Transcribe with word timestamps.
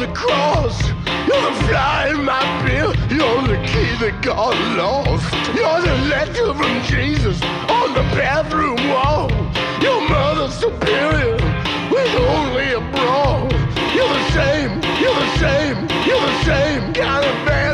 The 0.00 0.06
cross. 0.14 0.80
You're 1.28 1.44
the 1.44 1.56
fly 1.68 2.08
in 2.08 2.24
my 2.24 2.40
beer. 2.64 2.88
You're 3.12 3.42
the 3.52 3.60
key 3.68 3.92
that 4.00 4.22
got 4.22 4.56
lost. 4.80 5.28
You're 5.52 5.82
the 5.84 5.96
letter 6.08 6.54
from 6.54 6.74
Jesus 6.88 7.36
on 7.68 7.92
the 7.92 8.06
bathroom 8.16 8.80
wall. 8.88 9.28
Your 9.82 10.00
mother 10.08 10.48
superior 10.48 11.36
with 11.92 12.12
only 12.16 12.72
a 12.72 12.82
bra. 12.96 13.44
You're 13.92 14.08
the 14.08 14.26
same. 14.32 14.72
You're 15.02 15.20
the 15.24 15.32
same. 15.36 15.76
You're 16.08 16.26
the 16.32 16.44
same 16.44 16.94
kind 16.94 17.24
of 17.26 17.36
man 17.44 17.69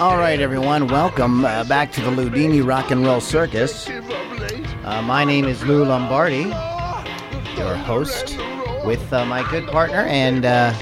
All 0.00 0.18
right, 0.18 0.40
everyone, 0.40 0.88
welcome 0.88 1.44
uh, 1.44 1.62
back 1.62 1.92
to 1.92 2.00
the 2.00 2.10
Ludini 2.10 2.66
Rock 2.66 2.90
and 2.90 3.06
Roll 3.06 3.20
Circus. 3.20 3.88
Uh, 3.88 5.00
my 5.06 5.24
name 5.24 5.44
is 5.44 5.64
Lou 5.64 5.84
Lombardi, 5.84 6.42
your 7.56 7.76
host, 7.76 8.36
with 8.84 9.12
uh, 9.12 9.24
my 9.24 9.48
good 9.52 9.68
partner 9.68 10.00
and 10.00 10.44
uh, 10.44 10.74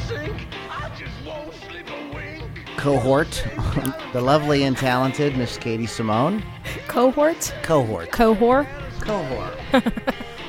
cohort, 2.78 3.46
the 4.14 4.20
lovely 4.22 4.62
and 4.62 4.78
talented 4.78 5.36
Miss 5.36 5.58
Katie 5.58 5.86
Simone. 5.86 6.42
Cohort? 6.88 7.54
Cohort. 7.62 8.10
Cohort? 8.12 8.66
Cohort. 9.00 9.58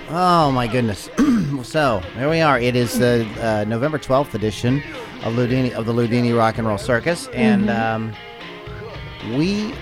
oh 0.09 0.51
my 0.53 0.67
goodness! 0.67 1.09
so 1.63 1.99
here 2.15 2.29
we 2.29 2.39
are. 2.39 2.57
It 2.57 2.77
is 2.77 2.97
the 2.97 3.27
uh, 3.41 3.65
November 3.65 3.97
twelfth 3.97 4.33
edition 4.35 4.81
of 5.23 5.33
Ludini 5.33 5.73
of 5.73 5.85
the 5.85 5.93
Ludini 5.93 6.35
Rock 6.35 6.59
and 6.59 6.67
Roll 6.67 6.77
Circus, 6.77 7.27
and 7.33 7.69
um, 7.69 8.15
we 9.31 9.73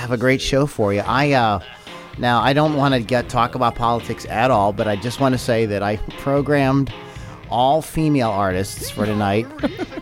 have 0.00 0.12
a 0.12 0.16
great 0.16 0.40
show 0.40 0.66
for 0.66 0.92
you. 0.92 1.00
I 1.00 1.32
uh, 1.32 1.60
now 2.18 2.40
I 2.40 2.52
don't 2.52 2.74
want 2.74 2.94
to 2.94 3.00
get 3.00 3.28
talk 3.28 3.54
about 3.54 3.74
politics 3.74 4.26
at 4.26 4.50
all, 4.50 4.72
but 4.72 4.88
I 4.88 4.96
just 4.96 5.20
want 5.20 5.34
to 5.34 5.38
say 5.38 5.66
that 5.66 5.82
I 5.82 5.96
programmed 6.18 6.92
all 7.50 7.82
female 7.82 8.30
artists 8.30 8.90
for 8.90 9.04
tonight 9.06 9.46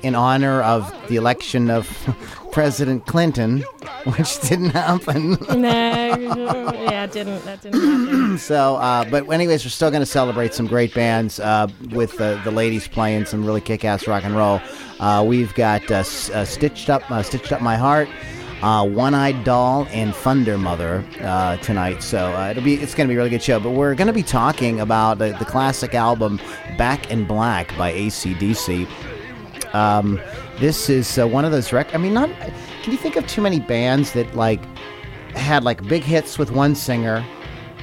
in 0.02 0.14
honor 0.14 0.62
of 0.62 0.92
the 1.08 1.16
election 1.16 1.70
of 1.70 1.86
President 2.58 3.06
Clinton, 3.06 3.60
which 4.16 4.40
didn't 4.40 4.70
happen. 4.70 5.30
no, 5.48 5.68
yeah, 5.68 7.04
it 7.04 7.12
didn't. 7.12 7.44
That 7.44 7.62
didn't 7.62 7.80
happen. 7.80 8.38
So, 8.38 8.74
uh, 8.74 9.08
but 9.08 9.30
anyways, 9.30 9.64
we're 9.64 9.70
still 9.70 9.92
going 9.92 10.02
to 10.02 10.06
celebrate 10.06 10.54
some 10.54 10.66
great 10.66 10.92
bands 10.92 11.38
uh, 11.38 11.68
with 11.92 12.20
uh, 12.20 12.42
the 12.42 12.50
ladies 12.50 12.88
playing 12.88 13.26
some 13.26 13.46
really 13.46 13.60
kick-ass 13.60 14.08
rock 14.08 14.24
and 14.24 14.36
roll. 14.36 14.60
Uh, 14.98 15.24
we've 15.24 15.54
got 15.54 15.88
uh, 15.88 15.98
uh, 15.98 16.02
Stitched 16.02 16.90
Up, 16.90 17.08
uh, 17.12 17.22
Stitched 17.22 17.52
Up 17.52 17.62
My 17.62 17.76
Heart, 17.76 18.08
uh, 18.62 18.84
One 18.88 19.14
Eyed 19.14 19.44
Doll, 19.44 19.86
and 19.92 20.12
Thunder 20.12 20.58
Mother 20.58 21.04
uh, 21.20 21.58
tonight. 21.58 22.02
So 22.02 22.34
uh, 22.34 22.50
it'll 22.50 22.64
be 22.64 22.74
it's 22.74 22.92
going 22.92 23.06
to 23.06 23.12
be 23.12 23.14
a 23.14 23.18
really 23.18 23.30
good 23.30 23.42
show. 23.42 23.60
But 23.60 23.70
we're 23.70 23.94
going 23.94 24.08
to 24.08 24.12
be 24.12 24.24
talking 24.24 24.80
about 24.80 25.18
the, 25.18 25.36
the 25.38 25.44
classic 25.44 25.94
album 25.94 26.40
Back 26.76 27.08
in 27.08 27.24
Black 27.24 27.68
by 27.78 27.92
ACDC. 27.92 28.88
Um, 29.74 30.20
this 30.60 30.90
is 30.90 31.18
uh, 31.18 31.26
one 31.26 31.44
of 31.44 31.52
those 31.52 31.72
rec. 31.72 31.94
I 31.94 31.98
mean, 31.98 32.14
not. 32.14 32.30
Can 32.82 32.92
you 32.92 32.98
think 32.98 33.16
of 33.16 33.26
too 33.26 33.40
many 33.40 33.60
bands 33.60 34.12
that 34.12 34.34
like 34.34 34.60
had 35.34 35.64
like 35.64 35.86
big 35.86 36.02
hits 36.02 36.38
with 36.38 36.50
one 36.50 36.74
singer? 36.74 37.24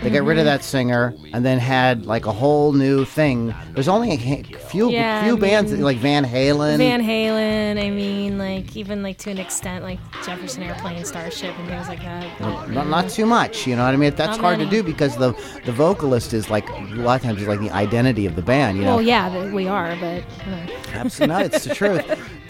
They 0.03 0.09
got 0.11 0.23
rid 0.23 0.38
of 0.38 0.45
that 0.45 0.63
singer 0.63 1.16
and 1.33 1.44
then 1.44 1.57
had 1.57 2.06
like 2.06 2.25
a 2.28 2.31
whole 2.31 2.73
new 2.73 3.06
thing. 3.06 3.56
There's 3.72 3.88
only 3.88 4.11
a 4.11 4.16
ha- 4.17 4.44
few 4.67 4.91
Yeah, 4.91 5.23
few 5.23 5.35
I 5.38 5.39
bands 5.39 5.72
mean, 5.72 5.81
like 5.81 5.97
Van 5.97 6.23
Halen. 6.23 6.78
Van 6.78 7.01
Halen. 7.01 7.83
I 7.83 7.89
mean, 7.89 8.38
like 8.38 8.75
even 8.78 9.01
like 9.01 9.17
to 9.19 9.31
an 9.31 9.38
extent, 9.39 9.84
like 9.84 10.00
Jefferson 10.23 10.61
Airplane, 10.63 11.03
Starship, 11.05 11.57
and 11.57 11.67
things 11.67 11.88
like 11.88 12.01
that. 12.01 12.28
but- 12.39 12.69
not, 12.69 12.88
not 12.88 13.09
too 13.09 13.25
much, 13.25 13.66
you 13.66 13.75
know 13.75 13.84
what 13.85 13.94
I 13.94 13.97
mean? 13.97 14.13
That's 14.16 14.38
Not 14.38 14.41
hard 14.41 14.59
to 14.59 14.66
many. 14.66 14.78
do 14.78 14.84
because 14.84 15.16
the 15.17 15.31
the 15.66 15.72
vocalist 15.72 16.34
is 16.34 16.50
like 16.50 16.69
a 16.69 16.81
lot 16.95 17.16
of 17.16 17.22
times 17.23 17.41
is 17.41 17.47
like 17.47 17.59
the 17.61 17.72
identity 17.72 18.25
of 18.28 18.35
the 18.35 18.41
band, 18.44 18.78
you 18.78 18.84
know. 18.84 18.97
Well, 18.97 19.01
yeah, 19.01 19.51
we 19.51 19.67
are, 19.67 19.95
but 20.00 20.23
uh, 20.47 20.67
Absolutely, 20.94 21.35
no, 21.35 21.41
it's 21.45 21.63
the 21.63 21.73
truth. 21.73 22.05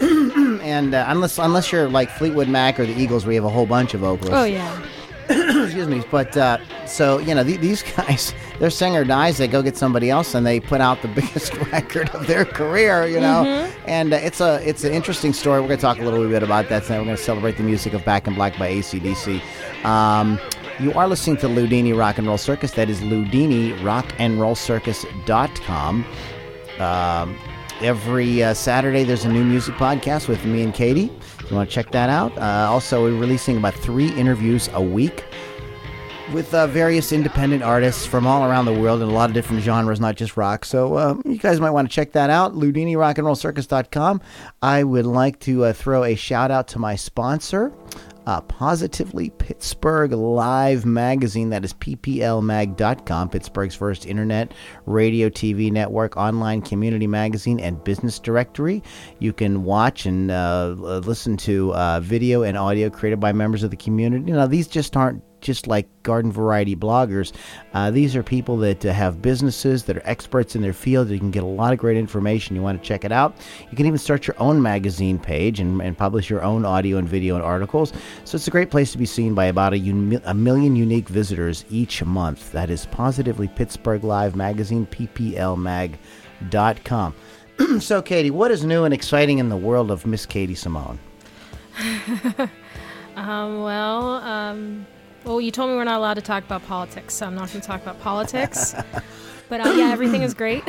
and 0.62 0.94
uh, 0.94 1.04
unless 1.08 1.38
unless 1.38 1.72
you're 1.72 1.88
like 1.88 2.10
Fleetwood 2.10 2.48
Mac 2.48 2.78
or 2.78 2.86
the 2.86 2.92
Eagles, 3.00 3.24
where 3.24 3.32
you 3.34 3.40
have 3.40 3.50
a 3.50 3.54
whole 3.54 3.66
bunch 3.66 3.94
of 3.94 4.00
vocalists. 4.00 4.34
oh 4.34 4.44
yeah, 4.44 4.82
excuse 5.64 5.88
me. 5.88 6.02
But 6.10 6.36
uh, 6.36 6.58
so 6.86 7.18
you 7.18 7.34
know, 7.34 7.42
the, 7.42 7.56
these 7.56 7.82
guys, 7.96 8.34
their 8.58 8.70
singer 8.70 9.04
dies, 9.04 9.38
they 9.38 9.48
go 9.48 9.62
get 9.62 9.76
somebody 9.76 10.10
else, 10.10 10.34
and 10.34 10.46
they 10.46 10.60
put 10.60 10.80
out 10.80 11.02
the 11.02 11.08
biggest 11.20 11.54
record 11.72 12.08
of 12.10 12.26
their 12.26 12.44
career. 12.44 13.06
You 13.06 13.20
know, 13.20 13.44
and 13.86 14.12
uh, 14.12 14.16
it's 14.16 14.40
a 14.40 14.66
it's 14.68 14.84
an 14.84 14.92
interesting 14.92 15.32
story. 15.32 15.60
We're 15.60 15.68
going 15.68 15.78
to 15.78 15.82
talk 15.82 15.98
a 15.98 16.02
little 16.02 16.28
bit 16.28 16.42
about 16.42 16.68
that 16.68 16.84
tonight. 16.84 16.98
We're 16.98 17.04
going 17.06 17.16
to 17.16 17.22
celebrate 17.22 17.56
the 17.56 17.62
music 17.62 17.92
of 17.92 18.04
Back 18.04 18.26
in 18.26 18.34
Black 18.34 18.58
by 18.58 18.70
ACDC. 18.70 19.40
Um, 19.84 20.38
you 20.78 20.92
are 20.92 21.08
listening 21.08 21.38
to 21.38 21.48
Ludini 21.48 21.96
Rock 21.96 22.18
and 22.18 22.26
Roll 22.26 22.36
Circus. 22.36 22.72
That 22.72 22.90
is 22.90 23.00
Ludini 23.00 23.82
Rock 23.82 24.12
and 24.18 24.38
Roll 24.38 24.54
Circus 24.54 24.76
Circus.com. 24.86 26.04
Um, 26.78 27.38
every 27.80 28.42
uh, 28.42 28.54
Saturday, 28.54 29.04
there's 29.04 29.24
a 29.24 29.32
new 29.32 29.44
music 29.44 29.74
podcast 29.76 30.28
with 30.28 30.44
me 30.44 30.62
and 30.62 30.74
Katie. 30.74 31.10
You 31.50 31.56
want 31.56 31.68
to 31.68 31.74
check 31.74 31.92
that 31.92 32.10
out. 32.10 32.36
Uh, 32.36 32.68
also, 32.70 33.04
we're 33.04 33.18
releasing 33.18 33.56
about 33.56 33.74
three 33.74 34.08
interviews 34.14 34.68
a 34.72 34.82
week 34.82 35.24
with 36.32 36.52
uh, 36.54 36.66
various 36.66 37.12
independent 37.12 37.62
artists 37.62 38.04
from 38.04 38.26
all 38.26 38.44
around 38.48 38.64
the 38.64 38.72
world 38.72 39.00
in 39.00 39.08
a 39.08 39.12
lot 39.12 39.30
of 39.30 39.34
different 39.34 39.62
genres, 39.62 40.00
not 40.00 40.16
just 40.16 40.36
rock. 40.36 40.64
So 40.64 40.94
uh, 40.94 41.14
you 41.24 41.38
guys 41.38 41.60
might 41.60 41.70
want 41.70 41.88
to 41.88 41.94
check 41.94 42.12
that 42.12 42.30
out. 42.30 42.54
LudiniRockandRollCircus.com. 42.54 44.20
I 44.60 44.82
would 44.82 45.06
like 45.06 45.38
to 45.40 45.66
uh, 45.66 45.72
throw 45.72 46.02
a 46.04 46.16
shout 46.16 46.50
out 46.50 46.68
to 46.68 46.78
my 46.78 46.96
sponsor. 46.96 47.72
Uh, 48.26 48.40
Positively 48.40 49.30
Pittsburgh 49.30 50.12
Live 50.12 50.84
Magazine. 50.84 51.50
That 51.50 51.64
is 51.64 51.72
pplmag.com, 51.72 53.28
Pittsburgh's 53.28 53.74
first 53.74 54.04
internet, 54.04 54.52
radio, 54.84 55.28
TV 55.28 55.70
network, 55.70 56.16
online 56.16 56.60
community 56.60 57.06
magazine, 57.06 57.60
and 57.60 57.82
business 57.84 58.18
directory. 58.18 58.82
You 59.20 59.32
can 59.32 59.62
watch 59.62 60.06
and 60.06 60.30
uh, 60.30 60.74
listen 60.76 61.36
to 61.38 61.72
uh, 61.74 62.00
video 62.00 62.42
and 62.42 62.58
audio 62.58 62.90
created 62.90 63.20
by 63.20 63.32
members 63.32 63.62
of 63.62 63.70
the 63.70 63.76
community. 63.76 64.32
Now, 64.32 64.46
these 64.46 64.66
just 64.66 64.96
aren't 64.96 65.22
just 65.46 65.66
like 65.66 65.86
garden 66.02 66.30
variety 66.30 66.76
bloggers. 66.76 67.32
Uh, 67.72 67.90
these 67.90 68.14
are 68.14 68.22
people 68.22 68.56
that 68.58 68.84
uh, 68.84 68.92
have 68.92 69.22
businesses 69.22 69.84
that 69.84 69.96
are 69.96 70.02
experts 70.04 70.54
in 70.56 70.62
their 70.62 70.72
field. 70.72 71.08
You 71.08 71.18
can 71.18 71.30
get 71.30 71.42
a 71.42 71.46
lot 71.46 71.72
of 71.72 71.78
great 71.78 71.96
information. 71.96 72.56
You 72.56 72.62
want 72.62 72.82
to 72.82 72.86
check 72.86 73.04
it 73.04 73.12
out. 73.12 73.36
You 73.70 73.76
can 73.76 73.86
even 73.86 73.98
start 73.98 74.26
your 74.26 74.36
own 74.38 74.60
magazine 74.60 75.18
page 75.18 75.60
and, 75.60 75.80
and 75.80 75.96
publish 75.96 76.28
your 76.28 76.42
own 76.42 76.64
audio 76.64 76.98
and 76.98 77.08
video 77.08 77.36
and 77.36 77.44
articles. 77.44 77.92
So 78.24 78.36
it's 78.36 78.48
a 78.48 78.50
great 78.50 78.70
place 78.70 78.92
to 78.92 78.98
be 78.98 79.06
seen 79.06 79.34
by 79.34 79.46
about 79.46 79.72
a, 79.72 79.78
uni- 79.78 80.20
a 80.24 80.34
million 80.34 80.76
unique 80.76 81.08
visitors 81.08 81.64
each 81.70 82.04
month. 82.04 82.52
That 82.52 82.68
is 82.68 82.86
Positively 82.86 83.48
Pittsburgh 83.48 84.04
Live 84.04 84.36
Magazine, 84.36 84.86
pplmag.com. 84.86 85.96
so, 87.80 88.02
Katie, 88.02 88.30
what 88.30 88.50
is 88.50 88.64
new 88.64 88.84
and 88.84 88.92
exciting 88.92 89.38
in 89.38 89.48
the 89.48 89.56
world 89.56 89.90
of 89.90 90.04
Miss 90.04 90.26
Katie 90.26 90.54
Simone? 90.54 90.98
um, 93.16 93.62
well, 93.62 94.14
um, 94.16 94.86
well, 95.26 95.40
you 95.40 95.50
told 95.50 95.70
me 95.70 95.76
we're 95.76 95.84
not 95.84 95.98
allowed 95.98 96.14
to 96.14 96.22
talk 96.22 96.44
about 96.44 96.64
politics, 96.66 97.14
so 97.14 97.26
I'm 97.26 97.34
not 97.34 97.50
going 97.50 97.60
to 97.60 97.66
talk 97.66 97.82
about 97.82 98.00
politics. 98.00 98.74
but 99.48 99.60
uh, 99.60 99.70
yeah, 99.70 99.90
everything 99.90 100.22
is 100.22 100.34
great. 100.34 100.62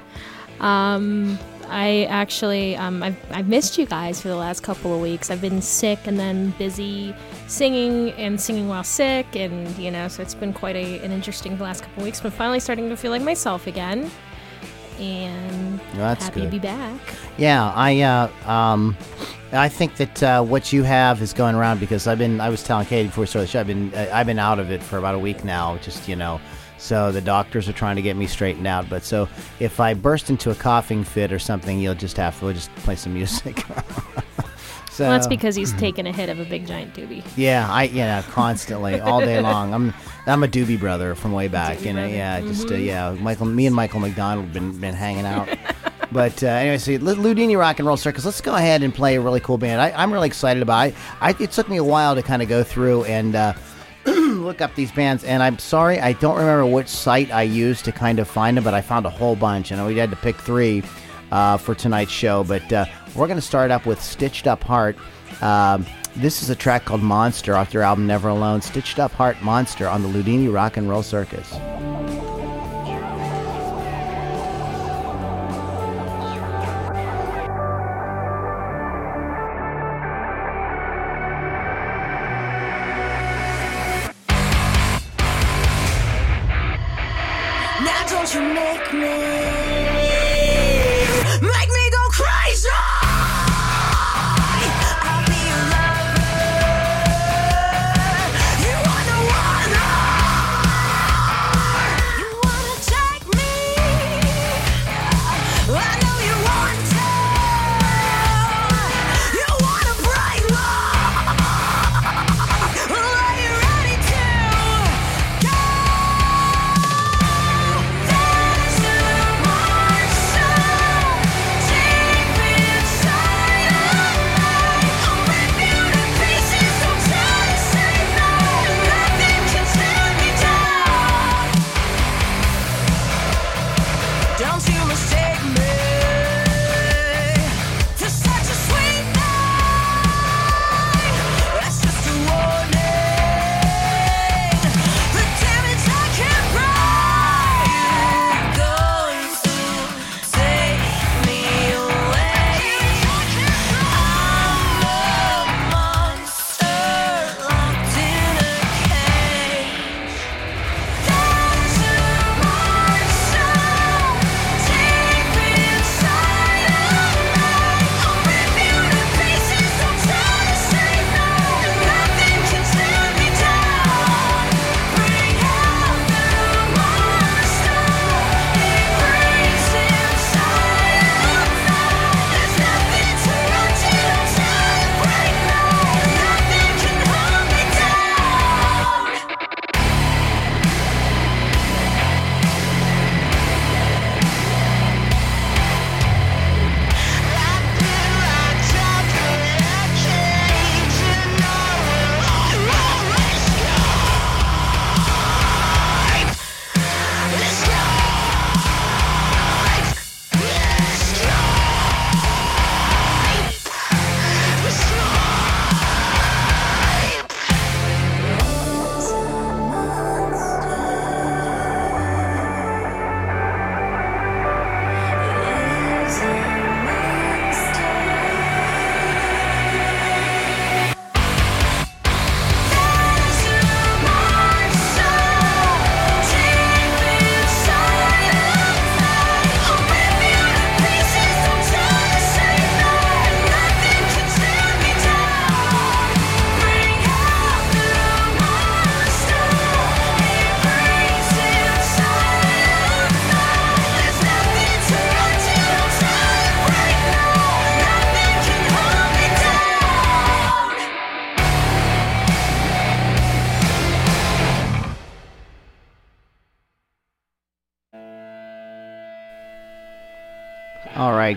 um, 0.60 1.38
I 1.68 2.04
actually, 2.04 2.76
um, 2.76 3.02
I've, 3.02 3.16
I've 3.30 3.48
missed 3.48 3.76
you 3.76 3.86
guys 3.86 4.22
for 4.22 4.28
the 4.28 4.36
last 4.36 4.62
couple 4.62 4.94
of 4.94 5.00
weeks. 5.00 5.30
I've 5.30 5.40
been 5.40 5.60
sick 5.60 5.98
and 6.06 6.18
then 6.18 6.50
busy 6.58 7.14
singing 7.46 8.12
and 8.12 8.40
singing 8.40 8.68
while 8.68 8.84
sick, 8.84 9.26
and 9.34 9.76
you 9.76 9.90
know, 9.90 10.08
so 10.08 10.22
it's 10.22 10.34
been 10.34 10.52
quite 10.52 10.76
a, 10.76 11.00
an 11.04 11.12
interesting 11.12 11.58
last 11.58 11.82
couple 11.82 12.02
of 12.02 12.04
weeks. 12.04 12.20
But 12.20 12.32
finally, 12.32 12.60
starting 12.60 12.88
to 12.88 12.96
feel 12.96 13.10
like 13.10 13.22
myself 13.22 13.66
again, 13.66 14.10
and 14.98 15.80
Well, 15.94 16.14
happy 16.14 16.40
good. 16.40 16.44
to 16.44 16.50
be 16.50 16.58
back. 16.58 17.00
Yeah, 17.36 17.72
I 17.74 18.00
uh, 18.00 18.50
um, 18.50 18.96
I 19.52 19.68
think 19.68 19.96
that 19.96 20.22
uh, 20.22 20.42
what 20.42 20.72
you 20.72 20.82
have 20.82 21.22
is 21.22 21.32
going 21.32 21.54
around 21.54 21.80
because 21.80 22.06
I've 22.06 22.18
been. 22.18 22.40
I 22.40 22.50
was 22.50 22.62
telling 22.62 22.86
Katie 22.86 23.08
before 23.08 23.22
we 23.22 23.26
started 23.26 23.48
the 23.48 23.50
show. 23.52 23.60
I've 23.60 23.66
been. 23.66 23.94
Uh, 23.94 24.10
I've 24.12 24.26
been 24.26 24.38
out 24.38 24.58
of 24.58 24.70
it 24.70 24.82
for 24.82 24.98
about 24.98 25.14
a 25.14 25.18
week 25.18 25.44
now. 25.44 25.78
Just 25.78 26.08
you 26.08 26.16
know. 26.16 26.40
So 26.76 27.10
the 27.10 27.20
doctors 27.20 27.68
are 27.68 27.72
trying 27.72 27.96
to 27.96 28.02
get 28.02 28.16
me 28.16 28.26
straightened 28.26 28.66
out. 28.66 28.88
But 28.88 29.02
so 29.04 29.28
if 29.58 29.80
I 29.80 29.94
burst 29.94 30.30
into 30.30 30.50
a 30.50 30.54
coughing 30.54 31.02
fit 31.02 31.32
or 31.32 31.38
something, 31.38 31.78
you'll 31.78 31.94
just 31.94 32.16
have 32.18 32.38
to 32.38 32.44
we'll 32.44 32.54
just 32.54 32.72
play 32.76 32.94
some 32.94 33.14
music. 33.14 33.58
so 34.90 35.04
Well, 35.04 35.12
that's 35.12 35.26
because 35.26 35.56
he's 35.56 35.72
taken 35.74 36.06
a 36.06 36.12
hit 36.12 36.28
of 36.28 36.38
a 36.38 36.44
big 36.44 36.66
giant 36.66 36.94
doobie. 36.94 37.24
yeah, 37.36 37.66
I 37.70 37.84
yeah 37.84 38.22
constantly 38.22 39.00
all 39.00 39.20
day 39.20 39.40
long. 39.40 39.72
I'm 39.72 39.94
I'm 40.26 40.42
a 40.44 40.48
doobie 40.48 40.78
brother 40.78 41.14
from 41.14 41.32
way 41.32 41.48
back. 41.48 41.84
You 41.84 41.94
know, 41.94 42.06
yeah, 42.06 42.40
just 42.42 42.70
uh, 42.70 42.74
yeah. 42.74 43.12
Michael, 43.12 43.46
me 43.46 43.66
and 43.66 43.74
Michael 43.74 44.00
McDonald 44.00 44.44
have 44.46 44.54
been 44.54 44.78
been 44.78 44.94
hanging 44.94 45.24
out. 45.26 45.48
But 46.10 46.42
uh, 46.42 46.46
anyway, 46.46 46.78
so 46.78 46.92
Ludini 46.92 47.58
Rock 47.58 47.78
and 47.78 47.86
Roll 47.86 47.96
Circus. 47.96 48.24
Let's 48.24 48.40
go 48.40 48.54
ahead 48.54 48.82
and 48.82 48.94
play 48.94 49.16
a 49.16 49.20
really 49.20 49.40
cool 49.40 49.58
band. 49.58 49.80
I, 49.80 49.90
I'm 49.90 50.12
really 50.12 50.26
excited 50.26 50.62
about. 50.62 50.88
It. 50.88 50.94
I, 51.20 51.36
it 51.38 51.50
took 51.52 51.68
me 51.68 51.76
a 51.76 51.84
while 51.84 52.14
to 52.14 52.22
kind 52.22 52.40
of 52.40 52.48
go 52.48 52.62
through 52.62 53.04
and 53.04 53.34
uh, 53.34 53.52
look 54.06 54.60
up 54.60 54.74
these 54.74 54.90
bands, 54.92 55.24
and 55.24 55.42
I'm 55.42 55.58
sorry 55.58 56.00
I 56.00 56.14
don't 56.14 56.36
remember 56.36 56.66
which 56.66 56.88
site 56.88 57.30
I 57.30 57.42
used 57.42 57.84
to 57.84 57.92
kind 57.92 58.18
of 58.18 58.28
find 58.28 58.56
them, 58.56 58.64
but 58.64 58.74
I 58.74 58.80
found 58.80 59.04
a 59.04 59.10
whole 59.10 59.36
bunch, 59.36 59.70
and 59.70 59.84
we 59.86 59.96
had 59.96 60.10
to 60.10 60.16
pick 60.16 60.36
three 60.36 60.82
uh, 61.30 61.58
for 61.58 61.74
tonight's 61.74 62.12
show. 62.12 62.42
But 62.42 62.72
uh, 62.72 62.86
we're 63.14 63.26
going 63.26 63.38
to 63.38 63.46
start 63.46 63.70
up 63.70 63.84
with 63.84 64.02
Stitched 64.02 64.46
Up 64.46 64.64
Heart. 64.64 64.96
Um, 65.42 65.84
this 66.16 66.42
is 66.42 66.48
a 66.48 66.56
track 66.56 66.86
called 66.86 67.02
Monster 67.02 67.54
off 67.54 67.70
their 67.70 67.82
album 67.82 68.06
Never 68.06 68.28
Alone. 68.28 68.62
Stitched 68.62 68.98
Up 68.98 69.12
Heart 69.12 69.42
Monster 69.42 69.86
on 69.86 70.02
the 70.02 70.08
Ludini 70.08 70.52
Rock 70.52 70.78
and 70.78 70.88
Roll 70.88 71.02
Circus. 71.02 71.52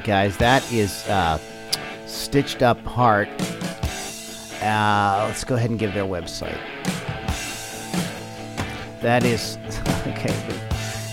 Right, 0.02 0.08
guys, 0.08 0.38
that 0.38 0.72
is 0.72 1.08
uh, 1.10 1.38
Stitched 2.08 2.64
Up 2.64 2.80
Heart. 2.86 3.30
Uh, 4.62 5.26
let's 5.28 5.44
go 5.44 5.56
ahead 5.56 5.70
and 5.70 5.78
give 5.78 5.94
their 5.94 6.06
website. 6.06 6.58
That 9.02 9.24
is 9.24 9.58
okay. 10.08 10.34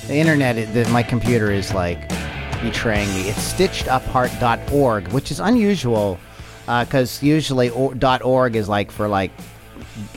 The, 0.07 0.16
internet, 0.16 0.73
the, 0.73 0.88
my 0.90 1.02
computer 1.02 1.50
is 1.50 1.75
like 1.75 2.09
betraying 2.62 3.09
me. 3.14 3.28
It's 3.28 3.52
stitcheduphart.org, 3.52 5.09
which 5.09 5.30
is 5.30 5.40
unusual 5.40 6.18
because 6.66 7.23
usually 7.23 7.71
or, 7.71 7.95
.org 8.23 8.57
is 8.57 8.68
like 8.68 8.90
for 8.90 9.09
like 9.09 9.33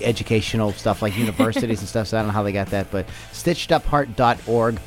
educational 0.01 0.71
stuff 0.73 1.01
like 1.01 1.17
universities 1.17 1.79
and 1.79 1.89
stuff. 1.89 2.07
So 2.07 2.17
I 2.17 2.21
don't 2.21 2.27
know 2.27 2.33
how 2.33 2.43
they 2.43 2.51
got 2.51 2.67
that, 2.67 2.89
but 2.91 3.05
stitcheduphart.org. 3.31 4.79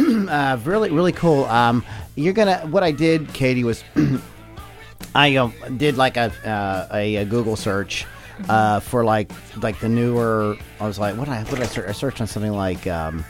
uh, 0.28 0.58
really, 0.64 0.90
really 0.90 1.12
cool. 1.12 1.44
Um, 1.44 1.84
you're 2.16 2.32
gonna. 2.32 2.58
What 2.66 2.82
I 2.82 2.92
did, 2.92 3.32
Katie, 3.32 3.64
was 3.64 3.82
I 5.14 5.36
um, 5.36 5.54
did 5.76 5.96
like 5.96 6.16
a, 6.16 6.32
uh, 6.48 6.94
a 6.94 7.16
a 7.16 7.24
Google 7.24 7.56
search 7.56 8.06
uh, 8.48 8.80
for 8.80 9.04
like 9.04 9.30
like 9.62 9.78
the 9.80 9.88
newer. 9.88 10.56
I 10.80 10.86
was 10.86 10.98
like, 10.98 11.16
what 11.16 11.26
did 11.26 11.34
I 11.34 11.42
what 11.44 11.50
did 11.56 11.62
I 11.62 11.66
search? 11.66 11.88
I 11.88 11.92
searched 11.92 12.20
on 12.20 12.26
something 12.26 12.52
like 12.52 12.86
um, 12.86 13.24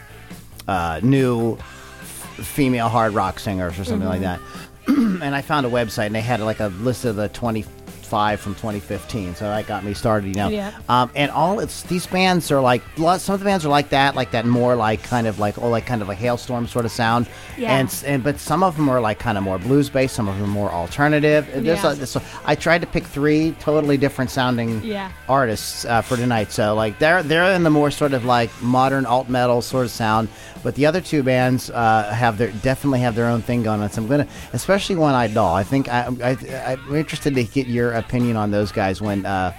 uh, 0.68 1.00
new 1.02 1.56
female 1.56 2.88
hard 2.88 3.12
rock 3.12 3.38
singers 3.38 3.78
or 3.78 3.84
something 3.84 4.08
like 4.08 4.20
that. 4.20 4.40
and 4.86 5.34
I 5.34 5.42
found 5.42 5.66
a 5.66 5.70
website 5.70 6.06
and 6.06 6.14
they 6.14 6.20
had 6.20 6.40
like 6.40 6.60
a 6.60 6.68
list 6.68 7.04
of 7.04 7.16
the 7.16 7.28
20 7.28 7.64
five 8.10 8.40
from 8.40 8.54
2015. 8.56 9.36
So 9.36 9.44
that 9.44 9.66
got 9.68 9.84
me 9.84 9.94
started, 9.94 10.26
you 10.28 10.34
know. 10.34 10.48
Yeah. 10.48 10.72
Um, 10.88 11.10
and 11.14 11.30
all 11.30 11.60
it's 11.60 11.82
these 11.84 12.06
bands 12.08 12.50
are 12.50 12.60
like 12.60 12.82
some 12.96 13.34
of 13.34 13.38
the 13.40 13.44
bands 13.44 13.64
are 13.64 13.68
like 13.68 13.90
that, 13.90 14.16
like 14.16 14.32
that 14.32 14.44
more 14.44 14.74
like 14.74 15.02
kind 15.04 15.26
of 15.28 15.38
like 15.38 15.56
oh 15.58 15.68
like 15.70 15.86
kind 15.86 16.02
of 16.02 16.08
like 16.08 16.18
Halestorm 16.18 16.68
sort 16.68 16.84
of 16.84 16.90
sound. 16.90 17.28
Yeah. 17.56 17.76
And 17.78 18.02
and 18.04 18.24
but 18.24 18.38
some 18.40 18.62
of 18.64 18.76
them 18.76 18.88
are 18.88 19.00
like 19.00 19.18
kind 19.20 19.38
of 19.38 19.44
more 19.44 19.58
blues 19.58 19.88
based. 19.88 20.14
Some 20.16 20.28
of 20.28 20.34
them 20.36 20.44
are 20.44 20.48
more 20.52 20.70
alternative. 20.70 21.46
There's 21.54 21.82
Yeah. 21.84 21.92
a, 21.92 22.06
so 22.06 22.20
I 22.44 22.56
tried 22.56 22.80
to 22.80 22.86
pick 22.88 23.04
three 23.04 23.52
totally 23.60 23.96
different 23.96 24.30
sounding 24.30 24.82
Yeah. 24.82 25.12
artists 25.28 25.84
uh, 25.84 26.02
for 26.02 26.16
tonight. 26.16 26.50
So 26.50 26.74
like 26.74 26.98
they're 26.98 27.22
they're 27.22 27.54
in 27.54 27.62
the 27.62 27.70
more 27.70 27.90
sort 27.92 28.12
of 28.12 28.24
like 28.24 28.50
modern 28.60 29.06
alt 29.06 29.28
metal 29.28 29.62
sort 29.62 29.84
of 29.84 29.90
sound, 29.92 30.28
but 30.62 30.74
the 30.74 30.86
other 30.86 31.00
two 31.00 31.22
bands 31.22 31.70
uh, 31.70 32.12
have 32.14 32.38
their 32.38 32.50
definitely 32.62 33.00
have 33.00 33.14
their 33.14 33.26
own 33.26 33.42
thing 33.42 33.62
going 33.62 33.80
on. 33.80 33.90
So 33.90 34.02
I'm 34.02 34.08
gonna, 34.08 34.26
especially 34.52 34.96
One 34.96 35.14
Eyed 35.14 35.34
Doll. 35.34 35.54
I 35.54 35.64
think 35.64 35.88
I, 35.88 36.08
I 36.22 36.72
I'm 36.72 36.94
interested 36.94 37.34
to 37.34 37.44
get 37.44 37.66
your 37.66 37.92
opinion 37.92 38.36
on 38.36 38.50
those 38.50 38.72
guys 38.72 39.00
when. 39.00 39.26
Uh, 39.26 39.54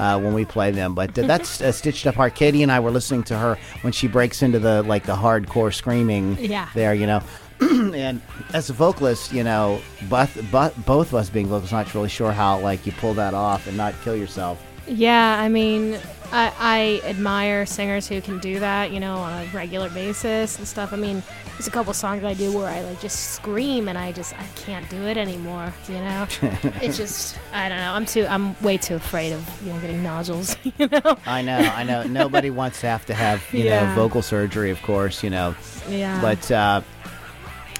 uh, 0.00 0.18
when 0.18 0.34
we 0.34 0.44
play 0.44 0.72
them, 0.72 0.96
but 0.96 1.14
that's 1.14 1.60
uh, 1.60 1.70
stitched 1.70 2.08
up. 2.08 2.16
hard. 2.16 2.34
Katie 2.34 2.64
and 2.64 2.72
I 2.72 2.80
were 2.80 2.90
listening 2.90 3.22
to 3.24 3.38
her 3.38 3.56
when 3.82 3.92
she 3.92 4.08
breaks 4.08 4.42
into 4.42 4.58
the 4.58 4.82
like 4.82 5.04
the 5.04 5.14
hardcore 5.14 5.72
screaming. 5.72 6.36
Yeah. 6.40 6.68
there, 6.74 6.92
you 6.92 7.06
know, 7.06 7.22
and 7.60 8.20
as 8.52 8.68
a 8.68 8.72
vocalist, 8.72 9.32
you 9.32 9.44
know, 9.44 9.80
both, 10.08 10.38
both 10.50 10.84
both 10.84 11.08
of 11.08 11.14
us 11.14 11.30
being 11.30 11.46
vocalists, 11.46 11.72
not 11.72 11.94
really 11.94 12.08
sure 12.08 12.32
how 12.32 12.58
like 12.58 12.84
you 12.84 12.92
pull 12.92 13.14
that 13.14 13.32
off 13.32 13.66
and 13.66 13.76
not 13.76 13.94
kill 14.02 14.16
yourself. 14.16 14.62
Yeah, 14.86 15.40
I 15.40 15.48
mean, 15.48 15.98
I, 16.32 16.52
I 16.58 17.08
admire 17.08 17.66
singers 17.66 18.06
who 18.08 18.20
can 18.20 18.38
do 18.38 18.60
that, 18.60 18.92
you 18.92 19.00
know, 19.00 19.16
on 19.16 19.42
a 19.42 19.46
regular 19.52 19.90
basis 19.90 20.58
and 20.58 20.66
stuff. 20.66 20.92
I 20.92 20.96
mean, 20.96 21.22
there's 21.56 21.66
a 21.66 21.70
couple 21.70 21.94
songs 21.94 22.22
I 22.22 22.34
do 22.34 22.52
where 22.52 22.68
I 22.68 22.82
like 22.82 23.00
just 23.00 23.32
scream 23.32 23.88
and 23.88 23.96
I 23.96 24.12
just 24.12 24.34
I 24.38 24.44
can't 24.56 24.88
do 24.90 25.02
it 25.04 25.16
anymore. 25.16 25.72
You 25.88 25.94
know, 25.94 26.26
it's 26.82 26.98
just 26.98 27.38
I 27.52 27.68
don't 27.68 27.78
know. 27.78 27.92
I'm 27.92 28.04
too 28.04 28.26
I'm 28.28 28.60
way 28.62 28.76
too 28.76 28.96
afraid 28.96 29.32
of 29.32 29.62
you 29.64 29.72
know 29.72 29.80
getting 29.80 30.02
nodules. 30.02 30.56
You 30.78 30.88
know. 30.88 31.16
I 31.24 31.40
know, 31.40 31.56
I 31.56 31.84
know. 31.84 32.02
Nobody 32.02 32.50
wants 32.50 32.82
to 32.82 32.88
have 32.88 33.06
to 33.06 33.14
have 33.14 33.42
you 33.54 33.64
know 33.64 33.90
vocal 33.94 34.20
surgery, 34.20 34.70
of 34.70 34.82
course, 34.82 35.22
you 35.22 35.30
know. 35.30 35.54
Yeah. 35.88 36.20
But 36.20 36.50
uh, 36.50 36.82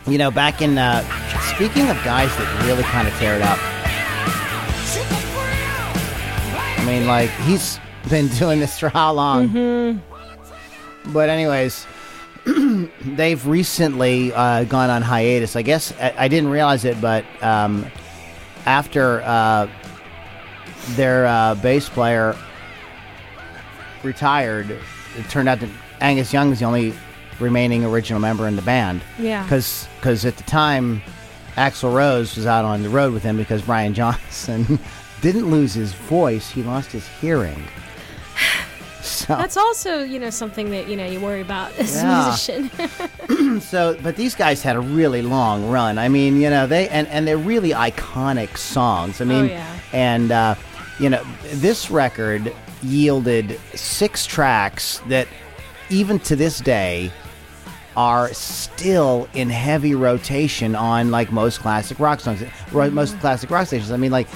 you 0.06 0.16
know, 0.16 0.30
back 0.30 0.62
in 0.62 0.78
uh, 0.78 1.02
speaking 1.54 1.90
of 1.90 2.02
guys 2.04 2.34
that 2.38 2.64
really 2.66 2.84
kind 2.84 3.06
of 3.06 3.14
tear 3.14 3.36
it 3.36 3.42
up. 3.42 3.58
Mean, 6.86 7.06
like 7.06 7.30
he's 7.30 7.78
been 8.08 8.28
doing 8.28 8.60
this 8.60 8.78
for 8.78 8.88
how 8.88 9.12
long? 9.12 9.48
Mm-hmm. 9.48 11.12
But 11.12 11.28
anyways, 11.28 11.86
they've 13.04 13.46
recently 13.46 14.32
uh, 14.32 14.64
gone 14.64 14.90
on 14.90 15.02
hiatus. 15.02 15.56
I 15.56 15.62
guess 15.62 15.92
I, 16.00 16.14
I 16.16 16.28
didn't 16.28 16.50
realize 16.50 16.84
it, 16.84 17.00
but 17.00 17.24
um, 17.42 17.86
after 18.66 19.20
uh, 19.22 19.68
their 20.90 21.26
uh, 21.26 21.56
bass 21.56 21.88
player 21.88 22.36
retired, 24.02 24.70
it 24.70 25.28
turned 25.28 25.48
out 25.48 25.60
that 25.60 25.70
Angus 26.00 26.32
Young 26.32 26.50
was 26.50 26.60
the 26.60 26.66
only 26.66 26.94
remaining 27.40 27.84
original 27.84 28.20
member 28.20 28.46
in 28.46 28.56
the 28.56 28.62
band. 28.62 29.02
Yeah. 29.18 29.42
Because 29.42 30.24
at 30.24 30.36
the 30.36 30.44
time, 30.44 31.02
Axl 31.56 31.92
Rose 31.92 32.36
was 32.36 32.46
out 32.46 32.64
on 32.64 32.82
the 32.82 32.88
road 32.88 33.12
with 33.12 33.22
him 33.22 33.36
because 33.36 33.62
Brian 33.62 33.94
Johnson 33.94 34.78
didn't 35.32 35.50
lose 35.50 35.74
his 35.74 35.92
voice; 35.92 36.50
he 36.50 36.62
lost 36.62 36.92
his 36.92 37.06
hearing. 37.06 37.62
So, 39.02 39.36
That's 39.36 39.56
also 39.56 40.02
you 40.02 40.18
know 40.18 40.30
something 40.30 40.70
that 40.70 40.88
you 40.88 40.96
know 40.96 41.06
you 41.06 41.20
worry 41.20 41.40
about 41.40 41.72
as 41.78 41.94
Yeah. 41.94 42.24
a 42.24 42.26
musician. 42.26 43.60
so, 43.60 43.96
but 44.02 44.16
these 44.16 44.34
guys 44.34 44.62
had 44.62 44.74
a 44.74 44.80
really 44.80 45.22
long 45.22 45.68
run. 45.70 45.96
I 45.96 46.08
mean, 46.08 46.40
you 46.40 46.50
know, 46.50 46.66
they 46.66 46.88
and 46.88 47.06
and 47.08 47.26
they're 47.26 47.38
really 47.38 47.70
iconic 47.70 48.56
songs. 48.58 49.20
I 49.20 49.24
mean, 49.24 49.46
yeah. 49.46 49.78
and 49.92 50.32
uh, 50.32 50.54
you 50.98 51.08
know, 51.08 51.22
this 51.54 51.88
record 51.88 52.52
yielded 52.82 53.60
six 53.74 54.26
tracks 54.26 55.00
that, 55.06 55.28
even 55.88 56.18
to 56.20 56.34
this 56.34 56.58
day, 56.58 57.12
are 57.96 58.32
still 58.34 59.28
in 59.34 59.48
heavy 59.50 59.94
rotation 59.94 60.74
on 60.74 61.10
like 61.12 61.30
most 61.32 61.60
classic 61.60 61.98
rock 62.00 62.18
songs, 62.20 62.42
most 62.72 63.18
classic 63.20 63.50
rock 63.50 63.68
stations. 63.68 63.92
I 63.92 63.96
mean, 63.96 64.10
like 64.12 64.26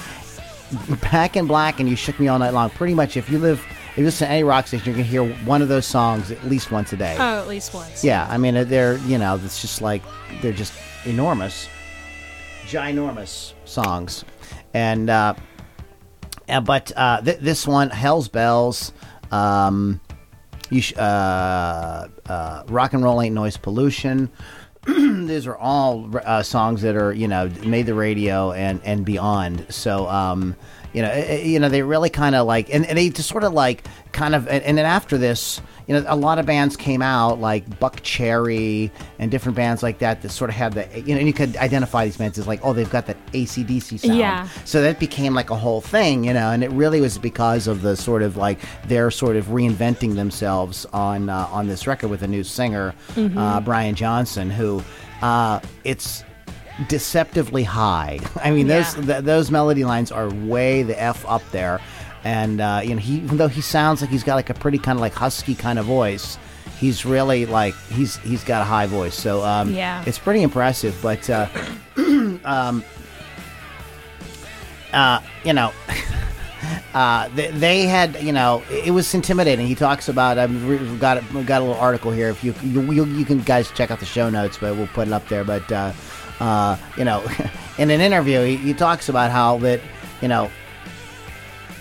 Back 1.11 1.35
in 1.35 1.47
Black 1.47 1.79
and 1.79 1.89
You 1.89 1.95
Shook 1.95 2.19
Me 2.19 2.27
All 2.27 2.39
Night 2.39 2.53
Long. 2.53 2.69
Pretty 2.69 2.93
much, 2.93 3.17
if 3.17 3.29
you 3.29 3.39
live, 3.39 3.59
if 3.91 3.97
you 3.97 4.03
listen 4.05 4.27
to 4.27 4.31
any 4.33 4.43
rock 4.43 4.67
station, 4.67 4.85
you're 4.85 4.95
going 4.95 5.05
to 5.05 5.09
hear 5.11 5.25
one 5.45 5.61
of 5.61 5.67
those 5.67 5.85
songs 5.85 6.31
at 6.31 6.43
least 6.45 6.71
once 6.71 6.93
a 6.93 6.97
day. 6.97 7.15
oh, 7.19 7.39
at 7.41 7.47
least 7.47 7.73
once. 7.73 8.03
Yeah, 8.03 8.27
I 8.29 8.37
mean, 8.37 8.53
they're 8.67 8.97
you 8.99 9.17
know, 9.17 9.39
it's 9.43 9.61
just 9.61 9.81
like 9.81 10.01
they're 10.41 10.53
just 10.53 10.73
enormous, 11.05 11.67
ginormous 12.65 13.53
songs, 13.65 14.23
and 14.73 15.09
uh, 15.09 15.33
uh, 16.47 16.61
but 16.61 16.91
uh, 16.95 17.21
th- 17.21 17.39
this 17.39 17.67
one, 17.67 17.89
Hell's 17.89 18.27
Bells, 18.27 18.93
um, 19.31 19.99
you 20.69 20.81
sh- 20.81 20.93
uh, 20.97 22.07
uh, 22.27 22.63
Rock 22.67 22.93
and 22.93 23.03
Roll 23.03 23.21
Ain't 23.21 23.35
Noise 23.35 23.57
Pollution. 23.57 24.29
These 24.87 25.45
are 25.45 25.57
all 25.57 26.09
uh, 26.25 26.41
songs 26.41 26.81
that 26.81 26.95
are 26.95 27.13
you 27.13 27.27
know 27.27 27.49
made 27.63 27.85
the 27.85 27.93
radio 27.93 28.51
and 28.51 28.81
and 28.83 29.05
beyond. 29.05 29.67
So 29.69 30.07
um, 30.07 30.55
you 30.93 31.01
know 31.01 31.09
eh, 31.09 31.25
eh, 31.27 31.43
you 31.43 31.59
know 31.59 31.69
they 31.69 31.81
really 31.81 32.09
kind 32.09 32.35
of 32.35 32.45
like 32.45 32.73
and, 32.73 32.85
and 32.85 32.97
they 32.97 33.09
just 33.09 33.29
sort 33.29 33.43
of 33.43 33.53
like 33.53 33.83
kind 34.11 34.35
of 34.35 34.47
and, 34.47 34.63
and 34.63 34.77
then 34.77 34.85
after 34.85 35.17
this 35.17 35.61
you 35.87 35.93
know 35.93 36.03
a 36.07 36.15
lot 36.15 36.39
of 36.39 36.45
bands 36.45 36.75
came 36.75 37.01
out 37.01 37.39
like 37.39 37.67
Buckcherry 37.79 38.91
and 39.19 39.31
different 39.31 39.55
bands 39.55 39.83
like 39.83 39.99
that 39.99 40.21
that 40.21 40.29
sort 40.29 40.49
of 40.49 40.55
had 40.55 40.73
the 40.73 40.87
you 40.99 41.13
know 41.13 41.19
and 41.19 41.27
you 41.27 41.33
could 41.33 41.55
identify 41.57 42.05
these 42.05 42.17
bands 42.17 42.37
as 42.37 42.47
like 42.47 42.59
oh 42.63 42.73
they've 42.73 42.89
got 42.89 43.07
that 43.07 43.17
ACDC 43.31 43.99
sound. 43.99 44.17
Yeah. 44.17 44.47
So 44.65 44.81
that 44.81 44.99
became 44.99 45.33
like 45.33 45.49
a 45.49 45.55
whole 45.55 45.81
thing, 45.81 46.23
you 46.23 46.33
know, 46.33 46.51
and 46.51 46.63
it 46.63 46.71
really 46.71 47.01
was 47.01 47.17
because 47.17 47.67
of 47.67 47.81
the 47.81 47.95
sort 47.95 48.21
of 48.21 48.37
like 48.37 48.59
they're 48.87 49.11
sort 49.11 49.35
of 49.35 49.47
reinventing 49.47 50.15
themselves 50.15 50.85
on 50.87 51.29
uh, 51.29 51.47
on 51.51 51.67
this 51.67 51.87
record 51.87 52.09
with 52.09 52.23
a 52.23 52.27
new 52.27 52.43
singer, 52.43 52.93
uh, 53.17 53.59
Brian 53.61 53.95
Johnson, 53.95 54.49
who 54.49 54.83
uh, 55.21 55.59
it's 55.83 56.23
deceptively 56.87 57.63
high. 57.63 58.19
I 58.43 58.51
mean, 58.51 58.67
those 58.67 58.93
th- 58.93 59.23
those 59.23 59.51
melody 59.51 59.83
lines 59.83 60.11
are 60.11 60.29
way 60.29 60.83
the 60.83 60.99
f 61.01 61.25
up 61.27 61.43
there, 61.51 61.79
and 62.23 62.61
uh, 62.61 62.81
you 62.83 62.91
know, 62.95 63.01
he 63.01 63.15
even 63.15 63.37
though 63.37 63.47
he 63.47 63.61
sounds 63.61 64.01
like 64.01 64.09
he's 64.09 64.23
got 64.23 64.35
like 64.35 64.49
a 64.49 64.53
pretty 64.53 64.77
kind 64.77 64.97
of 64.97 65.01
like 65.01 65.13
husky 65.13 65.55
kind 65.55 65.77
of 65.79 65.85
voice. 65.85 66.37
He's 66.79 67.05
really 67.05 67.45
like 67.45 67.75
he's 67.91 68.17
he's 68.17 68.43
got 68.43 68.61
a 68.61 68.65
high 68.65 68.87
voice, 68.87 69.13
so 69.15 69.43
um, 69.43 69.71
Yeah. 69.73 70.03
it's 70.07 70.17
pretty 70.17 70.41
impressive. 70.41 70.97
But 71.01 71.29
uh, 71.29 71.47
uh, 74.93 75.21
you 75.43 75.53
know, 75.53 75.71
uh, 76.93 77.27
they, 77.29 77.51
they 77.51 77.81
had, 77.83 78.21
you 78.21 78.31
know, 78.31 78.63
it 78.71 78.91
was 78.91 79.13
intimidating. 79.13 79.67
He 79.67 79.75
talks 79.75 80.09
about. 80.09 80.37
I've 80.37 80.65
we've 80.65 80.99
got 80.99 81.21
we've 81.33 81.45
got 81.45 81.61
a 81.61 81.65
little 81.65 81.79
article 81.79 82.11
here. 82.11 82.29
If 82.29 82.43
you 82.43 82.53
you, 82.63 82.81
you 82.91 83.05
you 83.05 83.25
can 83.25 83.41
guys 83.41 83.69
check 83.71 83.91
out 83.91 83.99
the 83.99 84.05
show 84.05 84.29
notes, 84.29 84.57
but 84.59 84.75
we'll 84.75 84.87
put 84.87 85.07
it 85.07 85.13
up 85.13 85.27
there. 85.27 85.43
But 85.43 85.71
uh, 85.71 85.91
uh, 86.41 86.75
you 86.97 87.05
know, 87.05 87.23
in 87.77 87.89
an 87.91 88.01
interview, 88.01 88.41
he, 88.41 88.57
he 88.57 88.73
talks 88.73 89.07
about 89.07 89.31
how 89.31 89.59
that, 89.59 89.79
you 90.21 90.27
know, 90.27 90.49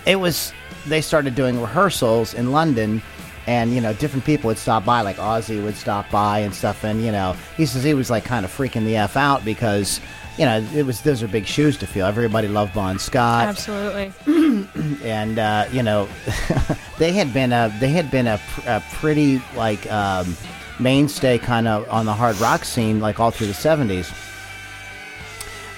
it 0.06 0.16
was 0.16 0.52
they 0.86 1.00
started 1.00 1.34
doing 1.34 1.60
rehearsals 1.60 2.34
in 2.34 2.52
London. 2.52 3.02
And 3.46 3.74
you 3.74 3.80
know, 3.80 3.94
different 3.94 4.24
people 4.24 4.48
would 4.48 4.58
stop 4.58 4.84
by, 4.84 5.00
like 5.00 5.16
Ozzy 5.16 5.62
would 5.64 5.74
stop 5.74 6.08
by 6.10 6.40
and 6.40 6.54
stuff. 6.54 6.84
And 6.84 7.02
you 7.02 7.10
know, 7.10 7.34
he 7.56 7.66
says 7.66 7.82
he 7.82 7.94
was 7.94 8.10
like 8.10 8.24
kind 8.24 8.44
of 8.44 8.54
freaking 8.54 8.84
the 8.84 8.96
f 8.96 9.16
out 9.16 9.44
because, 9.44 9.98
you 10.36 10.44
know, 10.44 10.58
it 10.74 10.84
was 10.84 11.00
those 11.00 11.22
are 11.22 11.28
big 11.28 11.46
shoes 11.46 11.76
to 11.78 11.86
fill. 11.86 12.06
Everybody 12.06 12.48
loved 12.48 12.74
Bon 12.74 12.98
Scott 12.98 13.48
Absolutely. 13.48 14.12
and 15.04 15.38
uh, 15.38 15.66
you 15.72 15.82
know 15.82 16.06
they 16.98 17.12
had 17.12 17.32
been 17.32 17.52
a 17.52 17.74
they 17.80 17.88
had 17.88 18.10
been 18.10 18.26
a, 18.26 18.38
pr- 18.50 18.68
a 18.68 18.84
pretty 18.92 19.42
like 19.56 19.90
um, 19.90 20.36
mainstay 20.78 21.38
kind 21.38 21.66
of 21.66 21.88
on 21.88 22.04
the 22.04 22.12
hard 22.14 22.38
rock 22.40 22.64
scene 22.64 23.00
like 23.00 23.18
all 23.18 23.30
through 23.30 23.46
the 23.48 23.52
70s 23.54 24.14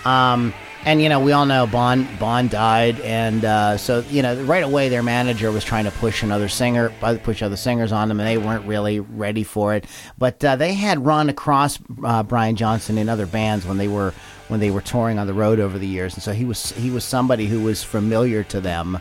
um, 0.04 0.52
and 0.84 1.00
you 1.00 1.08
know 1.08 1.20
we 1.20 1.32
all 1.32 1.46
know 1.46 1.66
Bond 1.66 2.08
Bon 2.18 2.48
died 2.48 2.98
and 3.00 3.44
uh, 3.44 3.76
so 3.76 4.00
you 4.10 4.22
know 4.22 4.42
right 4.44 4.64
away 4.64 4.88
their 4.88 5.02
manager 5.02 5.50
was 5.52 5.64
trying 5.64 5.84
to 5.84 5.90
push 5.92 6.22
another 6.22 6.48
singer 6.48 6.92
uh, 7.02 7.16
push 7.22 7.42
other 7.42 7.56
singers 7.56 7.92
on 7.92 8.08
them 8.08 8.18
and 8.18 8.28
they 8.28 8.38
weren't 8.38 8.66
really 8.66 9.00
ready 9.00 9.44
for 9.44 9.74
it. 9.74 9.86
But 10.18 10.44
uh, 10.44 10.56
they 10.56 10.74
had 10.74 11.04
run 11.04 11.28
across 11.28 11.78
uh, 12.04 12.22
Brian 12.22 12.56
Johnson 12.56 12.98
in 12.98 13.08
other 13.08 13.26
bands 13.26 13.64
when 13.64 13.78
they 13.78 13.88
were 13.88 14.12
when 14.48 14.60
they 14.60 14.70
were 14.70 14.80
touring 14.80 15.18
on 15.18 15.26
the 15.26 15.34
road 15.34 15.60
over 15.60 15.78
the 15.78 15.86
years 15.86 16.14
and 16.14 16.22
so 16.22 16.32
he 16.32 16.44
was 16.44 16.72
he 16.72 16.90
was 16.90 17.04
somebody 17.04 17.46
who 17.46 17.62
was 17.62 17.82
familiar 17.82 18.42
to 18.44 18.60
them. 18.60 18.98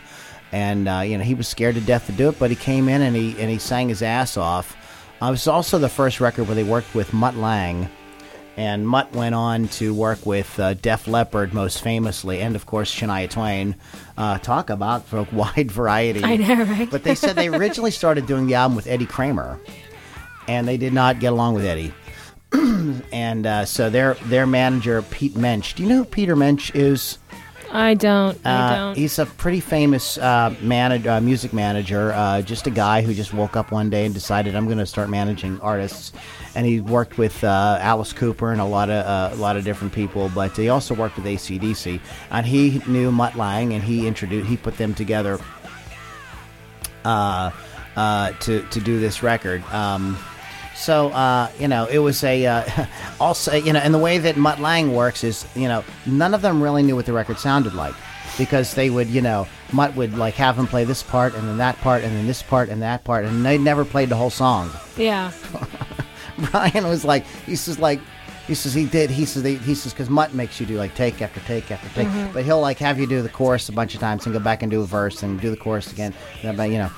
And 0.52 0.86
uh, 0.86 1.00
you 1.00 1.18
know 1.18 1.24
he 1.24 1.34
was 1.34 1.48
scared 1.48 1.74
to 1.74 1.80
death 1.80 2.06
to 2.06 2.12
do 2.12 2.28
it 2.28 2.38
but 2.38 2.50
he 2.50 2.56
came 2.56 2.88
in 2.88 3.02
and 3.02 3.16
he 3.16 3.30
and 3.40 3.50
he 3.50 3.58
sang 3.58 3.88
his 3.88 4.02
ass 4.02 4.36
off. 4.36 4.76
Uh, 5.20 5.26
it 5.26 5.30
was 5.30 5.46
also 5.48 5.78
the 5.78 5.88
first 5.88 6.20
record 6.20 6.46
where 6.46 6.54
they 6.54 6.64
worked 6.64 6.94
with 6.94 7.12
Mutt 7.12 7.36
Lange 7.36 7.88
and 8.56 8.86
Mutt 8.86 9.12
went 9.12 9.34
on 9.34 9.68
to 9.68 9.94
work 9.94 10.24
with 10.26 10.58
uh, 10.58 10.74
Def 10.74 11.06
Leppard 11.06 11.54
most 11.54 11.82
famously, 11.82 12.40
and 12.40 12.54
of 12.54 12.66
course 12.66 12.94
Shania 12.94 13.30
Twain. 13.30 13.76
Uh, 14.16 14.38
talk 14.38 14.70
about 14.70 15.04
a 15.12 15.26
wide 15.32 15.70
variety. 15.72 16.22
I 16.22 16.36
know, 16.36 16.64
right? 16.64 16.90
But 16.90 17.02
they 17.04 17.14
said 17.14 17.36
they 17.36 17.48
originally 17.48 17.90
started 17.90 18.26
doing 18.26 18.46
the 18.46 18.54
album 18.54 18.76
with 18.76 18.86
Eddie 18.86 19.06
Kramer, 19.06 19.58
and 20.48 20.68
they 20.68 20.76
did 20.76 20.92
not 20.92 21.18
get 21.18 21.32
along 21.32 21.54
with 21.54 21.64
Eddie. 21.64 21.92
and 23.12 23.46
uh, 23.46 23.64
so 23.64 23.88
their 23.88 24.14
their 24.24 24.46
manager 24.46 25.00
Pete 25.02 25.36
Mensch. 25.36 25.72
Do 25.72 25.82
you 25.82 25.88
know 25.88 25.96
who 25.98 26.04
Peter 26.04 26.36
Mensch 26.36 26.70
is? 26.74 27.18
I 27.74 27.94
don't. 27.94 28.38
I 28.44 28.50
Uh, 28.50 28.76
don't. 28.76 28.96
he's 28.96 29.18
a 29.18 29.24
pretty 29.26 29.60
famous 29.60 30.18
uh, 30.18 30.50
manag- 30.62 31.06
uh, 31.06 31.20
music 31.20 31.52
manager. 31.54 32.12
Uh, 32.12 32.42
just 32.42 32.66
a 32.66 32.70
guy 32.70 33.00
who 33.02 33.14
just 33.14 33.32
woke 33.32 33.56
up 33.56 33.72
one 33.72 33.88
day 33.88 34.04
and 34.04 34.12
decided 34.14 34.54
I'm 34.54 34.66
going 34.66 34.78
to 34.78 34.86
start 34.86 35.08
managing 35.08 35.58
artists. 35.60 36.12
And 36.54 36.66
he 36.66 36.80
worked 36.80 37.16
with 37.16 37.42
uh, 37.42 37.78
Alice 37.80 38.12
Cooper 38.12 38.52
and 38.52 38.60
a 38.60 38.64
lot 38.66 38.90
of 38.90 39.06
uh, 39.06 39.30
a 39.34 39.40
lot 39.40 39.56
of 39.56 39.64
different 39.64 39.94
people. 39.94 40.30
But 40.34 40.54
he 40.56 40.68
also 40.68 40.94
worked 40.94 41.16
with 41.16 41.24
ACDC. 41.24 41.98
And 42.30 42.44
he 42.44 42.82
knew 42.86 43.10
Mutt 43.10 43.36
Lange, 43.36 43.72
and 43.72 43.82
he 43.82 44.06
introduced 44.06 44.48
he 44.48 44.56
put 44.58 44.76
them 44.76 44.92
together 44.94 45.38
uh, 47.04 47.50
uh, 47.96 48.32
to 48.40 48.62
to 48.68 48.80
do 48.80 49.00
this 49.00 49.22
record. 49.22 49.62
Um, 49.72 50.18
so 50.74 51.08
uh, 51.08 51.50
you 51.58 51.68
know, 51.68 51.86
it 51.86 51.98
was 51.98 52.22
a 52.24 52.46
uh, 52.46 52.86
also 53.20 53.54
you 53.54 53.72
know, 53.72 53.80
and 53.80 53.92
the 53.92 53.98
way 53.98 54.18
that 54.18 54.36
Mutt 54.36 54.60
Lange 54.60 54.92
works 54.92 55.24
is 55.24 55.46
you 55.54 55.68
know, 55.68 55.84
none 56.06 56.34
of 56.34 56.42
them 56.42 56.62
really 56.62 56.82
knew 56.82 56.96
what 56.96 57.06
the 57.06 57.12
record 57.12 57.38
sounded 57.38 57.74
like 57.74 57.94
because 58.38 58.74
they 58.74 58.90
would 58.90 59.08
you 59.08 59.20
know, 59.20 59.46
Mutt 59.72 59.94
would 59.96 60.16
like 60.16 60.34
have 60.34 60.58
him 60.58 60.66
play 60.66 60.84
this 60.84 61.02
part 61.02 61.34
and 61.34 61.48
then 61.48 61.58
that 61.58 61.76
part 61.78 62.02
and 62.02 62.14
then 62.16 62.26
this 62.26 62.42
part 62.42 62.68
and 62.68 62.82
that 62.82 63.04
part, 63.04 63.24
and 63.24 63.44
they 63.44 63.58
never 63.58 63.84
played 63.84 64.08
the 64.08 64.16
whole 64.16 64.30
song. 64.30 64.70
yeah. 64.96 65.32
Brian 66.50 66.88
was 66.88 67.04
like, 67.04 67.26
he 67.46 67.56
says 67.56 67.78
like. 67.78 68.00
He 68.48 68.56
says 68.56 68.74
he 68.74 68.86
did. 68.86 69.08
He 69.08 69.24
says 69.24 69.44
they, 69.44 69.54
he 69.54 69.72
says 69.72 69.92
because 69.92 70.10
Mutt 70.10 70.34
makes 70.34 70.58
you 70.58 70.66
do 70.66 70.76
like 70.76 70.96
take 70.96 71.22
after 71.22 71.38
take 71.40 71.70
after 71.70 71.88
take, 71.90 72.08
but 72.34 72.44
he'll 72.44 72.60
like 72.60 72.76
have 72.78 72.98
you 72.98 73.06
do 73.06 73.22
the 73.22 73.28
chorus 73.28 73.68
a 73.68 73.72
bunch 73.72 73.94
of 73.94 74.00
times 74.00 74.26
and 74.26 74.32
go 74.32 74.40
back 74.40 74.62
and 74.62 74.70
do 74.70 74.80
a 74.80 74.84
verse 74.84 75.22
and 75.22 75.40
do 75.40 75.48
the 75.48 75.56
chorus 75.56 75.92
again. 75.92 76.12
You 76.42 76.52
know, 76.52 76.90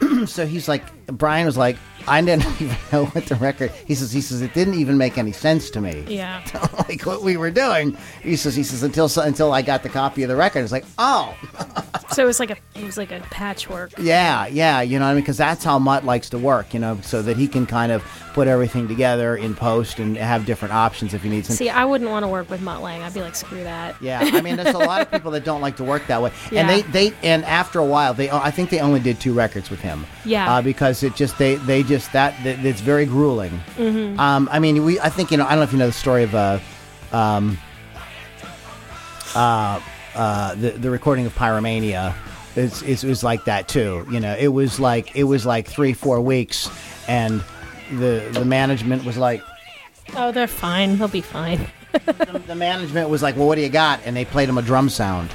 so 0.26 0.44
he's 0.44 0.66
like 0.68 0.82
Brian 1.06 1.46
was 1.46 1.56
like 1.56 1.76
I 2.08 2.20
didn't 2.20 2.46
even 2.60 2.76
know 2.92 3.06
what 3.06 3.26
the 3.26 3.34
record. 3.36 3.70
He 3.86 3.94
says 3.94 4.12
he 4.12 4.20
says 4.20 4.42
it 4.42 4.54
didn't 4.54 4.74
even 4.74 4.98
make 4.98 5.18
any 5.18 5.32
sense 5.32 5.70
to 5.70 5.80
me. 5.80 6.04
Yeah. 6.08 6.42
like 6.88 7.02
what 7.06 7.22
we 7.22 7.36
were 7.36 7.50
doing. 7.50 7.96
He 8.22 8.36
says 8.36 8.54
he 8.56 8.62
says 8.62 8.82
until 8.82 9.08
until 9.20 9.52
I 9.52 9.62
got 9.62 9.82
the 9.82 9.88
copy 9.88 10.22
of 10.22 10.28
the 10.28 10.36
record, 10.36 10.60
it's 10.60 10.72
like 10.72 10.84
oh 10.98 11.36
So 12.12 12.22
it 12.22 12.26
was 12.26 12.40
like 12.40 12.50
a 12.50 12.56
it 12.74 12.84
was 12.84 12.96
like 12.96 13.12
a 13.12 13.20
patchwork. 13.30 13.92
yeah 13.98 14.46
yeah 14.46 14.80
you 14.80 14.98
know 14.98 15.04
what 15.04 15.10
I 15.10 15.14
mean 15.14 15.22
because 15.22 15.36
that's 15.36 15.62
how 15.62 15.78
Mutt 15.78 16.04
likes 16.04 16.30
to 16.30 16.38
work 16.38 16.72
you 16.74 16.80
know 16.80 16.98
so 17.02 17.20
that 17.22 17.36
he 17.36 17.46
can 17.46 17.66
kind 17.66 17.92
of 17.92 18.02
put 18.32 18.48
everything 18.48 18.86
together 18.88 19.36
in 19.36 19.54
post 19.54 19.98
and 19.98 20.16
have 20.16 20.46
different 20.46 20.72
options 20.72 21.12
if 21.12 21.22
he 21.22 21.28
needs. 21.28 21.48
See, 21.48 21.68
I 21.68 21.84
wouldn't 21.84 22.08
want 22.08 22.22
to 22.24 22.28
work 22.28 22.48
with 22.48 22.60
Mutt 22.60 22.82
Lange. 22.82 23.02
I'd 23.02 23.12
be 23.12 23.20
like, 23.20 23.34
screw 23.34 23.64
that. 23.64 24.00
Yeah, 24.00 24.20
I 24.22 24.40
mean, 24.42 24.54
there's 24.54 24.74
a 24.76 24.78
lot 24.78 25.00
of 25.00 25.10
people 25.10 25.32
that 25.32 25.44
don't 25.44 25.60
like 25.60 25.76
to 25.78 25.84
work 25.84 26.06
that 26.06 26.22
way, 26.22 26.30
Yeah. 26.52 26.60
and 26.60 26.68
they 26.70 26.82
they 27.10 27.16
and 27.24 27.44
after 27.44 27.80
a 27.80 27.84
while, 27.84 28.14
they 28.14 28.30
I 28.30 28.50
think 28.52 28.70
they 28.70 28.78
only 28.80 29.00
did 29.00 29.18
two 29.20 29.32
records 29.32 29.70
with 29.70 29.80
him. 29.80 30.06
Yeah. 30.24 30.54
uh, 30.54 30.62
because 30.62 31.02
it 31.02 31.16
just 31.16 31.36
they 31.38 31.56
they 31.56 31.82
just 31.82 31.97
that, 32.08 32.34
that 32.44 32.64
it's 32.64 32.80
very 32.80 33.04
grueling. 33.04 33.60
Mm-hmm. 33.76 34.20
Um, 34.20 34.48
I 34.52 34.60
mean, 34.60 34.84
we 34.84 35.00
I 35.00 35.08
think 35.08 35.30
you 35.30 35.36
know 35.36 35.44
I 35.44 35.50
don't 35.50 35.58
know 35.58 35.64
if 35.64 35.72
you 35.72 35.78
know 35.78 35.86
the 35.86 35.92
story 35.92 36.22
of 36.22 36.34
uh, 36.34 36.58
um, 37.12 37.58
uh, 39.34 39.80
uh, 40.14 40.54
the 40.54 40.70
the 40.70 40.90
recording 40.90 41.26
of 41.26 41.34
Pyromania. 41.34 42.14
It's, 42.56 42.82
it 42.82 43.04
was 43.04 43.22
like 43.22 43.44
that 43.44 43.68
too. 43.68 44.06
You 44.10 44.20
know, 44.20 44.34
it 44.38 44.48
was 44.48 44.80
like 44.80 45.14
it 45.14 45.24
was 45.24 45.46
like 45.46 45.68
three 45.68 45.92
four 45.92 46.20
weeks, 46.20 46.70
and 47.08 47.42
the 47.92 48.28
the 48.32 48.44
management 48.44 49.04
was 49.04 49.16
like. 49.16 49.42
Oh, 50.16 50.32
they're 50.32 50.46
fine. 50.46 50.96
They'll 50.96 51.08
be 51.08 51.20
fine. 51.20 51.66
the, 51.92 52.42
the 52.46 52.54
management 52.54 53.10
was 53.10 53.22
like, 53.22 53.36
"Well, 53.36 53.46
what 53.46 53.56
do 53.56 53.60
you 53.60 53.68
got?" 53.68 54.00
And 54.04 54.16
they 54.16 54.24
played 54.24 54.48
him 54.48 54.58
a 54.58 54.62
drum 54.62 54.88
sound. 54.88 55.30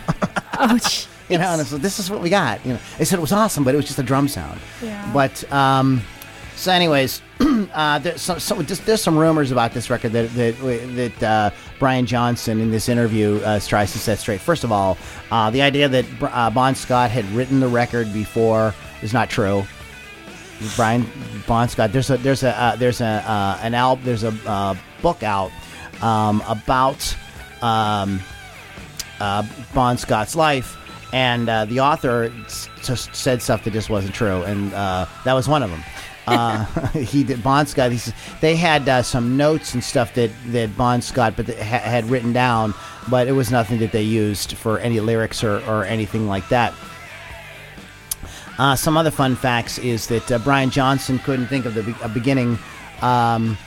Oh, 0.57 0.77
you 1.29 1.37
know, 1.37 1.49
and 1.49 1.61
it's, 1.61 1.71
this 1.71 1.99
is 1.99 2.09
what 2.09 2.21
we 2.21 2.29
got. 2.29 2.65
You 2.65 2.73
know, 2.73 2.79
they 2.97 3.05
said 3.05 3.19
it 3.19 3.21
was 3.21 3.31
awesome, 3.31 3.63
but 3.63 3.73
it 3.73 3.77
was 3.77 3.85
just 3.85 3.99
a 3.99 4.03
drum 4.03 4.27
sound. 4.27 4.59
Yeah. 4.81 5.09
But 5.13 5.51
um, 5.51 6.01
so, 6.55 6.71
anyways, 6.71 7.21
uh, 7.73 7.99
there's 7.99 8.21
some, 8.21 8.65
just, 8.65 8.85
there's 8.85 9.01
some 9.01 9.17
rumors 9.17 9.51
about 9.51 9.73
this 9.73 9.89
record 9.89 10.11
that 10.13 10.29
that 10.35 10.57
that 10.95 11.23
uh, 11.23 11.49
Brian 11.79 12.05
Johnson 12.05 12.59
in 12.59 12.71
this 12.71 12.89
interview 12.89 13.39
uh, 13.43 13.59
tries 13.59 13.91
to 13.93 13.99
set 13.99 14.19
straight. 14.19 14.41
First 14.41 14.63
of 14.63 14.71
all, 14.71 14.97
uh, 15.31 15.49
the 15.49 15.61
idea 15.61 15.89
that 15.89 16.05
uh, 16.21 16.49
Bon 16.49 16.75
Scott 16.75 17.11
had 17.11 17.25
written 17.31 17.59
the 17.59 17.67
record 17.67 18.11
before 18.13 18.73
is 19.01 19.13
not 19.13 19.29
true. 19.29 19.63
Brian 20.75 21.05
Bon 21.47 21.67
Scott. 21.67 21.91
There's 21.91 22.09
a 22.09 22.17
there's 22.17 22.43
a 22.43 22.57
uh, 22.59 22.75
there's 22.75 23.01
a 23.01 23.59
an 23.61 23.73
al- 23.73 23.97
there's 23.97 24.23
a 24.23 24.77
book 25.01 25.23
out 25.23 25.51
um, 26.01 26.41
about 26.47 27.15
um, 27.61 28.19
Bon 29.73 29.97
Scott's 29.97 30.35
life, 30.35 30.77
and 31.13 31.47
uh, 31.47 31.65
the 31.65 31.79
author 31.79 32.33
just 32.81 33.15
said 33.15 33.41
stuff 33.41 33.63
that 33.63 33.71
just 33.71 33.89
wasn't 33.89 34.15
true, 34.15 34.41
and 34.43 34.73
uh, 34.73 35.05
that 35.25 35.33
was 35.33 35.47
one 35.47 35.63
of 35.63 35.69
them. 35.69 35.83
Uh, 36.27 36.65
he 36.91 37.23
did 37.23 37.41
Scott. 37.67 37.91
He 37.91 37.97
says 37.97 38.13
they 38.41 38.55
had 38.55 38.87
uh, 38.87 39.01
some 39.03 39.37
notes 39.37 39.73
and 39.73 39.83
stuff 39.83 40.13
that 40.15 40.31
that 40.47 40.75
Bon 40.77 41.01
Scott 41.01 41.33
but 41.35 41.47
ha- 41.47 41.53
had 41.79 42.09
written 42.09 42.33
down, 42.33 42.73
but 43.09 43.27
it 43.27 43.33
was 43.33 43.51
nothing 43.51 43.79
that 43.79 43.91
they 43.91 44.03
used 44.03 44.53
for 44.53 44.79
any 44.79 44.99
lyrics 44.99 45.43
or, 45.43 45.57
or 45.69 45.83
anything 45.85 46.27
like 46.27 46.47
that. 46.49 46.73
Uh, 48.59 48.75
some 48.75 48.97
other 48.97 49.11
fun 49.11 49.35
facts 49.35 49.79
is 49.79 50.07
that 50.07 50.31
uh, 50.31 50.37
Brian 50.39 50.69
Johnson 50.69 51.17
couldn't 51.19 51.47
think 51.47 51.65
of 51.65 51.73
the 51.73 51.83
be- 51.83 51.95
beginning 52.13 52.59
um, 53.01 53.57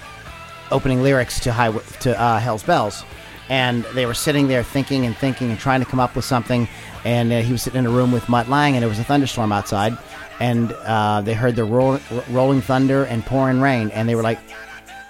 opening 0.70 1.02
lyrics 1.02 1.40
to 1.40 1.52
High 1.52 1.72
to 2.00 2.20
uh, 2.20 2.38
Hell's 2.38 2.62
Bells, 2.62 3.04
and 3.48 3.84
they 3.94 4.06
were 4.06 4.14
sitting 4.14 4.48
there 4.48 4.62
thinking 4.62 5.04
and 5.04 5.16
thinking 5.16 5.50
and 5.50 5.58
trying 5.58 5.80
to 5.80 5.86
come 5.86 6.00
up 6.00 6.14
with 6.14 6.24
something. 6.24 6.68
And 7.04 7.32
uh, 7.32 7.40
he 7.40 7.52
was 7.52 7.62
sitting 7.62 7.78
in 7.78 7.86
a 7.86 7.90
room 7.90 8.10
with 8.12 8.28
Mutt 8.28 8.48
Lange, 8.48 8.74
and 8.74 8.84
it 8.84 8.88
was 8.88 8.98
a 8.98 9.04
thunderstorm 9.04 9.52
outside, 9.52 9.96
and 10.40 10.72
uh, 10.72 11.20
they 11.22 11.34
heard 11.34 11.56
the 11.56 11.64
roll- 11.64 12.00
rolling 12.30 12.60
thunder 12.60 13.04
and 13.04 13.24
pouring 13.24 13.60
rain, 13.60 13.90
and 13.90 14.08
they 14.08 14.14
were 14.14 14.22
like, 14.22 14.38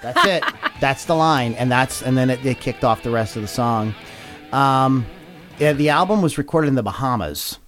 "That's 0.03 0.25
it, 0.27 0.45
that's 0.81 1.05
the 1.05 1.15
line," 1.15 1.55
and 1.55 1.71
that's 1.71 2.03
and 2.03 2.17
then 2.17 2.31
it, 2.31 2.45
it 2.45 2.61
kicked 2.61 2.85
off 2.85 3.03
the 3.03 3.11
rest 3.11 3.37
of 3.37 3.43
the 3.43 3.49
song. 3.49 3.95
Um, 4.53 5.07
yeah, 5.59 5.73
the 5.73 5.91
album 5.91 6.23
was 6.23 6.39
recorded 6.39 6.69
in 6.69 6.75
the 6.75 6.83
Bahamas. 6.83 7.59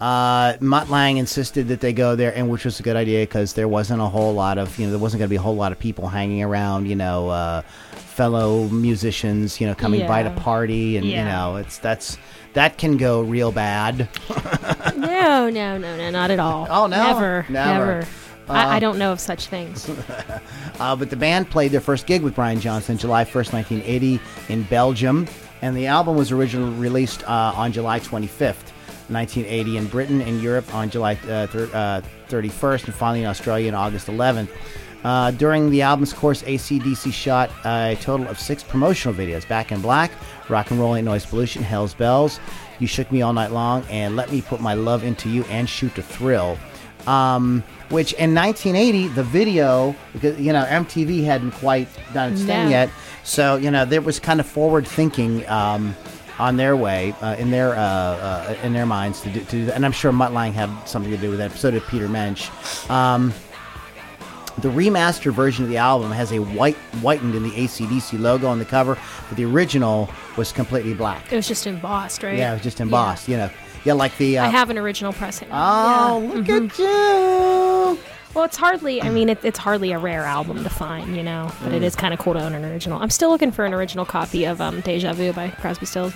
Uh, 0.00 0.56
Mutt 0.60 0.88
Lange 0.90 1.16
insisted 1.16 1.68
that 1.68 1.80
they 1.80 1.92
go 1.92 2.14
there, 2.14 2.32
and 2.34 2.48
which 2.48 2.64
was 2.64 2.78
a 2.78 2.82
good 2.82 2.94
idea 2.96 3.22
because 3.22 3.54
there 3.54 3.66
wasn't 3.66 4.00
a 4.00 4.06
whole 4.06 4.32
lot 4.32 4.56
of, 4.56 4.78
you 4.78 4.86
know, 4.86 4.92
there 4.92 5.00
wasn't 5.00 5.18
going 5.18 5.28
to 5.28 5.30
be 5.30 5.36
a 5.36 5.40
whole 5.40 5.56
lot 5.56 5.72
of 5.72 5.78
people 5.78 6.06
hanging 6.06 6.42
around, 6.42 6.86
you 6.86 6.94
know, 6.94 7.28
uh, 7.30 7.62
fellow 7.62 8.68
musicians, 8.68 9.60
you 9.60 9.66
know, 9.66 9.74
coming 9.74 10.06
by 10.06 10.22
to 10.22 10.30
party, 10.30 10.96
and 10.96 11.06
you 11.06 11.16
know, 11.16 11.56
it's 11.56 11.78
that's 11.78 12.16
that 12.54 12.78
can 12.78 12.96
go 12.96 13.20
real 13.22 13.52
bad. 13.52 14.08
No, 14.96 15.48
no, 15.48 15.78
no, 15.78 15.96
no, 15.96 16.10
not 16.10 16.30
at 16.32 16.40
all. 16.40 16.66
Oh, 16.68 16.86
no? 16.88 16.96
never, 16.96 17.46
Never. 17.48 18.00
never. 18.00 18.06
I, 18.48 18.76
I 18.76 18.80
don't 18.80 18.98
know 18.98 19.12
of 19.12 19.20
such 19.20 19.46
things. 19.46 19.88
Uh, 20.80 20.94
but 20.94 21.10
the 21.10 21.16
band 21.16 21.50
played 21.50 21.72
their 21.72 21.80
first 21.80 22.06
gig 22.06 22.22
with 22.22 22.36
Brian 22.36 22.60
Johnson 22.60 22.96
July 22.96 23.24
1st, 23.24 23.52
1980, 23.52 24.20
in 24.48 24.62
Belgium, 24.64 25.26
and 25.60 25.76
the 25.76 25.86
album 25.88 26.16
was 26.16 26.30
originally 26.30 26.72
released 26.78 27.24
uh, 27.24 27.52
on 27.56 27.72
July 27.72 27.98
25th, 27.98 28.70
1980, 29.08 29.76
in 29.76 29.86
Britain 29.88 30.20
and 30.20 30.40
Europe 30.40 30.72
on 30.72 30.88
July 30.88 31.14
uh, 31.28 31.48
thir- 31.48 31.68
uh, 31.74 32.00
31st, 32.28 32.84
and 32.86 32.94
finally 32.94 33.20
in 33.22 33.26
Australia 33.26 33.68
on 33.68 33.74
August 33.74 34.06
11th. 34.06 34.48
Uh, 35.04 35.30
during 35.32 35.70
the 35.70 35.82
album's 35.82 36.12
course, 36.12 36.42
ACDC 36.42 37.12
shot 37.12 37.50
a 37.64 37.96
total 38.00 38.26
of 38.28 38.38
six 38.38 38.62
promotional 38.62 39.14
videos 39.14 39.46
Back 39.48 39.70
in 39.72 39.80
Black, 39.80 40.10
Rock 40.48 40.70
and 40.70 40.80
Roll 40.80 40.96
Ain't 40.96 41.04
Noise 41.04 41.26
Pollution, 41.26 41.62
Hell's 41.62 41.94
Bells, 41.94 42.40
You 42.78 42.86
Shook 42.86 43.10
Me 43.12 43.22
All 43.22 43.32
Night 43.32 43.52
Long, 43.52 43.84
and 43.90 44.16
Let 44.16 44.32
Me 44.32 44.42
Put 44.42 44.60
My 44.60 44.74
Love 44.74 45.04
Into 45.04 45.28
You, 45.28 45.44
and 45.44 45.68
Shoot 45.68 45.94
to 45.94 46.02
Thrill 46.02 46.58
um, 47.08 47.62
which 47.88 48.12
in 48.14 48.34
1980 48.34 49.08
the 49.08 49.24
video 49.24 49.94
because 50.12 50.38
you 50.38 50.52
know 50.52 50.64
MTV 50.64 51.24
hadn't 51.24 51.52
quite 51.52 51.88
done 52.12 52.32
its 52.32 52.42
thing 52.42 52.70
yet, 52.70 52.90
so 53.24 53.56
you 53.56 53.70
know 53.70 53.84
there 53.84 54.02
was 54.02 54.20
kind 54.20 54.40
of 54.40 54.46
forward 54.46 54.86
thinking 54.86 55.48
um, 55.48 55.96
on 56.38 56.56
their 56.56 56.76
way 56.76 57.14
uh, 57.22 57.34
in 57.38 57.50
their 57.50 57.74
uh, 57.74 57.78
uh, 57.80 58.56
in 58.62 58.72
their 58.72 58.86
minds 58.86 59.22
to 59.22 59.30
do, 59.30 59.40
to 59.40 59.50
do 59.50 59.64
that. 59.66 59.74
and 59.74 59.86
I'm 59.86 59.92
sure 59.92 60.12
Mutt 60.12 60.32
Lange 60.32 60.52
had 60.52 60.70
something 60.86 61.10
to 61.10 61.18
do 61.18 61.30
with 61.30 61.38
that. 61.38 61.52
So 61.52 61.70
did 61.70 61.82
Peter 61.84 62.08
Mensch. 62.08 62.50
Um, 62.90 63.32
the 64.60 64.68
remastered 64.68 65.32
version 65.32 65.64
of 65.64 65.70
the 65.70 65.76
album 65.76 66.10
has 66.12 66.32
a 66.32 66.38
white 66.38 66.76
whitened 67.00 67.34
in 67.34 67.42
the 67.42 67.50
ACDC 67.50 68.18
logo 68.18 68.46
on 68.48 68.58
the 68.58 68.64
cover, 68.64 68.96
but 69.28 69.36
the 69.36 69.44
original 69.44 70.10
was 70.36 70.52
completely 70.52 70.94
black. 70.94 71.32
It 71.32 71.36
was 71.36 71.46
just 71.48 71.66
embossed, 71.66 72.22
right? 72.22 72.36
Yeah, 72.36 72.50
it 72.50 72.54
was 72.54 72.62
just 72.62 72.80
embossed. 72.80 73.28
You 73.28 73.36
know, 73.38 73.50
yeah, 73.84 73.92
like 73.92 74.16
the. 74.18 74.38
Uh, 74.38 74.44
I 74.46 74.48
have 74.48 74.70
an 74.70 74.78
original 74.78 75.12
pressing. 75.12 75.48
Oh, 75.52 76.20
Yeah. 76.22 76.34
look 76.34 76.48
at 76.72 76.78
you! 76.78 77.98
Well, 78.34 78.44
it's 78.44 78.56
hardly. 78.56 79.00
I 79.02 79.08
mean, 79.08 79.30
it, 79.30 79.38
it's 79.44 79.58
hardly 79.58 79.92
a 79.92 79.98
rare 79.98 80.24
album 80.24 80.62
to 80.62 80.70
find, 80.70 81.16
you 81.16 81.22
know. 81.22 81.50
But 81.62 81.72
Mm. 81.72 81.76
it 81.76 81.82
is 81.82 81.96
kind 81.96 82.12
of 82.12 82.20
cool 82.20 82.34
to 82.34 82.40
own 82.42 82.54
an 82.54 82.64
original. 82.64 83.00
I'm 83.00 83.10
still 83.10 83.30
looking 83.30 83.50
for 83.52 83.64
an 83.64 83.72
original 83.74 84.04
copy 84.04 84.44
of 84.44 84.60
um, 84.60 84.80
"Deja 84.82 85.12
Vu" 85.14 85.32
by 85.32 85.48
Crosby, 85.48 85.86
Stills, 85.86 86.12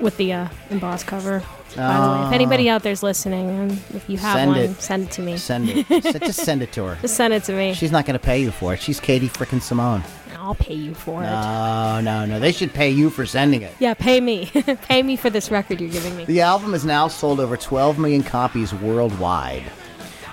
with 0.00 0.16
the 0.16 0.32
uh, 0.32 0.48
embossed 0.70 1.06
cover. 1.06 1.42
By 1.76 2.00
the 2.00 2.12
way, 2.22 2.26
if 2.28 2.32
anybody 2.32 2.68
out 2.68 2.82
there's 2.82 3.02
listening, 3.02 3.50
and 3.50 3.72
if 3.94 4.08
you 4.08 4.16
have 4.18 4.36
Send 4.36 4.50
one, 4.50 4.58
it. 4.60 4.80
send 4.80 5.02
it 5.04 5.10
to 5.12 5.22
me. 5.22 5.36
Send 5.36 5.68
it. 5.68 5.90
S- 6.06 6.18
Just 6.18 6.40
send 6.40 6.62
it 6.62 6.72
to 6.72 6.84
her. 6.84 6.98
Just 7.02 7.14
send 7.16 7.34
it 7.34 7.44
to 7.44 7.52
me. 7.52 7.74
She's 7.74 7.92
not 7.92 8.06
going 8.06 8.18
to 8.18 8.24
pay 8.24 8.40
you 8.40 8.50
for 8.50 8.72
it. 8.74 8.80
She's 8.80 8.98
Katie 9.00 9.28
frickin' 9.28 9.60
Simone. 9.60 10.02
I'll 10.38 10.54
pay 10.54 10.74
you 10.74 10.94
for 10.94 11.22
it. 11.22 11.26
No, 11.26 12.00
no, 12.00 12.24
no. 12.24 12.40
They 12.40 12.52
should 12.52 12.72
pay 12.72 12.88
you 12.88 13.10
for 13.10 13.26
sending 13.26 13.60
it. 13.60 13.74
Yeah, 13.80 13.92
pay 13.92 14.18
me. 14.20 14.46
pay 14.82 15.02
me 15.02 15.16
for 15.16 15.28
this 15.28 15.50
record 15.50 15.78
you're 15.78 15.90
giving 15.90 16.16
me. 16.16 16.24
The 16.24 16.40
album 16.40 16.72
has 16.72 16.86
now 16.86 17.06
sold 17.08 17.38
over 17.38 17.56
12 17.58 17.98
million 17.98 18.22
copies 18.22 18.72
worldwide. 18.72 19.64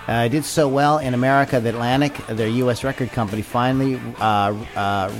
Uh, 0.07 0.23
it 0.27 0.29
did 0.29 0.45
so 0.45 0.69
well 0.69 0.99
in 0.99 1.13
America 1.13 1.59
that 1.59 1.73
Atlantic, 1.73 2.15
their 2.27 2.47
U.S. 2.47 2.83
record 2.85 3.11
company, 3.11 3.41
finally 3.41 3.99
uh, 4.19 4.53
uh, 4.75 5.11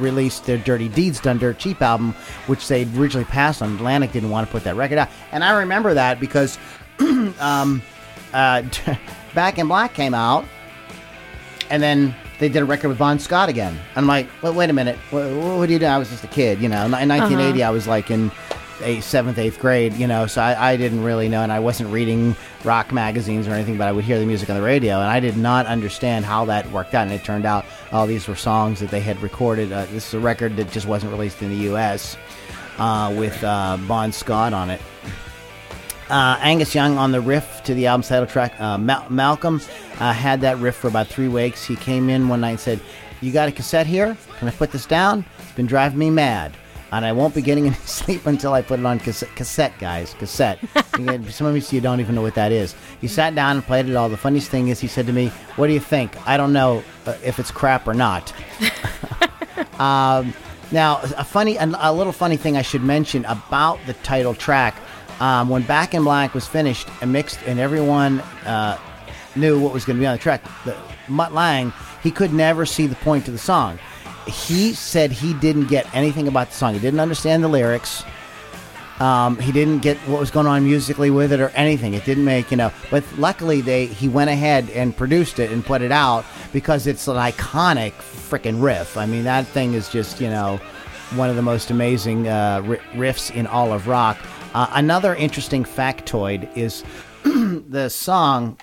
released 0.00 0.44
their 0.44 0.58
Dirty 0.58 0.88
Deeds 0.88 1.20
Done 1.20 1.38
Dirt 1.38 1.58
Cheap 1.58 1.82
album, 1.82 2.14
which 2.46 2.66
they 2.68 2.84
originally 2.96 3.24
passed 3.24 3.62
on. 3.62 3.74
Atlantic 3.74 4.12
didn't 4.12 4.30
want 4.30 4.46
to 4.46 4.50
put 4.50 4.64
that 4.64 4.76
record 4.76 4.98
out, 4.98 5.08
and 5.32 5.44
I 5.44 5.58
remember 5.58 5.94
that 5.94 6.20
because 6.20 6.58
um, 7.40 7.82
uh, 8.32 8.62
Back 9.34 9.58
in 9.58 9.68
Black 9.68 9.94
came 9.94 10.12
out, 10.12 10.44
and 11.70 11.82
then 11.82 12.14
they 12.40 12.48
did 12.48 12.62
a 12.62 12.64
record 12.64 12.88
with 12.88 12.98
Bon 12.98 13.18
Scott 13.18 13.48
again. 13.48 13.78
I'm 13.94 14.06
like, 14.06 14.26
well, 14.42 14.52
wait 14.52 14.70
a 14.70 14.72
minute, 14.72 14.96
what, 15.10 15.30
what 15.32 15.66
do 15.66 15.72
you 15.72 15.78
do? 15.78 15.86
I 15.86 15.98
was 15.98 16.10
just 16.10 16.24
a 16.24 16.28
kid, 16.28 16.60
you 16.60 16.68
know. 16.68 16.84
In 16.84 16.90
1980, 16.90 17.62
I 17.62 17.70
was 17.70 17.86
like 17.86 18.10
in 18.10 18.32
eighth, 18.82 19.04
seventh, 19.04 19.38
eighth 19.38 19.58
grade, 19.58 19.94
you 19.94 20.06
know, 20.06 20.26
so 20.26 20.40
I, 20.40 20.72
I 20.72 20.76
didn't 20.76 21.02
really 21.02 21.28
know, 21.28 21.42
and 21.42 21.52
I 21.52 21.60
wasn't 21.60 21.90
reading 21.90 22.36
rock 22.64 22.92
magazines 22.92 23.46
or 23.46 23.52
anything, 23.52 23.76
but 23.76 23.88
I 23.88 23.92
would 23.92 24.04
hear 24.04 24.18
the 24.18 24.26
music 24.26 24.50
on 24.50 24.56
the 24.56 24.62
radio, 24.62 24.96
and 25.00 25.08
I 25.08 25.20
did 25.20 25.36
not 25.36 25.66
understand 25.66 26.24
how 26.24 26.44
that 26.46 26.70
worked 26.70 26.94
out. 26.94 27.02
And 27.06 27.12
it 27.12 27.24
turned 27.24 27.46
out 27.46 27.64
all 27.92 28.06
these 28.06 28.28
were 28.28 28.36
songs 28.36 28.80
that 28.80 28.90
they 28.90 29.00
had 29.00 29.20
recorded. 29.22 29.72
Uh, 29.72 29.86
this 29.86 30.08
is 30.08 30.14
a 30.14 30.20
record 30.20 30.56
that 30.56 30.70
just 30.70 30.86
wasn't 30.86 31.12
released 31.12 31.42
in 31.42 31.50
the 31.50 31.64
U.S. 31.64 32.16
Uh, 32.78 33.14
with 33.16 33.42
uh, 33.44 33.76
Bon 33.86 34.12
Scott 34.12 34.52
on 34.52 34.70
it. 34.70 34.80
Uh, 36.08 36.36
Angus 36.40 36.74
Young 36.74 36.98
on 36.98 37.12
the 37.12 37.20
riff 37.20 37.62
to 37.64 37.74
the 37.74 37.86
album's 37.86 38.08
title 38.08 38.26
track. 38.26 38.60
Uh, 38.60 38.76
Ma- 38.76 39.08
Malcolm 39.08 39.60
uh, 40.00 40.12
had 40.12 40.40
that 40.40 40.58
riff 40.58 40.74
for 40.74 40.88
about 40.88 41.06
three 41.06 41.28
weeks. 41.28 41.64
He 41.64 41.76
came 41.76 42.10
in 42.10 42.28
one 42.28 42.40
night 42.40 42.50
and 42.50 42.60
said, 42.60 42.80
"You 43.20 43.30
got 43.32 43.48
a 43.48 43.52
cassette 43.52 43.86
here? 43.86 44.16
Can 44.38 44.48
I 44.48 44.50
put 44.50 44.72
this 44.72 44.86
down? 44.86 45.24
It's 45.38 45.52
been 45.52 45.66
driving 45.66 45.98
me 45.98 46.10
mad." 46.10 46.52
And 46.92 47.04
I 47.04 47.12
won't 47.12 47.34
be 47.34 47.42
getting 47.42 47.66
any 47.66 47.76
sleep 47.84 48.26
until 48.26 48.52
I 48.52 48.62
put 48.62 48.80
it 48.80 48.86
on 48.86 48.98
cassette, 48.98 49.34
cassette 49.36 49.78
guys. 49.78 50.14
Cassette. 50.14 50.58
Some 51.30 51.46
of 51.46 51.72
you 51.72 51.80
don't 51.80 52.00
even 52.00 52.14
know 52.14 52.22
what 52.22 52.34
that 52.34 52.52
is. 52.52 52.74
He 53.00 53.08
sat 53.08 53.34
down 53.34 53.56
and 53.56 53.64
played 53.64 53.88
it 53.88 53.94
all. 53.94 54.08
The 54.08 54.16
funniest 54.16 54.50
thing 54.50 54.68
is, 54.68 54.80
he 54.80 54.88
said 54.88 55.06
to 55.06 55.12
me, 55.12 55.28
"What 55.56 55.68
do 55.68 55.72
you 55.72 55.80
think? 55.80 56.16
I 56.26 56.36
don't 56.36 56.52
know 56.52 56.82
uh, 57.06 57.16
if 57.24 57.38
it's 57.38 57.50
crap 57.50 57.86
or 57.86 57.94
not." 57.94 58.32
Um, 59.80 60.34
now, 60.72 61.00
a 61.16 61.24
funny, 61.24 61.56
a 61.56 61.92
little 61.92 62.12
funny 62.12 62.36
thing 62.36 62.56
I 62.56 62.62
should 62.62 62.82
mention 62.82 63.24
about 63.24 63.78
the 63.86 63.94
title 63.94 64.34
track. 64.34 64.76
Um, 65.18 65.48
when 65.48 65.62
Back 65.62 65.94
in 65.94 66.04
Black 66.04 66.34
was 66.34 66.46
finished 66.46 66.88
and 67.00 67.12
mixed, 67.12 67.40
and 67.46 67.58
everyone 67.58 68.20
uh, 68.46 68.78
knew 69.34 69.58
what 69.58 69.72
was 69.72 69.84
going 69.84 69.96
to 69.96 70.00
be 70.00 70.06
on 70.06 70.14
the 70.14 70.22
track, 70.22 70.42
the, 70.64 70.76
Mutt 71.08 71.32
Lange 71.34 71.72
he 72.02 72.10
could 72.10 72.32
never 72.32 72.64
see 72.64 72.86
the 72.86 72.96
point 72.96 73.26
of 73.26 73.32
the 73.32 73.38
song. 73.38 73.78
He 74.26 74.74
said 74.74 75.12
he 75.12 75.34
didn't 75.34 75.66
get 75.66 75.92
anything 75.94 76.28
about 76.28 76.48
the 76.48 76.54
song. 76.54 76.74
He 76.74 76.80
didn't 76.80 77.00
understand 77.00 77.42
the 77.42 77.48
lyrics. 77.48 78.04
Um, 79.00 79.38
he 79.38 79.50
didn't 79.50 79.78
get 79.78 79.96
what 80.00 80.20
was 80.20 80.30
going 80.30 80.46
on 80.46 80.62
musically 80.62 81.10
with 81.10 81.32
it 81.32 81.40
or 81.40 81.48
anything. 81.50 81.94
It 81.94 82.04
didn't 82.04 82.26
make 82.26 82.50
you 82.50 82.58
know. 82.58 82.70
But 82.90 83.02
luckily, 83.16 83.62
they 83.62 83.86
he 83.86 84.08
went 84.08 84.28
ahead 84.28 84.68
and 84.70 84.94
produced 84.94 85.38
it 85.38 85.50
and 85.50 85.64
put 85.64 85.80
it 85.80 85.90
out 85.90 86.26
because 86.52 86.86
it's 86.86 87.08
an 87.08 87.16
iconic 87.16 87.92
freaking 87.92 88.62
riff. 88.62 88.98
I 88.98 89.06
mean, 89.06 89.24
that 89.24 89.46
thing 89.46 89.72
is 89.72 89.88
just 89.88 90.20
you 90.20 90.28
know 90.28 90.60
one 91.16 91.30
of 91.30 91.36
the 91.36 91.42
most 91.42 91.70
amazing 91.70 92.28
uh, 92.28 92.60
riffs 92.92 93.34
in 93.34 93.46
all 93.46 93.72
of 93.72 93.88
rock. 93.88 94.18
Uh, 94.52 94.66
another 94.72 95.14
interesting 95.14 95.64
factoid 95.64 96.54
is 96.54 96.84
the 97.24 97.88
song. 97.88 98.58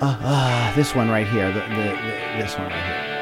Uh, 0.00 0.16
uh, 0.20 0.74
this 0.74 0.94
one 0.94 1.08
right 1.08 1.26
here. 1.26 1.48
The, 1.52 1.60
the, 1.60 1.66
the, 1.66 2.42
this 2.42 2.56
one 2.56 2.68
right 2.68 3.04
here. 3.04 3.13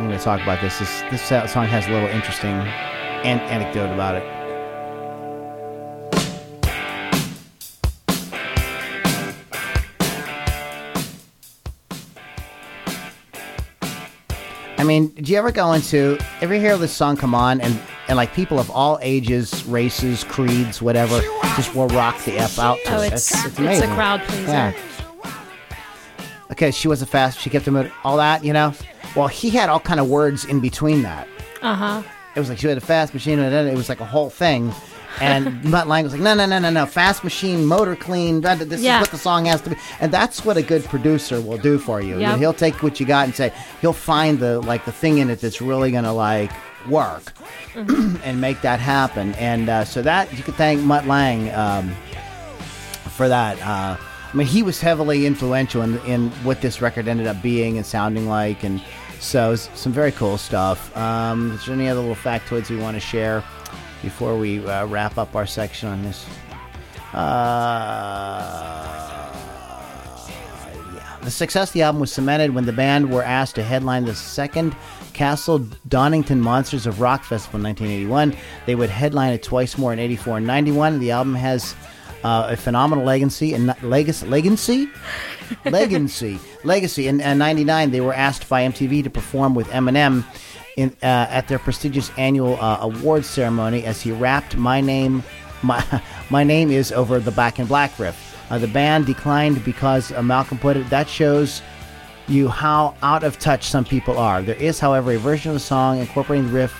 I'm 0.00 0.06
going 0.06 0.18
to 0.18 0.24
talk 0.24 0.40
about 0.40 0.62
this. 0.62 0.78
This 0.78 1.02
this 1.10 1.22
song 1.52 1.66
has 1.66 1.86
a 1.86 1.90
little 1.90 2.08
interesting 2.08 2.52
an- 2.52 3.38
anecdote 3.50 3.92
about 3.92 4.14
it. 4.14 4.24
I 14.78 14.84
mean, 14.84 15.08
do 15.08 15.30
you 15.30 15.36
ever 15.38 15.52
go 15.52 15.72
into 15.74 16.18
ever 16.40 16.54
hear 16.54 16.76
this 16.78 16.92
song 16.92 17.16
come 17.16 17.34
on 17.34 17.60
and 17.60 17.78
and 18.08 18.16
like 18.16 18.32
people 18.32 18.58
of 18.58 18.70
all 18.70 18.98
ages, 19.02 19.64
races, 19.66 20.24
creeds, 20.24 20.80
whatever, 20.80 21.20
just 21.54 21.74
will 21.74 21.88
rock 21.88 22.18
the 22.24 22.38
f 22.38 22.58
out 22.58 22.78
to 22.86 22.96
Oh, 22.96 23.02
it. 23.02 23.12
it's 23.12 23.44
it's, 23.44 23.58
amazing. 23.58 23.90
a 23.90 23.94
crowd 23.94 24.22
pleaser. 24.22 24.50
Yeah. 24.50 24.72
Okay, 26.52 26.70
she 26.70 26.88
was 26.88 27.02
a 27.02 27.06
fast. 27.06 27.38
She 27.38 27.50
kept 27.50 27.68
him 27.68 27.90
all 28.02 28.16
that, 28.16 28.42
you 28.44 28.52
know. 28.54 28.72
Well, 29.16 29.28
he 29.28 29.50
had 29.50 29.68
all 29.68 29.80
kind 29.80 30.00
of 30.00 30.08
words 30.08 30.44
in 30.44 30.60
between 30.60 31.02
that. 31.02 31.26
Uh 31.62 31.74
huh. 31.74 32.02
It 32.36 32.38
was 32.40 32.48
like 32.48 32.58
she 32.58 32.68
had 32.68 32.78
a 32.78 32.80
fast 32.80 33.12
machine, 33.12 33.38
and 33.40 33.52
then 33.52 33.66
it 33.66 33.74
was 33.74 33.88
like 33.88 34.00
a 34.00 34.04
whole 34.04 34.30
thing. 34.30 34.72
And 35.20 35.62
Mutt 35.70 35.88
Lange 35.88 36.04
was 36.04 36.12
like, 36.12 36.22
no, 36.22 36.34
no, 36.34 36.46
no, 36.46 36.60
no, 36.60 36.70
no, 36.70 36.86
fast 36.86 37.24
machine, 37.24 37.64
motor 37.66 37.96
clean. 37.96 38.40
This 38.40 38.80
Yeah. 38.80 38.98
is 38.98 39.00
what 39.02 39.10
the 39.10 39.18
song 39.18 39.46
has 39.46 39.60
to 39.62 39.70
be, 39.70 39.76
and 40.00 40.12
that's 40.12 40.44
what 40.44 40.56
a 40.56 40.62
good 40.62 40.84
producer 40.84 41.40
will 41.40 41.58
do 41.58 41.78
for 41.78 42.00
you. 42.00 42.20
Yep. 42.20 42.38
He'll 42.38 42.52
take 42.54 42.82
what 42.82 43.00
you 43.00 43.06
got 43.06 43.24
and 43.26 43.34
say 43.34 43.52
he'll 43.80 43.92
find 43.92 44.38
the 44.38 44.60
like 44.60 44.84
the 44.84 44.92
thing 44.92 45.18
in 45.18 45.28
it 45.28 45.40
that's 45.40 45.60
really 45.60 45.90
gonna 45.90 46.12
like 46.12 46.52
work 46.88 47.32
Mm-hmm. 47.74 48.16
and 48.24 48.40
make 48.40 48.60
that 48.62 48.80
happen. 48.80 49.32
And 49.34 49.68
uh, 49.68 49.84
so 49.84 50.00
that 50.02 50.32
you 50.36 50.42
could 50.42 50.54
thank 50.56 50.80
Mutt 50.82 51.06
Lange 51.06 51.50
um, 51.50 51.94
for 53.10 53.28
that. 53.28 53.60
Uh, 53.60 53.96
I 54.32 54.36
mean, 54.36 54.46
he 54.46 54.62
was 54.62 54.80
heavily 54.80 55.26
influential 55.26 55.82
in, 55.82 55.98
in 56.00 56.30
what 56.44 56.60
this 56.62 56.80
record 56.80 57.06
ended 57.08 57.26
up 57.26 57.40
being 57.42 57.76
and 57.76 57.84
sounding 57.86 58.28
like, 58.28 58.62
and 58.64 58.80
so 59.20 59.54
some 59.54 59.92
very 59.92 60.12
cool 60.12 60.38
stuff. 60.38 60.96
Um, 60.96 61.52
is 61.52 61.66
there 61.66 61.74
any 61.74 61.88
other 61.88 62.00
little 62.00 62.16
factoids 62.16 62.70
we 62.70 62.76
want 62.76 62.96
to 62.96 63.00
share 63.00 63.44
before 64.02 64.36
we 64.36 64.66
uh, 64.66 64.86
wrap 64.86 65.18
up 65.18 65.36
our 65.36 65.46
section 65.46 65.88
on 65.88 66.02
this? 66.02 66.26
Uh, 67.12 67.16
yeah. 70.94 71.18
The 71.22 71.30
success 71.30 71.68
of 71.70 71.74
the 71.74 71.82
album 71.82 72.00
was 72.00 72.12
cemented 72.12 72.54
when 72.54 72.64
the 72.64 72.72
band 72.72 73.10
were 73.10 73.22
asked 73.22 73.56
to 73.56 73.62
headline 73.62 74.04
the 74.04 74.14
second 74.14 74.74
Castle 75.12 75.58
Donington 75.88 76.40
Monsters 76.40 76.86
of 76.86 77.00
Rock 77.00 77.24
Festival 77.24 77.58
in 77.58 77.64
1981. 77.64 78.36
They 78.66 78.74
would 78.74 78.90
headline 78.90 79.32
it 79.32 79.42
twice 79.42 79.76
more 79.76 79.92
in 79.92 79.98
84 79.98 80.38
and 80.38 80.46
91. 80.46 80.98
The 80.98 81.10
album 81.10 81.34
has 81.34 81.74
uh, 82.24 82.48
a 82.50 82.56
phenomenal 82.56 83.04
legacy 83.04 83.54
and 83.54 83.74
legacy, 83.82 84.26
legacy, 84.26 84.88
legacy, 85.64 86.38
legacy. 86.64 87.08
In 87.08 87.20
uh, 87.20 87.34
'99, 87.34 87.90
they 87.90 88.00
were 88.00 88.14
asked 88.14 88.48
by 88.48 88.62
MTV 88.62 89.04
to 89.04 89.10
perform 89.10 89.54
with 89.54 89.68
Eminem 89.68 90.24
in 90.76 90.90
uh, 91.02 91.26
at 91.30 91.48
their 91.48 91.58
prestigious 91.58 92.10
annual 92.16 92.56
uh, 92.60 92.78
awards 92.80 93.28
ceremony 93.28 93.84
as 93.84 94.00
he 94.00 94.12
rapped 94.12 94.56
"My 94.56 94.80
name, 94.80 95.22
my 95.62 95.84
my 96.30 96.44
name 96.44 96.70
is" 96.70 96.92
over 96.92 97.18
the 97.20 97.30
Back 97.32 97.58
in 97.58 97.66
Black 97.66 97.98
riff. 97.98 98.26
Uh, 98.50 98.58
the 98.58 98.68
band 98.68 99.06
declined 99.06 99.64
because 99.64 100.12
uh, 100.12 100.22
Malcolm 100.22 100.58
put 100.58 100.76
it. 100.76 100.88
That 100.90 101.08
shows 101.08 101.62
you 102.26 102.48
how 102.48 102.94
out 103.02 103.24
of 103.24 103.38
touch 103.38 103.64
some 103.64 103.84
people 103.84 104.18
are. 104.18 104.42
There 104.42 104.56
is, 104.56 104.78
however, 104.78 105.12
a 105.12 105.18
version 105.18 105.50
of 105.50 105.54
the 105.54 105.60
song 105.60 105.98
incorporating 105.98 106.48
the 106.48 106.52
riff 106.52 106.74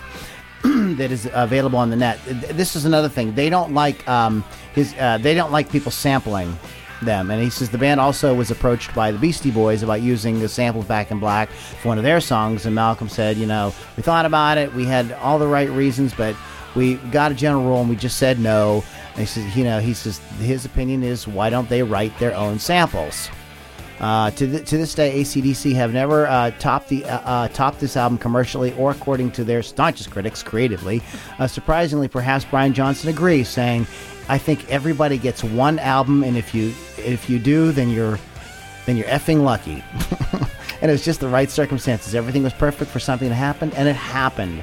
that 0.62 1.11
is 1.11 1.28
available 1.33 1.78
on 1.78 1.90
the 1.90 1.96
net. 1.96 2.18
This 2.26 2.76
is 2.76 2.85
another 2.85 3.09
thing. 3.09 3.35
They 3.35 3.50
don't 3.50 3.74
like 3.74 4.06
um, 4.09 4.44
his. 4.74 4.94
Uh, 4.98 5.18
they 5.18 5.35
don't 5.35 5.52
like 5.52 5.70
people 5.70 5.92
sampling 5.92 6.56
them. 7.00 7.30
And 7.30 7.42
he 7.42 7.50
says 7.50 7.70
the 7.70 7.78
band 7.78 8.00
also 8.00 8.34
was 8.34 8.50
approached 8.50 8.94
by 8.94 9.10
the 9.12 9.18
Beastie 9.18 9.50
Boys 9.50 9.82
about 9.82 10.02
using 10.02 10.40
the 10.40 10.48
sample 10.48 10.82
Back 10.82 11.10
in 11.10 11.18
Black 11.18 11.48
for 11.50 11.88
one 11.88 11.98
of 11.98 12.04
their 12.04 12.20
songs. 12.20 12.66
And 12.66 12.74
Malcolm 12.74 13.08
said, 13.08 13.36
you 13.36 13.46
know, 13.46 13.72
we 13.96 14.02
thought 14.02 14.26
about 14.26 14.58
it. 14.58 14.72
We 14.74 14.84
had 14.84 15.12
all 15.12 15.38
the 15.38 15.46
right 15.46 15.70
reasons, 15.70 16.14
but 16.14 16.36
we 16.74 16.94
got 16.94 17.32
a 17.32 17.34
general 17.34 17.64
rule 17.64 17.80
and 17.80 17.90
we 17.90 17.96
just 17.96 18.18
said 18.18 18.38
no. 18.38 18.84
And 19.10 19.20
he 19.20 19.26
says, 19.26 19.56
you 19.56 19.64
know, 19.64 19.80
he 19.80 19.94
says 19.94 20.18
his 20.38 20.64
opinion 20.64 21.02
is 21.02 21.26
why 21.26 21.50
don't 21.50 21.68
they 21.68 21.82
write 21.82 22.16
their 22.18 22.34
own 22.34 22.58
samples? 22.58 23.28
Uh, 24.00 24.30
to, 24.30 24.46
th- 24.46 24.66
to 24.66 24.78
this 24.78 24.94
day, 24.94 25.20
ACDC 25.20 25.74
have 25.74 25.92
never 25.92 26.26
uh, 26.26 26.50
topped 26.52 26.88
the 26.88 27.04
uh, 27.04 27.20
uh, 27.20 27.48
topped 27.48 27.80
this 27.80 27.98
album 27.98 28.16
commercially 28.16 28.72
or 28.78 28.90
according 28.92 29.30
to 29.30 29.44
their 29.44 29.62
staunchest 29.62 30.10
critics 30.10 30.42
creatively. 30.42 31.02
Uh, 31.38 31.46
surprisingly, 31.46 32.08
perhaps 32.08 32.46
Brian 32.46 32.72
Johnson 32.72 33.10
agrees, 33.10 33.46
saying, 33.46 33.86
"I 34.30 34.38
think 34.38 34.70
everybody 34.70 35.18
gets 35.18 35.42
one 35.42 35.78
album, 35.78 36.22
and 36.24 36.36
if 36.36 36.54
you 36.54 36.72
if 36.96 37.28
you 37.28 37.38
do, 37.38 37.72
then 37.72 37.90
you're 37.90 38.18
then 38.86 38.96
you're 38.96 39.08
effing 39.08 39.42
lucky." 39.42 39.82
and 40.80 40.90
it 40.90 40.92
was 40.92 41.04
just 41.04 41.20
the 41.20 41.28
right 41.28 41.50
circumstances. 41.50 42.14
Everything 42.14 42.42
was 42.42 42.52
perfect 42.52 42.90
for 42.90 43.00
something 43.00 43.28
to 43.28 43.34
happen, 43.34 43.72
and 43.74 43.88
it 43.88 43.96
happened. 43.96 44.62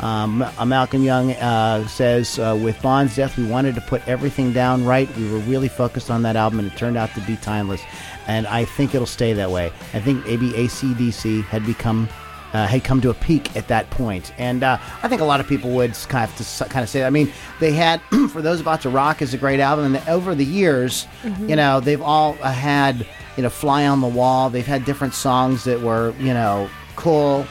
Um, 0.00 0.42
uh, 0.42 0.64
Malcolm 0.64 1.02
Young 1.02 1.32
uh, 1.32 1.86
says, 1.88 2.38
uh, 2.38 2.58
with 2.62 2.80
Bon's 2.82 3.16
death, 3.16 3.36
we 3.36 3.44
wanted 3.44 3.74
to 3.74 3.80
put 3.80 4.06
everything 4.06 4.52
down 4.52 4.84
right. 4.84 5.14
We 5.16 5.30
were 5.30 5.40
really 5.40 5.68
focused 5.68 6.10
on 6.10 6.22
that 6.22 6.36
album, 6.36 6.60
and 6.60 6.70
it 6.70 6.76
turned 6.76 6.96
out 6.96 7.12
to 7.14 7.20
be 7.22 7.36
timeless. 7.36 7.82
And 8.26 8.46
I 8.46 8.64
think 8.64 8.94
it'll 8.94 9.06
stay 9.06 9.32
that 9.32 9.50
way. 9.50 9.72
I 9.94 10.00
think 10.00 10.24
maybe 10.24 10.50
ACDC 10.50 11.44
had 11.44 11.66
become. 11.66 12.08
Uh, 12.52 12.66
had 12.66 12.82
come 12.82 12.98
to 13.02 13.10
a 13.10 13.14
peak 13.14 13.54
at 13.56 13.68
that 13.68 13.90
point, 13.90 14.32
and 14.38 14.62
uh, 14.62 14.78
I 15.02 15.08
think 15.08 15.20
a 15.20 15.24
lot 15.24 15.38
of 15.38 15.46
people 15.46 15.70
would 15.72 15.92
kind 16.08 16.30
of 16.30 16.68
kind 16.70 16.82
of 16.82 16.88
say. 16.88 17.00
That. 17.00 17.06
I 17.06 17.10
mean, 17.10 17.30
they 17.60 17.72
had 17.72 18.00
for 18.30 18.40
those 18.40 18.58
about 18.58 18.80
to 18.82 18.88
rock 18.88 19.20
is 19.20 19.34
a 19.34 19.38
great 19.38 19.60
album, 19.60 19.94
and 19.94 20.08
over 20.08 20.34
the 20.34 20.46
years, 20.46 21.06
you 21.40 21.56
know, 21.56 21.80
they've 21.80 22.00
all 22.00 22.38
uh, 22.40 22.50
had 22.50 23.06
you 23.36 23.42
know 23.42 23.50
fly 23.50 23.86
on 23.86 24.00
the 24.00 24.08
wall. 24.08 24.48
They've 24.48 24.66
had 24.66 24.86
different 24.86 25.12
songs 25.12 25.64
that 25.64 25.80
were 25.80 26.14
you 26.18 26.32
know 26.32 26.70
cool, 26.96 27.46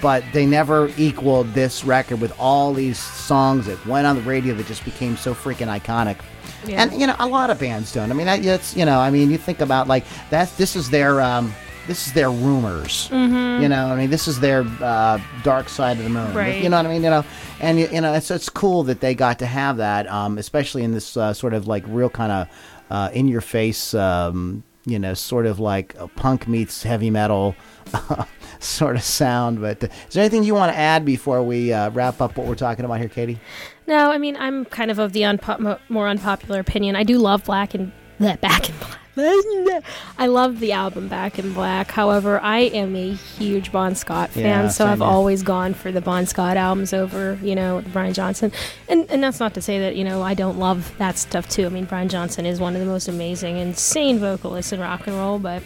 but 0.00 0.24
they 0.32 0.46
never 0.46 0.90
equaled 0.96 1.52
this 1.52 1.84
record 1.84 2.20
with 2.20 2.32
all 2.38 2.72
these 2.72 2.98
songs 2.98 3.66
that 3.66 3.84
went 3.86 4.06
on 4.06 4.16
the 4.16 4.22
radio 4.22 4.54
that 4.54 4.66
just 4.66 4.84
became 4.84 5.16
so 5.16 5.34
freaking 5.34 5.66
iconic. 5.66 6.16
Yeah. 6.64 6.82
And 6.82 6.98
you 6.98 7.06
know, 7.06 7.16
a 7.18 7.26
lot 7.26 7.50
of 7.50 7.58
bands 7.58 7.92
don't. 7.92 8.10
I 8.10 8.14
mean, 8.14 8.26
that, 8.26 8.44
it's 8.44 8.76
you 8.76 8.84
know, 8.84 8.98
I 9.00 9.10
mean, 9.10 9.30
you 9.30 9.38
think 9.38 9.60
about 9.60 9.88
like 9.88 10.04
that's 10.30 10.52
this 10.56 10.76
is 10.76 10.90
their 10.90 11.20
um, 11.20 11.52
this 11.86 12.06
is 12.06 12.12
their 12.12 12.30
rumors. 12.30 13.08
Mm-hmm. 13.08 13.62
You 13.62 13.68
know, 13.68 13.86
I 13.86 13.96
mean, 13.96 14.10
this 14.10 14.28
is 14.28 14.40
their 14.40 14.64
uh, 14.80 15.20
dark 15.42 15.68
side 15.68 15.98
of 15.98 16.04
the 16.04 16.10
moon. 16.10 16.34
Right. 16.34 16.62
You 16.62 16.68
know 16.68 16.76
what 16.76 16.86
I 16.86 16.90
mean? 16.90 17.02
You 17.02 17.10
know, 17.10 17.24
and 17.60 17.78
you, 17.78 17.88
you 17.88 18.00
know, 18.00 18.12
it's 18.14 18.30
it's 18.30 18.48
cool 18.48 18.82
that 18.84 19.00
they 19.00 19.14
got 19.14 19.38
to 19.40 19.46
have 19.46 19.78
that, 19.78 20.06
um, 20.08 20.38
especially 20.38 20.82
in 20.82 20.92
this 20.92 21.16
uh, 21.16 21.32
sort 21.32 21.54
of 21.54 21.66
like 21.66 21.84
real 21.86 22.10
kind 22.10 22.32
of 22.32 22.48
uh, 22.90 23.10
in 23.12 23.28
your 23.28 23.40
face. 23.40 23.94
Um, 23.94 24.62
you 24.86 25.00
know, 25.00 25.14
sort 25.14 25.46
of 25.46 25.58
like 25.58 25.96
a 25.98 26.06
punk 26.06 26.46
meets 26.46 26.84
heavy 26.84 27.10
metal 27.10 27.56
sort 28.60 28.94
of 28.94 29.02
sound. 29.02 29.60
But 29.60 29.82
uh, 29.82 29.88
is 30.06 30.14
there 30.14 30.22
anything 30.22 30.44
you 30.44 30.54
want 30.54 30.72
to 30.72 30.78
add 30.78 31.04
before 31.04 31.42
we 31.42 31.72
uh, 31.72 31.90
wrap 31.90 32.20
up 32.20 32.36
what 32.36 32.46
we're 32.46 32.54
talking 32.54 32.84
about 32.84 33.00
here, 33.00 33.08
Katie? 33.08 33.40
No, 33.86 34.10
I 34.10 34.18
mean 34.18 34.36
I'm 34.36 34.64
kind 34.66 34.90
of 34.90 34.98
of 34.98 35.12
the 35.12 35.22
unpo- 35.22 35.80
more 35.88 36.08
unpopular 36.08 36.60
opinion. 36.60 36.96
I 36.96 37.02
do 37.02 37.18
love 37.18 37.44
Black 37.44 37.74
and 37.74 37.92
the 38.18 38.38
Back 38.40 38.70
in 38.70 38.76
Black. 38.78 38.98
I 39.16 40.26
love 40.26 40.60
the 40.60 40.72
album 40.72 41.08
Back 41.08 41.38
in 41.38 41.52
Black. 41.52 41.90
However, 41.90 42.38
I 42.40 42.60
am 42.60 42.94
a 42.94 43.12
huge 43.14 43.72
Bon 43.72 43.94
Scott 43.94 44.30
fan, 44.30 44.42
Yeah, 44.44 44.68
so 44.68 44.86
I've 44.86 44.98
here. 44.98 45.06
always 45.06 45.42
gone 45.42 45.74
for 45.74 45.90
the 45.90 46.00
Bon 46.00 46.26
Scott 46.26 46.56
albums 46.56 46.92
over, 46.92 47.38
you 47.42 47.54
know, 47.54 47.82
Brian 47.92 48.12
Johnson. 48.12 48.52
And 48.88 49.10
and 49.10 49.22
that's 49.22 49.40
not 49.40 49.54
to 49.54 49.62
say 49.62 49.78
that 49.80 49.96
you 49.96 50.04
know 50.04 50.22
I 50.22 50.34
don't 50.34 50.58
love 50.58 50.92
that 50.98 51.16
stuff 51.18 51.48
too. 51.48 51.66
I 51.66 51.70
mean, 51.70 51.86
Brian 51.86 52.08
Johnson 52.08 52.44
is 52.46 52.60
one 52.60 52.74
of 52.74 52.80
the 52.80 52.86
most 52.86 53.08
amazing, 53.08 53.56
insane 53.56 54.18
vocalists 54.18 54.72
in 54.72 54.80
rock 54.80 55.06
and 55.06 55.16
roll. 55.16 55.38
But 55.38 55.62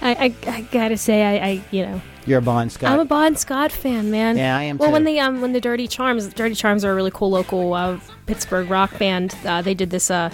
I 0.00 0.34
I, 0.46 0.50
I 0.50 0.60
gotta 0.62 0.96
say 0.96 1.22
I, 1.40 1.46
I 1.46 1.64
you 1.72 1.84
know 1.86 2.00
You're 2.26 2.38
a 2.38 2.42
Bon 2.42 2.70
Scott. 2.70 2.92
I'm 2.92 3.00
a 3.00 3.04
Bon 3.04 3.34
Scott 3.36 3.72
fan, 3.72 4.10
man. 4.12 4.36
Yeah, 4.36 4.56
I 4.56 4.62
am 4.62 4.78
Well, 4.78 4.90
too. 4.90 4.92
when 4.92 5.04
the 5.04 5.18
um 5.18 5.40
when 5.40 5.52
the 5.52 5.60
Dirty 5.60 5.88
Charms, 5.88 6.28
Dirty 6.32 6.54
Charms 6.54 6.84
are 6.84 6.92
a 6.92 6.94
really 6.94 7.10
cool 7.12 7.30
local 7.30 7.74
uh, 7.74 7.98
Pittsburgh 8.26 8.70
rock 8.70 8.96
band. 8.98 9.34
Uh, 9.44 9.60
they 9.60 9.74
did 9.74 9.90
this 9.90 10.10
uh, 10.10 10.30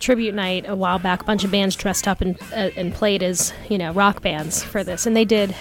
tribute 0.00 0.34
night 0.34 0.64
a 0.68 0.74
while 0.74 0.98
back. 0.98 1.22
A 1.22 1.24
bunch 1.24 1.44
of 1.44 1.50
bands 1.50 1.76
dressed 1.76 2.06
up 2.06 2.20
and 2.20 2.38
uh, 2.52 2.70
and 2.76 2.94
played 2.94 3.22
as 3.22 3.52
you 3.68 3.78
know 3.78 3.92
rock 3.92 4.22
bands 4.22 4.62
for 4.62 4.84
this, 4.84 5.06
and 5.06 5.16
they 5.16 5.24
did 5.24 5.54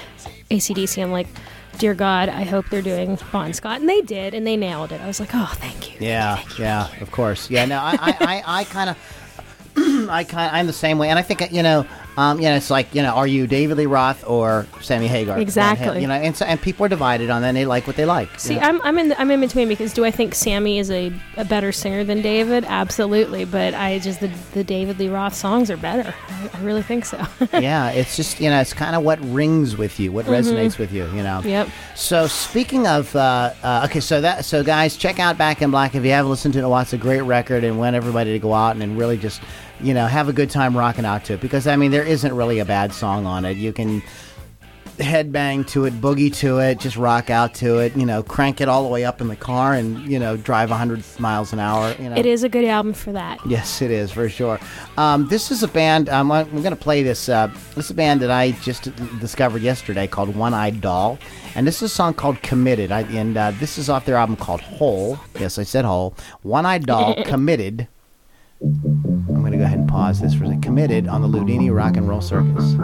ACDC. 0.52 1.02
I'm 1.02 1.12
like, 1.12 1.28
dear 1.78 1.93
God, 1.93 2.30
I 2.30 2.43
hope 2.43 2.69
they're 2.69 2.82
doing 2.82 3.17
Bon 3.32 3.54
Scott, 3.54 3.80
and 3.80 3.89
they 3.89 4.02
did, 4.02 4.34
and 4.34 4.45
they 4.45 4.58
nailed 4.58 4.91
it. 4.91 5.02
I 5.02 5.08
was 5.08 5.19
like, 5.19 5.32
oh, 5.34 5.54
thank 5.56 5.93
you. 5.93 6.06
Yeah, 6.06 6.41
yeah, 6.58 6.89
of 7.02 7.12
course. 7.12 7.50
Yeah, 7.50 7.65
no, 7.65 7.78
I, 7.80 7.98
I, 8.00 8.17
I, 8.19 8.60
I 8.60 8.63
kind 8.65 8.89
of, 8.89 8.98
I 10.10 10.24
kind, 10.24 10.56
I'm 10.56 10.67
the 10.67 10.74
same 10.74 10.98
way, 10.98 11.10
and 11.10 11.19
I 11.19 11.21
think 11.21 11.52
you 11.52 11.63
know, 11.63 11.86
um, 12.17 12.39
you 12.39 12.45
know, 12.45 12.56
it's 12.56 12.69
like 12.69 12.93
you 12.95 13.01
know, 13.01 13.13
are 13.13 13.28
you 13.28 13.47
David 13.47 13.78
Lee 13.78 13.86
Roth 13.86 14.23
or 14.28 14.65
Sammy 14.82 15.08
Hagar? 15.08 15.38
Exactly. 15.39 16.01
You 16.01 16.08
know, 16.08 16.13
and 16.13 16.36
so, 16.36 16.45
and 16.45 16.62
people 16.62 16.86
are 16.86 16.89
divided 16.89 17.30
on 17.30 17.41
that. 17.41 17.49
and 17.49 17.58
They 17.58 17.65
like 17.65 17.88
what 17.88 17.95
they 17.95 18.06
like. 18.06 18.32
you 18.34 18.39
See, 18.39 18.56
know? 18.56 18.62
I'm, 18.62 18.82
I'm 18.84 18.97
in 18.97 19.10
the, 19.10 19.19
I'm 19.19 19.30
in 19.32 19.41
between 19.41 19.67
because 19.67 19.93
do 19.93 20.06
I 20.06 20.12
think 20.12 20.34
Sammy 20.34 20.80
is 20.80 20.89
a, 20.91 21.12
a 21.38 21.45
better 21.45 21.71
singer 21.71 22.04
than 22.04 22.21
David? 22.21 22.63
Absolutely, 22.65 23.45
but 23.45 23.73
I 23.73 23.99
just 23.99 24.19
the, 24.21 24.32
the 24.54 24.63
David 24.63 24.99
Lee 24.99 25.10
Roth 25.10 25.34
songs 25.34 25.69
are 25.69 25.78
better. 25.78 26.13
I, 26.30 26.49
I 26.54 26.62
really 26.62 26.84
think 26.84 27.06
so. 27.06 27.17
yeah, 27.54 27.89
it's 27.91 28.15
just 28.15 28.39
you 28.39 28.49
know, 28.49 28.62
it's 28.62 28.73
kind 28.73 28.95
of 28.95 29.04
what 29.04 29.19
rings 29.34 29.75
with 29.75 29.99
you, 29.99 30.12
what 30.12 30.25
resonates 30.25 30.78
with 30.78 30.91
you. 30.91 31.06
You 31.08 31.23
know. 31.23 31.39
Mm-hmm. 31.39 31.49
Yep. 31.49 31.69
So 31.95 32.28
speaking 32.28 32.88
of, 32.88 33.13
uh, 33.15 33.54
uh, 33.63 33.88
okay, 33.89 33.99
so 33.99 34.21
that 34.21 34.45
so 34.45 34.63
guys, 34.63 34.95
check 34.95 35.19
out 35.19 35.38
Back 35.38 35.62
in 35.62 35.71
Black 35.71 35.95
if 35.95 36.06
you 36.06 36.12
haven't 36.12 36.30
listened 36.30 36.54
to 36.54 36.60
it. 36.65 36.82
It's 36.82 36.93
a 36.93 36.97
great 36.97 37.21
record, 37.21 37.63
and 37.63 37.78
want 37.78 37.95
everybody 37.95 38.32
to 38.34 38.39
go 38.39 38.54
out 38.54 38.71
and, 38.71 38.84
and 38.84 38.97
really 38.97 39.17
just, 39.17 39.41
you 39.82 39.94
know, 39.94 40.08
have 40.08 40.30
a 40.30 40.34
good 40.34 40.50
time 40.50 40.78
rocking 40.78 41.06
out 41.06 41.26
to 41.26 41.34
it. 41.34 41.42
Because 41.42 41.68
I 41.68 41.76
mean, 41.76 41.92
there 41.92 42.04
isn't 42.06 42.34
really 42.36 42.60
a 42.60 42.66
bad 42.66 42.94
song 42.94 43.26
on 43.26 43.46
it. 43.46 43.58
You 43.58 43.74
can 43.74 44.02
headbang 44.98 45.68
to 45.68 45.84
it, 45.86 45.94
boogie 46.00 46.34
to 46.34 46.60
it, 46.60 46.80
just 46.80 46.96
rock 46.96 47.30
out 47.30 47.54
to 47.56 47.80
it. 47.80 47.96
You 47.98 48.06
know, 48.06 48.24
crank 48.24 48.62
it 48.62 48.70
all 48.70 48.84
the 48.84 48.90
way 48.90 49.04
up 49.04 49.22
in 49.22 49.28
the 49.28 49.36
car, 49.36 49.74
and 49.74 50.00
you 50.10 50.20
know, 50.20 50.38
drive 50.38 50.70
100 50.70 51.04
miles 51.20 51.54
an 51.54 51.60
hour. 51.60 51.94
You 52.00 52.10
know, 52.10 52.16
It 52.16 52.26
is 52.26 52.44
a 52.44 52.50
good 52.50 52.66
album 52.66 52.94
for 52.94 53.12
that. 53.12 53.40
Yes, 53.46 53.82
it 53.82 53.92
is 53.92 54.12
for 54.12 54.30
sure. 54.30 54.60
Um, 54.98 55.28
this 55.28 55.52
is 55.52 55.64
a 55.64 55.68
band. 55.68 56.10
Um, 56.10 56.32
I'm 56.32 56.50
going 56.50 56.70
to 56.70 56.76
play 56.76 57.04
this. 57.04 57.28
Uh, 57.28 57.48
this 57.76 57.86
is 57.86 57.92
a 57.92 57.96
band 57.96 58.22
that 58.22 58.32
I 58.32 58.52
just 58.52 58.90
discovered 59.20 59.62
yesterday 59.62 60.08
called 60.08 60.36
One 60.36 60.54
Eyed 60.54 60.82
Doll, 60.82 61.20
and 61.56 61.68
this 61.68 61.78
is 61.78 61.84
a 61.84 61.90
song 61.94 62.14
called 62.14 62.42
"Committed." 62.42 62.92
I, 62.92 63.02
and 63.02 63.36
uh, 63.36 63.52
this 63.52 63.78
is 63.78 63.90
off 63.90 64.06
their 64.06 64.16
album 64.16 64.38
called 64.38 64.62
"Hole." 64.62 65.20
Yes, 65.40 65.58
I 65.58 65.64
said 65.64 65.86
"Hole." 65.86 66.16
One 66.42 66.66
Eyed 66.66 66.86
Doll, 66.86 67.22
"Committed." 67.26 67.88
This 69.96 70.36
a 70.36 70.62
"Committed" 70.62 71.08
on 71.08 71.22
the 71.22 71.28
Ludini 71.28 71.74
Rock 71.74 71.96
and 71.96 72.06
Roll 72.08 72.20
Circus. 72.20 72.76
I 72.76 72.80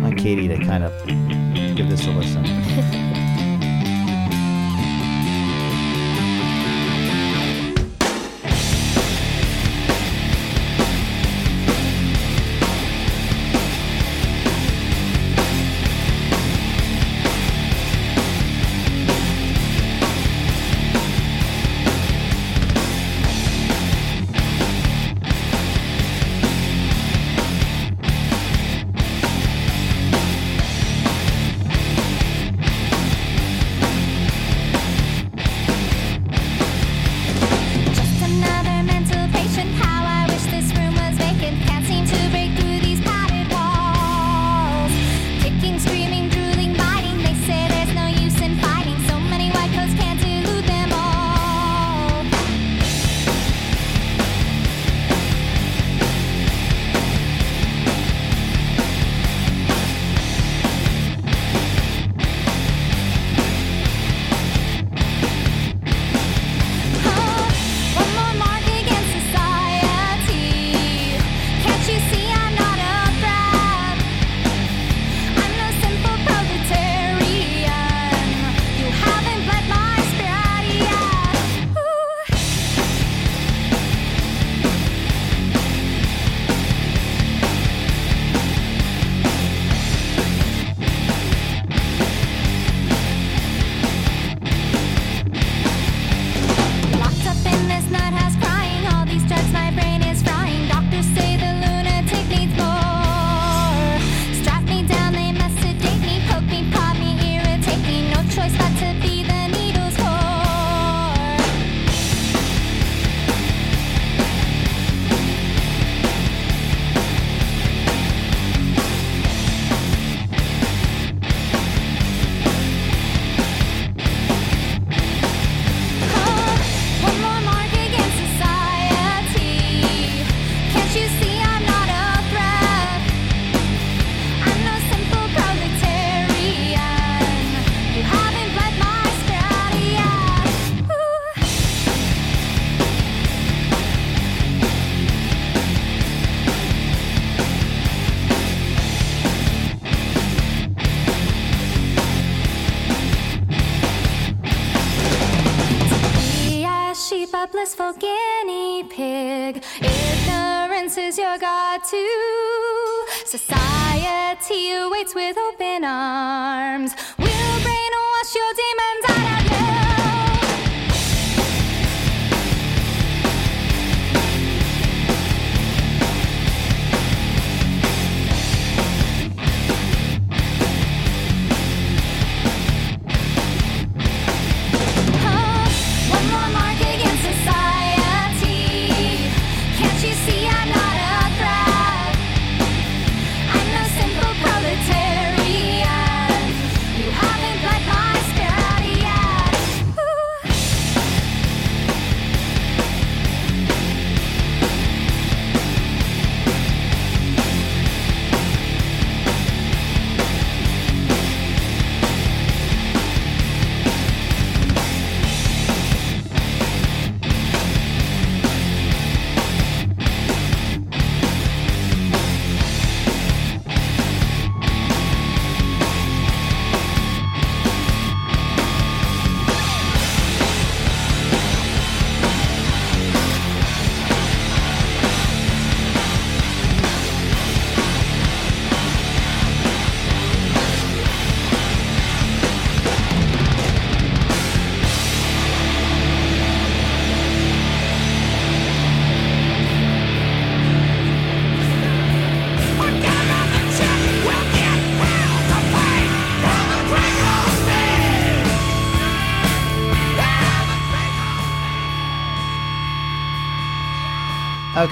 want 0.00 0.18
Katie 0.18 0.48
to 0.48 0.56
kind 0.64 0.82
of 0.82 0.92
give 1.76 1.90
this 1.90 2.06
a 2.06 2.10
listen. 2.10 3.10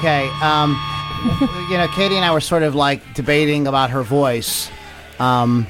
Okay. 0.02 0.28
Um, 0.42 0.70
you 1.70 1.76
know, 1.78 1.86
Katie 1.94 2.16
and 2.16 2.24
I 2.24 2.32
were 2.32 2.40
sort 2.40 2.64
of 2.64 2.74
like 2.74 3.14
debating 3.14 3.68
about 3.68 3.90
her 3.90 4.02
voice. 4.02 4.68
Um, 5.20 5.64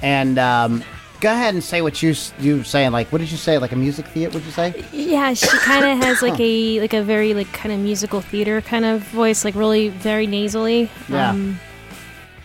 and 0.00 0.38
um, 0.38 0.82
go 1.20 1.30
ahead 1.30 1.52
and 1.52 1.62
say 1.62 1.82
what 1.82 2.02
you 2.02 2.14
you 2.40 2.62
saying. 2.62 2.92
Like, 2.92 3.12
what 3.12 3.18
did 3.18 3.30
you 3.30 3.36
say? 3.36 3.58
Like 3.58 3.72
a 3.72 3.76
music 3.76 4.06
theater? 4.06 4.32
Would 4.32 4.44
you 4.46 4.52
say? 4.52 4.82
Yeah, 4.90 5.34
she 5.34 5.48
kind 5.58 5.84
of 5.84 5.98
has 6.02 6.22
like 6.22 6.40
a 6.40 6.80
like 6.80 6.94
a 6.94 7.02
very 7.02 7.34
like 7.34 7.52
kind 7.52 7.74
of 7.74 7.78
musical 7.78 8.22
theater 8.22 8.62
kind 8.62 8.86
of 8.86 9.02
voice, 9.08 9.44
like 9.44 9.54
really 9.54 9.90
very 9.90 10.26
nasally. 10.26 10.88
Yeah. 11.06 11.28
Um, 11.28 11.60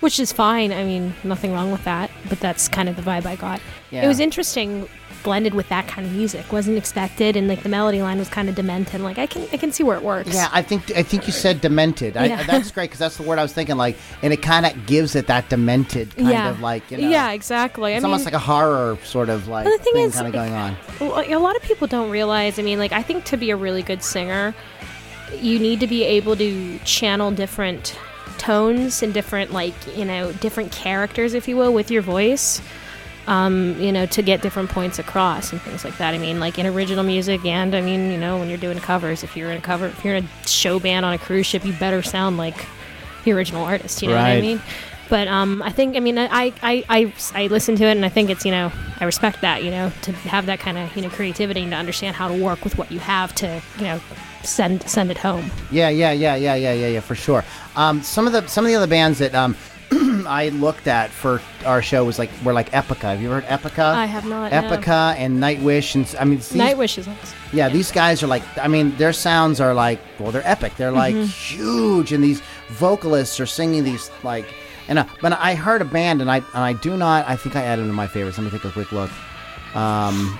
which 0.02 0.20
is 0.20 0.34
fine. 0.34 0.74
I 0.74 0.84
mean, 0.84 1.14
nothing 1.24 1.54
wrong 1.54 1.72
with 1.72 1.86
that. 1.86 2.12
But 2.28 2.42
that's 2.42 2.68
kind 2.68 2.90
of 2.90 2.98
the 2.98 3.02
vibe 3.02 3.26
I 3.26 3.38
got. 3.38 3.62
Yeah. 3.92 4.04
It 4.04 4.10
was 4.10 4.20
interesting, 4.20 4.90
blended 5.24 5.54
with 5.54 5.70
that 5.70 5.88
kind 5.88 6.06
of 6.06 6.14
music. 6.14 6.52
wasn't 6.52 6.78
expected, 6.78 7.36
and 7.36 7.48
like 7.48 7.64
the 7.64 7.70
melody 7.70 8.02
line 8.02 8.18
was 8.18 8.30
kind 8.30 8.50
of 8.50 8.56
demented. 8.56 9.02
Like 9.02 9.18
I 9.18 9.26
can 9.26 9.48
I 9.52 9.58
can 9.58 9.72
see 9.72 9.84
where 9.84 9.98
it 9.98 10.04
works. 10.04 10.34
Yeah, 10.34 10.50
I 10.52 10.62
think 10.62 10.92
I 10.96 11.04
think 11.04 11.28
you 11.28 11.34
said 11.34 11.62
demented. 11.62 12.18
I, 12.18 12.26
Yeah. 12.26 12.44
that's 12.44 12.72
great 12.72 12.86
because 12.86 13.00
that's 13.00 13.18
the 13.18 13.24
word 13.24 13.40
I 13.40 13.44
was 13.44 13.54
thinking. 13.54 13.78
Like, 13.78 13.98
and 14.22 14.34
it 14.34 14.42
kind 14.42 14.66
of 14.66 14.86
gives 14.86 15.16
it 15.16 15.28
that 15.28 15.50
demented 15.50 16.16
kind 16.16 16.30
yeah. 16.30 16.50
of 16.50 16.62
like 16.62 16.90
you 16.92 16.98
know. 16.98 17.10
yeah, 17.10 17.32
exactly. 17.32 17.94
It's 17.94 18.04
I 18.04 18.08
almost 18.08 18.22
mean, 18.22 18.34
like 18.34 18.42
a 18.42 18.46
horror 18.46 18.98
sort 19.04 19.30
of 19.30 19.48
like 19.48 19.66
the 19.66 19.78
thing 19.84 19.94
thing 19.94 20.06
is, 20.06 20.16
kind 20.16 20.28
of 20.28 20.34
going 20.34 20.54
on. 20.54 20.76
A 21.00 21.38
lot 21.38 21.56
of 21.56 21.62
people 21.62 21.88
don't 21.88 22.10
realize. 22.10 22.60
I 22.60 22.62
mean, 22.62 22.80
like 22.80 22.92
I 22.92 23.02
think 23.04 23.26
to 23.26 23.38
be 23.38 23.52
a 23.52 23.56
really 23.56 23.84
good 23.84 24.04
singer, 24.04 24.54
you 25.40 25.60
need 25.60 25.80
to 25.80 25.88
be 25.88 26.04
able 26.04 26.36
to 26.36 26.80
channel 26.80 27.32
different 27.32 27.98
tones 28.38 29.04
and 29.04 29.14
different, 29.14 29.52
like 29.52 29.74
you 29.96 30.06
know, 30.06 30.32
different 30.34 30.72
characters, 30.72 31.34
if 31.34 31.48
you 31.48 31.56
will, 31.58 31.74
with 31.74 31.92
your 31.92 32.02
voice. 32.02 32.62
Um, 33.28 33.80
you 33.80 33.92
know, 33.92 34.08
to 34.08 34.24
get 34.24 34.42
different 34.42 34.72
points 34.72 34.98
across 34.98 35.52
and 35.52 35.62
things 35.62 35.86
like 35.86 35.96
that. 36.00 36.16
I 36.16 36.18
mean, 36.18 36.40
like 36.40 36.58
in 36.58 36.66
original 36.66 37.04
music, 37.04 37.46
and 37.46 37.76
I 37.76 37.82
mean, 37.82 38.12
you 38.12 38.18
know, 38.18 38.40
when 38.40 38.50
you're 38.50 38.58
doing 38.58 38.80
covers, 38.80 39.24
if 39.24 39.38
you're 39.38 39.52
in 39.52 39.60
a 39.60 39.62
cover, 39.62 39.86
if 39.86 40.04
you're 40.04 40.16
in 40.16 40.26
a 40.26 40.48
show 40.48 40.80
band 40.80 41.06
on 41.06 41.14
a 41.14 41.20
cruise 41.20 41.46
ship, 41.46 41.64
you 41.64 41.72
better 41.74 42.02
sound 42.02 42.38
like 42.38 42.66
the 43.24 43.32
original 43.32 43.64
artist. 43.64 44.02
You 44.02 44.10
know 44.10 44.16
what 44.16 44.26
I 44.26 44.42
mean? 44.42 44.60
But 45.12 45.28
um, 45.28 45.62
I 45.62 45.72
think 45.72 45.98
I 45.98 46.00
mean 46.00 46.18
I, 46.18 46.54
I, 46.64 46.86
I, 46.88 47.14
I 47.36 47.48
listen 47.48 47.76
to 47.76 47.84
it 47.84 47.92
and 47.92 48.06
I 48.06 48.10
think 48.10 48.30
it's 48.30 48.46
you 48.46 48.52
know 48.52 48.72
I 49.02 49.04
respect 49.04 49.42
that 49.42 49.62
you 49.62 49.70
know 49.70 49.92
to 50.04 50.14
have 50.14 50.46
that 50.46 50.62
kind 50.62 50.78
of 50.78 50.96
you 50.96 51.02
know 51.02 51.10
creativity 51.10 51.62
and 51.64 51.72
to 51.72 51.78
understand 51.78 52.16
how 52.16 52.30
to 52.30 52.34
work 52.42 52.64
with 52.64 52.78
what 52.78 52.90
you 52.94 53.00
have 53.00 53.36
to 53.36 53.62
you 53.78 53.84
know 53.84 54.00
send 54.44 54.82
send 54.84 55.12
it 55.12 55.18
home. 55.18 55.52
Yeah, 55.70 55.90
yeah, 55.90 56.14
yeah, 56.14 56.36
yeah, 56.36 56.56
yeah, 56.56 56.72
yeah, 56.72 56.88
yeah, 56.88 57.00
for 57.02 57.16
sure. 57.16 57.44
Um, 57.76 58.02
some 58.02 58.26
of 58.26 58.32
the 58.32 58.48
some 58.48 58.64
of 58.64 58.70
the 58.70 58.76
other 58.76 58.88
bands 58.88 59.20
that 59.20 59.36
um, 59.36 59.58
I 60.28 60.50
looked 60.54 60.88
at 60.88 61.10
for 61.10 61.42
our 61.66 61.82
show 61.82 62.06
was 62.06 62.18
like 62.18 62.30
we're 62.44 62.54
like 62.54 62.72
Epica. 62.72 63.02
Have 63.12 63.22
you 63.22 63.30
heard 63.30 63.44
Epica? 63.46 63.84
I 63.94 64.06
have 64.06 64.26
not, 64.26 64.52
no. 64.52 64.62
Epica 64.62 65.16
and 65.18 65.38
Nightwish, 65.40 65.96
and 65.96 66.16
I 66.20 66.24
mean, 66.26 66.38
these, 66.38 66.52
Nightwish 66.54 66.98
is 66.98 67.08
awesome. 67.08 67.38
yeah, 67.52 67.68
these 67.70 67.92
guys 67.92 68.24
are 68.24 68.28
like. 68.28 68.44
I 68.58 68.68
mean, 68.68 68.96
their 68.98 69.14
sounds 69.14 69.60
are 69.60 69.74
like. 69.74 70.00
Well, 70.20 70.32
they're 70.32 70.48
epic. 70.48 70.76
They're 70.78 70.92
like 70.92 71.16
Mm-hmm. 71.16 71.26
huge, 71.58 72.14
and 72.14 72.24
these 72.24 72.42
vocalists 72.70 73.40
are 73.40 73.46
singing 73.46 73.84
these 73.84 74.10
like. 74.24 74.46
And 74.88 75.00
uh, 75.00 75.06
but 75.22 75.34
I 75.34 75.56
heard 75.56 75.82
a 75.82 75.86
band, 75.86 76.22
and 76.22 76.32
I 76.32 76.38
and 76.38 76.48
I 76.54 76.74
do 76.74 76.96
not. 76.98 77.28
I 77.28 77.36
think 77.36 77.56
I 77.56 77.64
added 77.64 77.82
them 77.82 77.90
to 77.90 77.94
my 77.94 78.08
favorites. 78.08 78.38
Let 78.38 78.46
me 78.46 78.52
take 78.52 78.64
a 78.66 78.72
quick 78.72 78.92
look. 78.92 79.12
Um, 79.76 80.40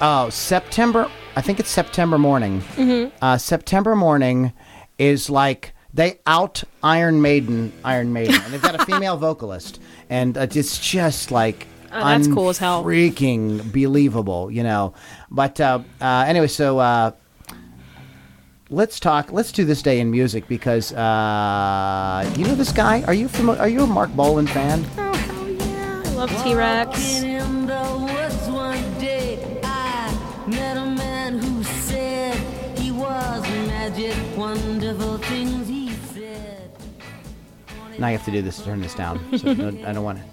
oh, 0.00 0.28
September. 0.30 1.08
I 1.36 1.42
think 1.42 1.60
it's 1.60 1.70
September 1.70 2.18
Mourning. 2.18 2.60
Mm-hmm. 2.76 3.14
Uh, 3.24 3.38
September 3.38 3.94
Mourning 3.94 4.52
is 4.98 5.30
like 5.30 5.72
they 5.92 6.18
out 6.26 6.62
Iron 6.82 7.20
Maiden, 7.22 7.72
Iron 7.84 8.12
Maiden, 8.12 8.34
and 8.34 8.52
they've 8.52 8.62
got 8.62 8.80
a 8.80 8.84
female 8.90 9.16
vocalist, 9.16 9.80
and 10.08 10.36
uh, 10.36 10.46
it's 10.52 10.78
just 10.78 11.30
like. 11.30 11.66
Oh, 11.92 12.04
that's 12.04 12.28
cool 12.28 12.48
as 12.48 12.58
hell. 12.58 12.84
Freaking 12.84 13.72
believable, 13.72 14.48
you 14.48 14.62
know. 14.62 14.94
But 15.28 15.60
uh, 15.60 15.80
uh, 16.00 16.24
anyway, 16.24 16.46
so 16.46 16.78
uh, 16.78 17.10
let's 18.68 19.00
talk. 19.00 19.32
Let's 19.32 19.50
do 19.50 19.64
this 19.64 19.82
day 19.82 19.98
in 19.98 20.08
music 20.08 20.46
because 20.46 20.92
uh, 20.92 22.32
you 22.36 22.44
know 22.44 22.54
this 22.54 22.70
guy. 22.70 23.02
Are 23.02 23.14
you 23.14 23.26
familiar? 23.26 23.60
Are 23.60 23.68
you 23.68 23.82
a 23.82 23.86
Marc 23.88 24.14
Bolan 24.14 24.46
fan? 24.46 24.86
Oh 24.98 25.12
hell 25.12 25.50
yeah! 25.50 26.02
I 26.04 26.10
love 26.10 26.44
T 26.44 26.54
Rex. 26.54 27.59
Now 38.00 38.08
you 38.08 38.16
have 38.16 38.24
to 38.24 38.32
do 38.32 38.42
this. 38.42 38.58
to 38.58 38.64
Turn 38.64 38.80
this 38.80 38.94
down. 38.94 39.20
So 39.38 39.52
no, 39.52 39.68
I 39.86 39.92
don't 39.92 40.02
want 40.02 40.18
to. 40.18 40.24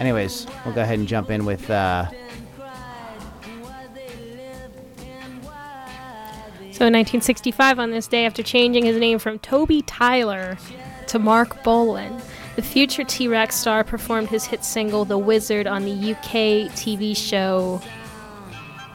Anyways, 0.00 0.46
we'll 0.64 0.74
go 0.74 0.82
ahead 0.82 0.98
and 0.98 1.08
jump 1.08 1.30
in 1.30 1.44
with. 1.44 1.70
Uh, 1.70 2.06
So 6.72 6.86
in 6.86 6.94
1965, 6.94 7.78
on 7.78 7.90
this 7.90 8.08
day, 8.08 8.24
after 8.24 8.42
changing 8.42 8.86
his 8.86 8.96
name 8.96 9.18
from 9.20 9.38
Toby 9.38 9.82
Tyler 9.82 10.56
to 11.06 11.18
Marc 11.18 11.62
Bolan, 11.62 12.20
the 12.56 12.62
future 12.62 13.04
T 13.04 13.28
Rex 13.28 13.54
star 13.54 13.84
performed 13.84 14.30
his 14.30 14.46
hit 14.46 14.64
single 14.64 15.04
"The 15.04 15.18
Wizard" 15.18 15.66
on 15.66 15.84
the 15.84 15.92
UK 16.12 16.72
TV 16.72 17.14
show. 17.16 17.80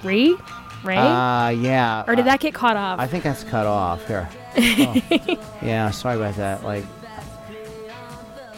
Re, 0.04 0.36
Ray, 0.84 0.98
uh, 0.98 1.50
yeah. 1.50 2.04
or 2.08 2.16
did 2.16 2.26
that 2.26 2.40
get 2.40 2.54
caught 2.54 2.76
off? 2.78 3.00
I 3.00 3.08
think 3.08 3.24
that's 3.24 3.44
cut 3.44 3.66
off 3.68 4.06
here. 4.08 4.28
Oh. 4.60 5.00
yeah, 5.62 5.92
sorry 5.92 6.18
about 6.18 6.36
that. 6.38 6.64
Like, 6.64 6.84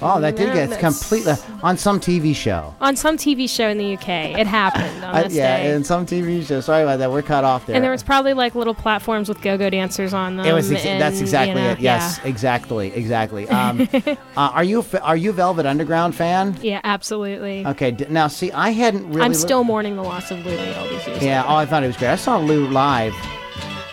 oh, 0.01 0.19
that 0.21 0.35
did 0.35 0.53
get 0.53 0.79
completely 0.79 1.33
on 1.63 1.77
some 1.77 1.99
TV 1.99 2.35
show. 2.35 2.73
on 2.81 2.95
some 2.95 3.17
TV 3.17 3.49
show 3.49 3.67
in 3.69 3.77
the 3.77 3.93
UK, 3.95 4.37
it 4.39 4.47
happened 4.47 5.03
on 5.03 5.15
Uh, 5.15 5.23
this 5.23 5.33
yeah, 5.33 5.57
day. 5.63 5.73
in 5.73 5.83
some 5.83 6.05
TV 6.05 6.45
show. 6.45 6.61
Sorry 6.61 6.83
about 6.83 6.99
that. 6.99 7.11
We're 7.11 7.21
cut 7.21 7.43
off 7.43 7.65
there. 7.65 7.75
and 7.75 7.83
there 7.83 7.91
was 7.91 8.03
probably 8.03 8.33
like 8.33 8.55
little 8.55 8.73
platforms 8.73 9.27
with 9.29 9.41
go-go 9.41 9.69
dancers 9.69 10.13
on 10.13 10.37
them. 10.37 10.45
It 10.45 10.53
was. 10.53 10.69
And, 10.71 11.01
that's 11.01 11.19
exactly 11.21 11.61
you 11.61 11.67
know, 11.67 11.73
it. 11.73 11.79
Yes, 11.79 12.19
exactly, 12.23 12.93
exactly. 12.93 13.47
Um, 13.59 13.87
uh, 13.93 14.15
are 14.37 14.63
you 14.63 14.85
a- 14.93 14.99
are 15.01 15.17
you 15.17 15.31
a 15.31 15.33
Velvet 15.33 15.65
Underground 15.65 16.15
fan? 16.15 16.53
Yeah, 16.61 16.71
yeah, 16.73 16.81
absolutely. 16.83 17.65
Okay. 17.65 17.91
D- 17.91 18.05
now, 18.09 18.27
see, 18.27 18.51
I 18.51 18.69
hadn't 18.69 19.07
really. 19.09 19.21
I'm 19.21 19.33
still 19.33 19.63
mourning 19.63 19.95
the 19.95 20.03
loss 20.03 20.31
of 20.31 20.45
Louis 20.45 20.73
all 20.75 20.87
these 20.87 21.05
years. 21.07 21.23
Yeah. 21.23 21.43
Oh, 21.47 21.55
I 21.55 21.65
thought 21.65 21.83
it 21.83 21.87
was 21.87 21.97
great. 21.97 22.09
I 22.09 22.15
saw 22.15 22.37
Lou 22.37 22.67
live 22.67 23.13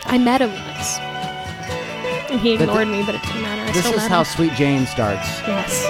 I 0.05 0.19
met 0.19 0.41
him 0.41 0.51
once. 0.53 0.99
And 2.31 2.41
he 2.41 2.57
But 2.57 2.65
ignored 2.69 2.89
me, 2.89 3.03
but 3.05 3.15
it 3.17 3.23
didn't 3.23 3.43
matter. 3.43 3.66
I 3.77 3.83
This 3.83 4.03
is 4.03 4.07
how. 4.07 4.23
Sweet 4.23 4.53
Jane 4.55 4.87
starts. 4.87 5.27
Yes. 5.47 5.85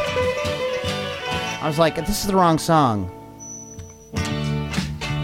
I 1.63 1.69
was 1.69 1.79
like, 1.79 1.95
this 1.95 2.21
is 2.21 2.27
the 2.27 2.35
wrong 2.35 2.59
song. 2.59 3.11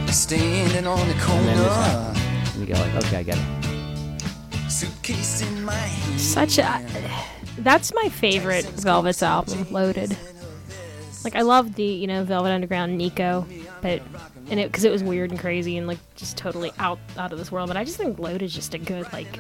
Standing 0.08 0.86
on 0.86 0.98
the 1.08 1.14
And 1.14 1.46
then 1.46 1.56
this 1.56 1.66
corner, 1.66 1.82
happens. 1.82 2.54
And 2.54 2.68
you 2.68 2.74
go 2.74 2.80
like, 2.80 2.94
okay, 3.04 3.16
I 3.16 3.22
get 3.24 3.38
it. 3.38 4.70
suitcase 4.70 5.42
in 5.42 5.64
my 5.64 5.72
hand. 5.72 6.20
Such 6.20 6.58
a. 6.58 6.84
That's 7.58 7.92
my 7.94 8.08
favorite 8.08 8.64
Velvet's 8.64 9.22
album, 9.22 9.66
Loaded. 9.72 10.16
Like, 11.24 11.34
I 11.36 11.42
love 11.42 11.74
the, 11.74 11.84
you 11.84 12.06
know, 12.06 12.24
Velvet 12.24 12.50
Underground 12.50 12.96
Nico, 12.96 13.46
but. 13.80 14.02
And 14.52 14.60
it, 14.60 14.70
because 14.70 14.84
it 14.84 14.92
was 14.92 15.02
weird 15.02 15.30
and 15.30 15.40
crazy 15.40 15.78
and 15.78 15.86
like 15.86 15.98
just 16.14 16.36
totally 16.36 16.72
out 16.78 16.98
out 17.16 17.32
of 17.32 17.38
this 17.38 17.50
world, 17.50 17.68
but 17.68 17.76
I 17.78 17.84
just 17.84 17.96
think 17.96 18.18
Load 18.18 18.42
is 18.42 18.54
just 18.54 18.74
a 18.74 18.78
good 18.78 19.10
like 19.10 19.34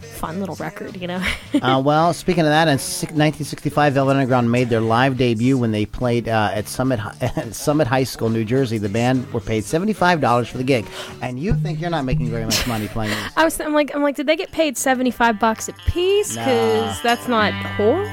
fun 0.00 0.38
little 0.38 0.54
record, 0.54 0.96
you 0.96 1.08
know. 1.08 1.20
uh, 1.60 1.82
well, 1.84 2.14
speaking 2.14 2.42
of 2.44 2.50
that, 2.50 2.68
in 2.68 2.78
1965, 2.78 3.94
Velvet 3.94 4.12
Underground 4.12 4.52
made 4.52 4.68
their 4.68 4.80
live 4.80 5.16
debut 5.16 5.58
when 5.58 5.72
they 5.72 5.84
played 5.84 6.28
uh, 6.28 6.50
at 6.54 6.68
Summit 6.68 7.00
at 7.20 7.52
Summit 7.52 7.88
High 7.88 8.04
School, 8.04 8.28
New 8.30 8.44
Jersey. 8.44 8.78
The 8.78 8.88
band 8.88 9.30
were 9.32 9.40
paid 9.40 9.64
seventy-five 9.64 10.20
dollars 10.20 10.48
for 10.48 10.58
the 10.58 10.64
gig, 10.64 10.86
and 11.20 11.36
you 11.36 11.54
think 11.54 11.80
you're 11.80 11.90
not 11.90 12.04
making 12.04 12.30
very 12.30 12.44
much 12.44 12.64
money 12.68 12.86
playing 12.86 13.10
this? 13.10 13.32
I 13.36 13.42
was 13.42 13.60
I'm 13.60 13.74
like 13.74 13.92
I'm 13.92 14.02
like 14.04 14.14
did 14.14 14.28
they 14.28 14.36
get 14.36 14.52
paid 14.52 14.78
75 14.78 15.40
bucks 15.40 15.68
a 15.68 15.72
piece 15.86 16.36
Nah. 16.36 16.44
cuz 16.44 17.02
that's 17.02 17.26
not 17.26 17.52
horrible. 17.52 18.06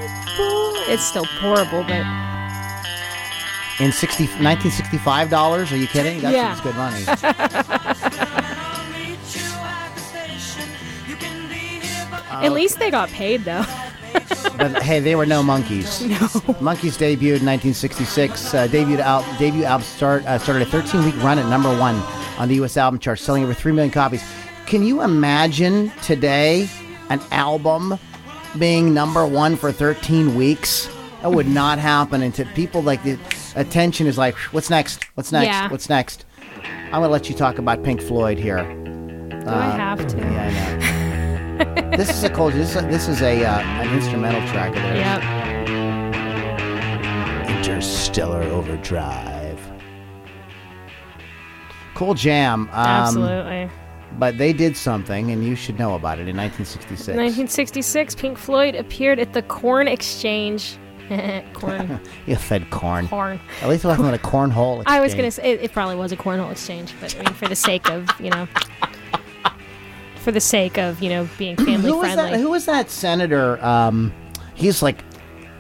It's 0.88 1.04
still 1.04 1.26
horrible, 1.26 1.84
but 1.84 2.04
In 3.80 3.92
60, 3.92 4.26
1965 4.26 5.30
dollars? 5.30 5.72
Are 5.72 5.78
you 5.78 5.88
kidding? 5.88 6.20
That's 6.22 6.36
Yeah. 6.36 6.60
good 6.62 6.76
money. 6.76 7.04
at 12.32 12.52
least 12.52 12.80
they 12.80 12.92
got 12.92 13.10
paid 13.10 13.44
though. 13.44 13.64
but 14.58 14.82
hey, 14.84 15.00
they 15.00 15.16
were 15.16 15.26
no 15.26 15.42
monkeys. 15.44 16.02
No. 16.12 16.18
Monkees 16.60 16.98
debuted 16.98 17.40
in 17.40 17.46
1966. 17.48 18.54
Uh, 18.54 18.68
debuted 18.68 19.00
out, 19.00 19.24
debut 19.40 19.64
album 19.64 19.86
start 19.86 20.26
uh, 20.26 20.38
started 20.38 20.68
a 20.68 20.72
13-week 20.72 21.16
run 21.24 21.40
at 21.40 21.48
number 21.48 21.70
one 21.78 21.96
on 22.38 22.48
the 22.50 22.56
U.S. 22.56 22.76
album 22.78 23.00
chart, 23.00 23.20
selling 23.20 23.44
over 23.44 23.54
three 23.54 23.72
million 23.72 23.92
copies. 23.92 24.24
Can 24.66 24.84
you 24.84 25.02
imagine 25.02 25.92
today 26.04 26.70
an 27.10 27.22
album 27.32 27.98
being 28.60 28.94
number 28.94 29.26
one 29.26 29.56
for 29.56 29.72
13 29.72 30.36
weeks? 30.36 30.90
That 31.22 31.32
would 31.32 31.48
not 31.48 31.80
happen 31.80 32.22
until 32.24 32.48
people 32.48 32.82
like 32.82 33.02
the 33.04 33.18
attention 33.56 34.08
is 34.08 34.18
like, 34.18 34.36
what's 34.54 34.70
next? 34.70 35.04
What's 35.16 35.32
next? 35.32 35.48
Yeah. 35.48 35.70
What's 35.70 35.90
next? 35.90 36.26
I'm 36.64 36.92
gonna 36.92 37.10
let 37.10 37.30
you 37.30 37.36
talk 37.36 37.58
about 37.58 37.84
Pink 37.84 38.02
Floyd 38.02 38.38
here. 38.38 38.64
Do 38.64 39.50
I 39.50 39.70
have 39.72 40.06
to? 40.08 40.18
Yeah, 40.18 41.60
I 41.60 41.64
know. 41.64 41.92
this 41.98 42.10
is 42.10 42.24
a 42.24 42.30
cold. 42.30 42.54
This 42.54 42.72
is 42.72 42.76
a, 42.76 42.82
this 42.88 43.08
is 43.08 43.22
a 43.22 43.46
uh, 43.46 43.62
an 43.62 43.94
instrumental 43.96 44.42
track 44.50 44.70
of 44.70 44.82
theirs. 44.82 44.98
Yep. 45.00 45.22
Interstellar 47.58 48.44
Overdrive. 48.44 49.60
Cool 51.96 52.14
jam. 52.14 52.62
Um, 52.62 52.70
Absolutely. 52.74 53.70
But 54.18 54.38
they 54.38 54.52
did 54.54 54.76
something, 54.76 55.32
and 55.32 55.46
you 55.46 55.56
should 55.56 55.80
know 55.80 55.96
about 55.96 56.20
it 56.20 56.28
in 56.28 56.36
1966. 56.36 57.08
1966, 57.08 58.16
Pink 58.16 58.38
Floyd 58.38 58.76
appeared 58.76 59.20
at 59.20 59.34
the 59.34 59.42
Corn 59.44 59.88
Exchange. 59.88 60.78
corn. 61.54 62.00
you 62.26 62.36
fed 62.36 62.70
corn. 62.70 63.08
corn. 63.08 63.40
At 63.62 63.70
least 63.70 63.84
it 63.84 63.88
wasn't 63.88 64.16
a 64.16 64.18
cornhole. 64.18 64.84
I 64.86 65.00
was 65.00 65.14
gonna 65.14 65.32
say 65.32 65.54
it, 65.54 65.62
it 65.62 65.74
probably 65.74 65.96
was 65.96 66.12
a 66.12 66.18
cornhole 66.18 66.52
exchange, 66.52 66.94
but 67.02 67.16
I 67.20 67.24
mean, 67.24 67.34
for 67.34 67.48
the 67.48 67.56
sake 67.56 67.90
of 67.90 68.10
you 68.20 68.30
know, 68.30 68.48
for 70.18 70.32
the 70.32 70.40
sake 70.40 70.78
of 70.78 71.02
you 71.02 71.10
know 71.10 71.28
being 71.38 71.56
family 71.58 71.76
who 71.82 71.98
was 71.98 72.14
friendly. 72.14 72.32
that? 72.32 72.40
Who 72.40 72.52
was 72.52 72.66
that 72.66 72.90
senator? 72.90 73.64
Um, 73.64 74.14
he's 74.56 74.82
like, 74.82 75.04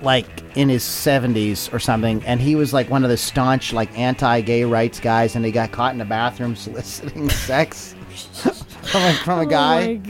like 0.01 0.27
in 0.55 0.69
his 0.69 0.83
70s 0.83 1.73
or 1.73 1.79
something, 1.79 2.23
and 2.25 2.39
he 2.39 2.55
was 2.55 2.73
like 2.73 2.89
one 2.89 3.03
of 3.03 3.09
the 3.09 3.17
staunch 3.17 3.73
like 3.73 3.97
anti-gay 3.97 4.63
rights 4.63 4.99
guys, 4.99 5.35
and 5.35 5.43
he 5.43 5.51
got 5.51 5.71
caught 5.71 5.93
in 5.93 6.01
a 6.01 6.05
bathroom 6.05 6.55
soliciting 6.55 7.29
sex 7.29 7.95
from 8.83 9.03
a, 9.03 9.13
from 9.13 9.39
a 9.39 9.41
Oh 9.43 9.47
my 9.47 9.93
god! 9.95 10.07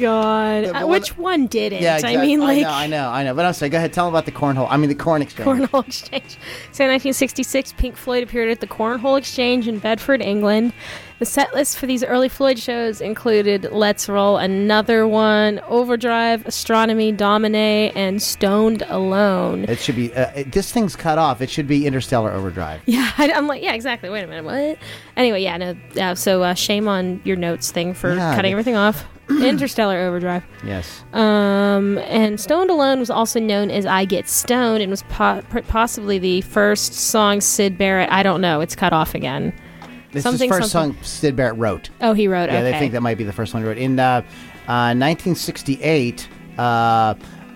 Yeah, 0.66 0.82
Uh, 0.84 0.88
Which 0.88 1.18
one 1.18 1.48
didn't? 1.48 1.82
Yeah, 1.82 2.00
I 2.04 2.18
mean, 2.18 2.40
like 2.40 2.58
I 2.58 2.62
know, 2.62 2.70
I 2.70 2.88
know, 2.88 3.10
I 3.10 3.24
know. 3.24 3.34
But 3.34 3.46
I'm 3.46 3.54
sorry. 3.54 3.70
Go 3.70 3.78
ahead. 3.78 3.94
Tell 3.94 4.08
him 4.08 4.14
about 4.14 4.26
the 4.26 4.32
cornhole. 4.32 4.68
I 4.70 4.78
mean, 4.78 4.90
the 4.90 4.96
corn 4.96 5.22
exchange. 5.22 5.48
Cornhole 5.48 5.86
Exchange. 5.88 6.38
So 6.72 6.84
in 6.86 6.90
1966, 6.92 7.74
Pink 7.74 7.96
Floyd 7.98 8.24
appeared 8.24 8.50
at 8.50 8.60
the 8.60 8.68
Cornhole 8.68 9.18
Exchange 9.18 9.68
in 9.68 9.80
Bedford, 9.80 10.22
England. 10.22 10.74
The 11.22 11.28
set 11.28 11.54
list 11.54 11.78
for 11.78 11.86
these 11.86 12.04
early 12.04 12.30
Floyd 12.30 12.58
shows 12.58 13.00
included 13.00 13.68
Let's 13.72 14.10
Roll 14.10 14.38
Another 14.38 15.08
One, 15.08 15.60
Overdrive, 15.68 16.48
Astronomy, 16.48 17.12
Domine, 17.12 17.54
and 17.54 18.20
Stoned 18.20 18.82
Alone. 18.88 19.66
It 19.66 19.78
should 19.78 19.98
be. 19.98 20.12
Uh, 20.12 20.32
it, 20.32 20.52
this 20.52 20.72
thing's 20.72 20.96
cut 20.96 21.20
off. 21.20 21.40
It 21.40 21.52
should 21.52 21.68
be 21.68 21.86
Interstellar 21.86 22.32
Overdrive. 22.32 22.82
Yeah, 22.88 23.12
I, 23.20 23.32
I'm 23.34 23.46
like, 23.46 23.62
yeah, 23.62 23.74
exactly. 23.76 24.10
Wait 24.10 24.24
a 24.24 24.28
minute, 24.28 24.46
what? 24.46 24.80
Anyway, 25.16 25.44
yeah, 25.44 25.58
no, 25.58 25.76
yeah. 25.94 26.16
So 26.16 26.42
uh, 26.42 26.56
shame 26.56 26.88
on 26.88 27.22
your 27.24 27.36
notes 27.36 27.70
thing 27.70 27.94
for 27.94 28.16
Yeah, 28.16 28.34
cutting 28.34 28.52
everything 28.52 28.76
off. 28.76 29.06
Interstellar 29.30 30.00
Overdrive. 30.00 30.44
Yes. 30.66 31.04
Um, 31.14 32.00
and 32.00 32.42
Stoned 32.42 32.72
Alone 32.72 32.98
was 32.98 33.12
also 33.12 33.40
known 33.40 33.70
as 33.70 33.86
I 33.86 34.06
Get 34.06 34.28
Stoned 34.28 34.82
and 34.82 34.90
was 34.90 35.04
po- 35.04 35.44
possibly 35.68 36.18
the 36.18 36.42
first 36.42 36.96
song 36.96 37.42
Syd 37.42 37.78
Barrett. 37.78 38.10
I 38.12 38.24
don't 38.24 38.42
know. 38.42 38.60
It's 38.60 38.76
cut 38.76 38.92
off 38.92 39.14
again. 39.14 39.54
This 40.12 40.24
Something, 40.24 40.50
is 40.50 40.56
the 40.56 40.62
first 40.62 40.72
something. 40.72 40.96
song 41.02 41.04
Syd 41.04 41.36
Barrett 41.36 41.58
wrote. 41.58 41.90
Oh, 42.02 42.14
he 42.14 42.28
wrote. 42.28 42.50
Yeah, 42.50 42.60
okay. 42.60 42.72
they 42.72 42.80
think 42.80 42.92
that 42.94 43.02
might 43.02 43.18
be 43.18 43.24
the 43.24 43.32
first 43.34 43.54
one 43.54 43.64
he 43.64 43.68
wrote. 43.70 43.78
In 43.78 43.98
uh, 43.98 44.22
uh, 44.68 44.94
1968, 44.94 46.28
uh, 46.58 46.62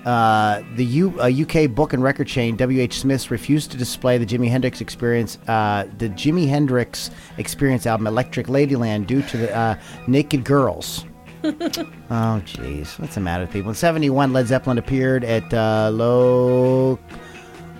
uh, 0.05 0.61
the 0.75 0.85
U- 0.85 1.19
uh, 1.19 1.29
UK 1.29 1.69
book 1.73 1.91
and 1.93 2.01
record 2.03 2.27
chain 2.27 2.55
WH 2.57 2.93
Smiths 2.93 3.31
refused 3.31 3.71
to 3.71 3.77
display 3.77 4.17
the 4.17 4.25
Jimi 4.25 4.49
Hendrix 4.49 4.79
Experience, 4.79 5.37
uh, 5.47 5.85
the 5.97 6.09
Jimi 6.09 6.47
Hendrix 6.47 7.09
Experience 7.37 7.85
album 7.85 8.07
Electric 8.07 8.47
Ladyland 8.47 9.07
due 9.07 9.21
to 9.23 9.37
the 9.37 9.55
uh, 9.55 9.75
naked 10.07 10.43
girls. 10.43 11.05
oh, 11.43 11.49
jeez, 12.45 12.97
what's 12.99 13.15
the 13.15 13.21
matter 13.21 13.43
with 13.43 13.53
people? 13.53 13.69
In 13.69 13.75
'71, 13.75 14.31
Led 14.33 14.47
Zeppelin 14.47 14.77
appeared 14.77 15.23
at 15.23 15.53
uh, 15.53 15.89
Low, 15.91 16.97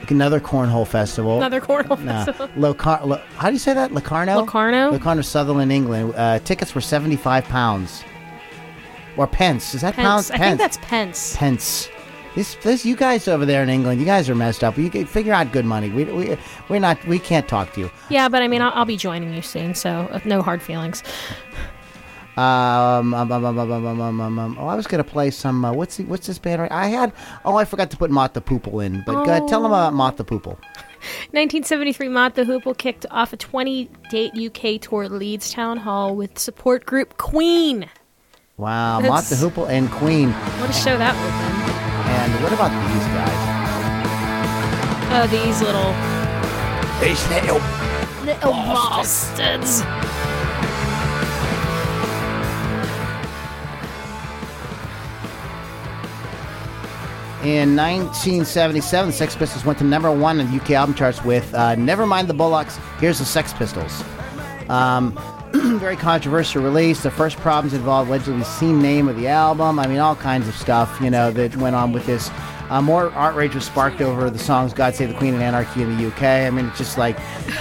another 0.10 0.40
cornhole 0.40 0.88
festival. 0.88 1.38
Another 1.38 1.62
cornhole 1.62 2.00
Nah, 2.04 2.26
festival. 2.26 2.48
Locar- 2.50 3.06
Lo- 3.06 3.22
how 3.38 3.48
do 3.48 3.54
you 3.54 3.60
say 3.60 3.74
that? 3.74 3.92
Locarno? 3.92 4.46
Locarno? 4.46 4.92
Locarno, 4.92 5.22
Sunderland, 5.24 5.72
England. 5.72 6.14
Uh, 6.16 6.40
tickets 6.40 6.76
were 6.76 6.82
75 6.82 7.46
pounds. 7.46 8.04
Or 9.18 9.28
pence. 9.28 9.74
Is 9.74 9.82
that 9.82 9.96
pounds? 9.96 10.30
Pence. 10.30 10.42
I 10.42 10.46
think 10.46 10.60
that's 10.60 10.78
pence. 10.82 11.36
pence. 11.38 11.90
This, 12.36 12.56
this, 12.56 12.86
you 12.86 12.98
guys 12.98 13.30
over 13.30 13.46
there 13.46 13.64
in 13.64 13.70
England, 13.70 14.02
you 14.02 14.06
guys 14.06 14.30
are 14.30 14.36
messed 14.36 14.62
up. 14.62 14.78
You 14.78 14.90
can 14.90 15.06
figure 15.06 15.32
out 15.32 15.54
good 15.54 15.64
money. 15.64 15.90
We, 15.90 16.04
we, 16.04 16.38
we're 16.68 16.80
not. 16.80 17.02
We 17.08 17.18
can't 17.18 17.48
talk 17.48 17.72
to 17.76 17.80
you. 17.80 17.92
Yeah, 18.10 18.28
but 18.28 18.42
I 18.42 18.50
mean, 18.50 18.62
I'll, 18.62 18.74
I'll 18.74 18.84
be 18.84 18.98
joining 18.98 19.34
you 19.34 19.42
soon, 19.42 19.74
so 19.74 20.10
uh, 20.12 20.20
no 20.26 20.42
hard 20.42 20.62
feelings. 20.62 21.02
Um 22.38 23.14
um 23.14 23.32
um, 23.32 23.46
um, 23.46 24.22
um, 24.22 24.40
um, 24.40 24.58
oh, 24.60 24.68
I 24.68 24.76
was 24.76 24.88
gonna 24.88 25.06
play 25.06 25.32
some. 25.32 25.64
Uh, 25.64 25.72
what's 25.72 25.96
the, 25.98 26.04
what's 26.04 26.28
this 26.28 26.38
band? 26.38 26.62
Right? 26.62 26.72
I 26.72 26.88
had. 26.88 27.14
Oh, 27.46 27.56
I 27.56 27.64
forgot 27.64 27.92
to 27.92 27.98
put 27.98 28.12
Mott 28.12 28.34
the 28.34 28.42
Poople 28.42 28.86
in. 28.86 29.04
But 29.06 29.16
oh. 29.16 29.24
uh, 29.24 29.48
tell 29.48 29.62
them 29.62 29.72
about 29.72 29.94
Mott 29.94 30.18
the 30.18 30.26
Poople. 30.26 30.58
1973, 31.32 32.10
Mott 32.10 32.34
the 32.34 32.44
Hoople 32.44 32.76
kicked 32.76 33.06
off 33.12 33.32
a 33.32 33.38
20-date 33.38 34.34
UK 34.36 34.82
tour 34.82 35.08
Leeds 35.08 35.52
Town 35.52 35.78
Hall 35.78 36.16
with 36.16 36.40
support 36.40 36.84
group 36.86 37.18
Queen. 37.18 37.88
Wow, 38.58 39.02
That's... 39.02 39.10
Mott 39.12 39.24
the 39.26 39.36
Hoople 39.36 39.70
and 39.70 39.92
Queen. 39.92 40.32
What 40.32 40.72
a 40.72 40.74
show 40.74 40.98
that 40.98 41.14
with 41.14 41.30
them. 41.30 41.66
And 42.10 42.44
what 42.44 42.54
about 42.54 42.72
these 42.90 43.06
guys? 43.14 43.56
Oh, 45.14 45.28
these 45.28 45.62
little... 45.62 45.94
These 47.00 47.22
little... 47.30 47.62
Little 48.26 48.52
bastards. 48.52 49.82
bastards. 49.82 50.25
In 57.46 57.76
1977, 57.76 59.12
the 59.12 59.14
Sex 59.14 59.36
Pistols 59.36 59.64
went 59.64 59.78
to 59.78 59.84
number 59.84 60.10
one 60.10 60.40
in 60.40 60.50
the 60.50 60.60
UK 60.60 60.72
album 60.72 60.96
charts 60.96 61.24
with 61.24 61.54
uh, 61.54 61.76
Never 61.76 62.08
Mind 62.08 62.28
the 62.28 62.34
Bollocks, 62.34 62.80
Here's 63.00 63.20
the 63.20 63.26
Sex 63.26 63.54
Pistols. 63.54 64.04
Um, 64.68 65.16
very 65.54 65.96
controversial 65.96 66.64
release. 66.64 67.04
The 67.04 67.12
first 67.12 67.38
problems 67.38 67.76
involved 67.76 68.10
allegedly 68.10 68.40
the 68.40 68.46
scene 68.46 68.82
name 68.82 69.08
of 69.08 69.16
the 69.16 69.28
album. 69.28 69.78
I 69.78 69.86
mean, 69.86 70.00
all 70.00 70.16
kinds 70.16 70.48
of 70.48 70.56
stuff, 70.56 71.00
you 71.00 71.12
know, 71.12 71.30
that 71.34 71.56
went 71.58 71.76
on 71.76 71.92
with 71.92 72.08
this. 72.08 72.32
Uh, 72.72 72.82
more 72.82 73.14
outrage 73.14 73.54
was 73.54 73.64
sparked 73.64 74.02
over 74.02 74.28
the 74.32 74.40
songs 74.40 74.74
God 74.74 74.96
Save 74.96 75.10
the 75.10 75.16
Queen 75.16 75.36
and 75.36 75.44
Anarchy 75.44 75.84
in 75.84 75.96
the 75.96 76.08
UK. 76.08 76.24
I 76.24 76.50
mean, 76.50 76.66
it's 76.66 76.80
just 76.80 76.98
like, 76.98 77.16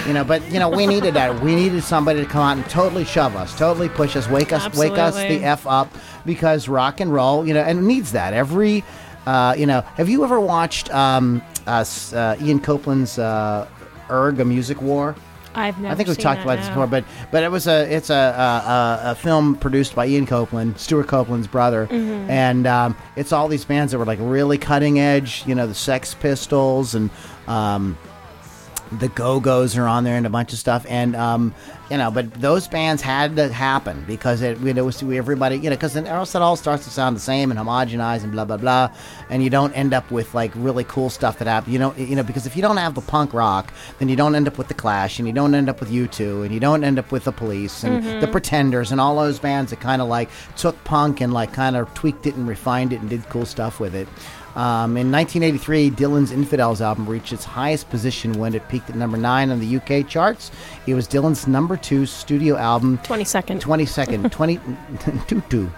you 0.07 0.13
know, 0.13 0.23
but, 0.23 0.41
you 0.51 0.57
know, 0.57 0.67
we 0.67 0.87
needed 0.87 1.13
that. 1.13 1.41
We 1.41 1.53
needed 1.53 1.83
somebody 1.83 2.21
to 2.21 2.25
come 2.25 2.41
out 2.41 2.57
and 2.57 2.67
totally 2.71 3.05
shove 3.05 3.35
us, 3.35 3.55
totally 3.55 3.89
push 3.89 4.15
us, 4.15 4.27
wake 4.27 4.51
us, 4.51 4.75
wake 4.75 4.97
us 4.97 5.13
the 5.13 5.43
F 5.43 5.67
up 5.67 5.93
because 6.25 6.67
rock 6.67 7.01
and 7.01 7.13
roll, 7.13 7.47
you 7.47 7.53
know, 7.53 7.61
and 7.61 7.77
it 7.77 7.83
needs 7.83 8.13
that. 8.13 8.33
Every, 8.33 8.83
uh, 9.25 9.55
you 9.57 9.65
know, 9.65 9.81
have 9.81 10.09
you 10.09 10.23
ever 10.23 10.39
watched 10.39 10.93
um, 10.93 11.41
uh, 11.67 11.83
uh, 12.13 12.35
Ian 12.41 12.59
Copeland's 12.59 13.17
uh, 13.19 13.67
Urgh, 14.09 14.39
A 14.39 14.45
Music 14.45 14.81
War? 14.81 15.15
I've 15.57 15.79
never. 15.79 15.93
I 15.93 15.95
think 15.95 16.09
we've 16.09 16.17
talked 16.17 16.41
about 16.41 16.57
this 16.57 16.67
before, 16.67 16.85
but 16.85 17.05
but 17.31 17.41
it 17.43 17.49
was 17.49 17.65
a 17.67 17.89
it's 17.89 18.09
a 18.09 18.13
a, 18.13 19.07
a, 19.07 19.11
a 19.11 19.15
film 19.15 19.55
produced 19.55 19.95
by 19.95 20.05
Ian 20.05 20.25
Copeland, 20.25 20.77
Stewart 20.77 21.07
Copeland's 21.07 21.47
brother, 21.47 21.87
Mm-hmm. 21.87 22.29
and 22.29 22.67
um, 22.67 22.97
it's 23.15 23.31
all 23.31 23.47
these 23.47 23.63
bands 23.63 23.93
that 23.93 23.97
were 23.97 24.05
like 24.05 24.19
really 24.21 24.57
cutting 24.57 24.99
edge. 24.99 25.43
You 25.47 25.55
know, 25.55 25.65
the 25.65 25.73
Sex 25.73 26.13
Pistols 26.13 26.93
and 26.93 27.09
um, 27.47 27.97
the 28.91 29.07
Go 29.09 29.39
Go's 29.39 29.77
are 29.77 29.87
on 29.87 30.03
there 30.03 30.15
and 30.15 30.25
a 30.25 30.29
bunch 30.29 30.53
of 30.53 30.59
stuff, 30.59 30.85
and 30.87 31.15
um, 31.15 31.53
you 31.89 31.97
know, 31.97 32.11
but 32.11 32.33
those 32.35 32.67
bands 32.67 33.01
had 33.01 33.35
to 33.35 33.51
happen 33.51 34.03
because 34.07 34.41
it, 34.41 34.61
it 34.65 34.81
was 34.81 35.01
everybody, 35.03 35.57
you 35.57 35.69
know, 35.69 35.75
because 35.75 35.93
then 35.93 36.07
else 36.07 36.35
it 36.35 36.41
all 36.41 36.55
starts 36.55 36.83
to 36.85 36.89
sound 36.89 37.15
the 37.15 37.21
same 37.21 37.51
and 37.51 37.59
homogenize 37.59 38.23
and 38.23 38.31
blah 38.31 38.45
blah 38.45 38.57
blah, 38.57 38.89
and 39.29 39.43
you 39.43 39.49
don't 39.49 39.73
end 39.73 39.93
up 39.93 40.09
with 40.11 40.33
like 40.33 40.51
really 40.55 40.83
cool 40.83 41.09
stuff 41.09 41.39
that 41.39 41.47
happen. 41.47 41.71
You 41.71 41.79
know, 41.79 41.93
you 41.95 42.15
know, 42.15 42.23
because 42.23 42.45
if 42.45 42.55
you 42.55 42.61
don't 42.61 42.77
have 42.77 42.95
the 42.95 43.01
punk 43.01 43.33
rock, 43.33 43.73
then 43.99 44.09
you 44.09 44.15
don't 44.15 44.35
end 44.35 44.47
up 44.47 44.57
with 44.57 44.67
the 44.67 44.73
Clash, 44.73 45.19
and 45.19 45.27
you 45.27 45.33
don't 45.33 45.55
end 45.55 45.69
up 45.69 45.79
with 45.79 45.89
U2, 45.89 46.45
and 46.45 46.53
you 46.53 46.59
don't 46.59 46.83
end 46.83 46.99
up 46.99 47.11
with 47.11 47.23
the 47.23 47.31
Police 47.31 47.83
and 47.83 48.21
the 48.21 48.27
Pretenders 48.27 48.91
and 48.91 49.01
all 49.01 49.15
those 49.15 49.39
bands 49.39 49.71
that 49.71 49.79
kind 49.79 50.01
of 50.01 50.07
like 50.07 50.29
took 50.55 50.81
punk 50.83 51.21
and 51.21 51.33
like 51.33 51.53
kind 51.53 51.75
of 51.75 51.91
tweaked 51.93 52.27
it 52.27 52.35
and 52.35 52.47
refined 52.47 52.93
it 52.93 53.01
and 53.01 53.09
did 53.09 53.27
cool 53.29 53.45
stuff 53.45 53.79
with 53.79 53.95
it. 53.95 54.07
Um, 54.55 54.95
in 54.95 55.11
1983, 55.11 55.91
Dylan's 55.91 56.31
Infidels 56.31 56.81
album 56.81 57.07
reached 57.07 57.33
its 57.33 57.43
highest 57.43 57.89
position 57.89 58.33
when 58.33 58.55
it 58.55 58.67
peaked 58.69 58.89
at 58.89 58.95
number 58.95 59.17
nine 59.17 59.51
on 59.51 59.59
the 59.59 59.77
UK 59.77 60.07
charts. 60.07 60.51
It 60.87 60.93
was 60.93 61.07
Dylan's 61.07 61.45
number 61.47 61.75
two 61.75 62.05
studio 62.05 62.55
album, 62.55 62.97
22nd. 62.99 63.59
22nd, 63.61 64.31
20, 64.31 64.59
two, 65.27 65.41
two. 65.49 65.71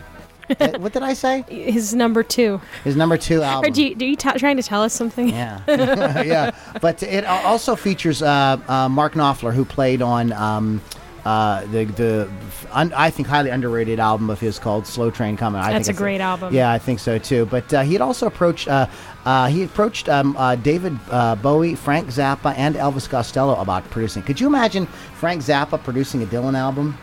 Uh, 0.60 0.78
what 0.80 0.94
did 0.94 1.04
I 1.04 1.14
say? 1.14 1.44
His 1.50 1.94
number 1.94 2.24
two. 2.24 2.62
His 2.84 2.96
number 2.96 3.18
two 3.18 3.42
album. 3.42 3.70
Or 3.70 3.74
do 3.74 3.84
you, 3.84 3.96
do 3.96 4.06
you 4.06 4.16
t- 4.16 4.32
trying 4.38 4.58
to 4.58 4.64
tell 4.64 4.82
us 4.84 4.94
something? 4.94 5.30
Yeah, 5.30 5.62
yeah. 6.24 6.56
But 6.80 7.04
it 7.04 7.26
also 7.26 7.76
features 7.76 8.22
uh, 8.22 8.58
uh, 8.68 8.88
Mark 8.88 9.14
Knopfler, 9.14 9.54
who 9.54 9.66
played 9.66 10.02
on 10.02 10.32
um, 10.34 10.82
uh, 11.28 11.66
the 11.66 11.84
the 11.84 12.32
un- 12.72 12.94
I 12.96 13.10
think 13.10 13.28
highly 13.28 13.50
underrated 13.50 14.00
album 14.00 14.30
of 14.30 14.40
his 14.40 14.60
called 14.60 14.88
"Slow 14.88 15.12
Train 15.12 15.36
Coming." 15.36 15.60
I 15.60 15.74
That's 15.74 15.88
think 15.88 15.98
a 15.98 16.02
great 16.02 16.22
album. 16.22 16.54
Yeah, 16.54 16.72
I 16.72 16.80
think 16.80 17.00
so 17.00 17.18
too. 17.18 17.46
But 17.48 17.74
uh, 17.74 17.82
he 17.82 17.92
had 17.92 18.02
also 18.02 18.28
approached 18.28 18.70
uh, 18.70 18.88
uh, 19.26 19.48
he 19.48 19.64
approached 19.64 20.08
um, 20.08 20.38
uh, 20.38 20.56
David 20.56 20.98
uh, 21.12 21.36
Bowie, 21.36 21.76
Frank 21.76 22.08
Zappa, 22.08 22.54
and 22.56 22.76
Elvis 22.76 23.10
Costello 23.10 23.60
about 23.60 23.84
producing. 23.90 24.24
Could 24.24 24.40
you 24.40 24.48
imagine 24.48 24.86
Frank 25.16 25.42
Zappa 25.42 25.84
producing 25.84 26.24
a 26.24 26.26
Dylan 26.26 26.56
album? 26.56 26.98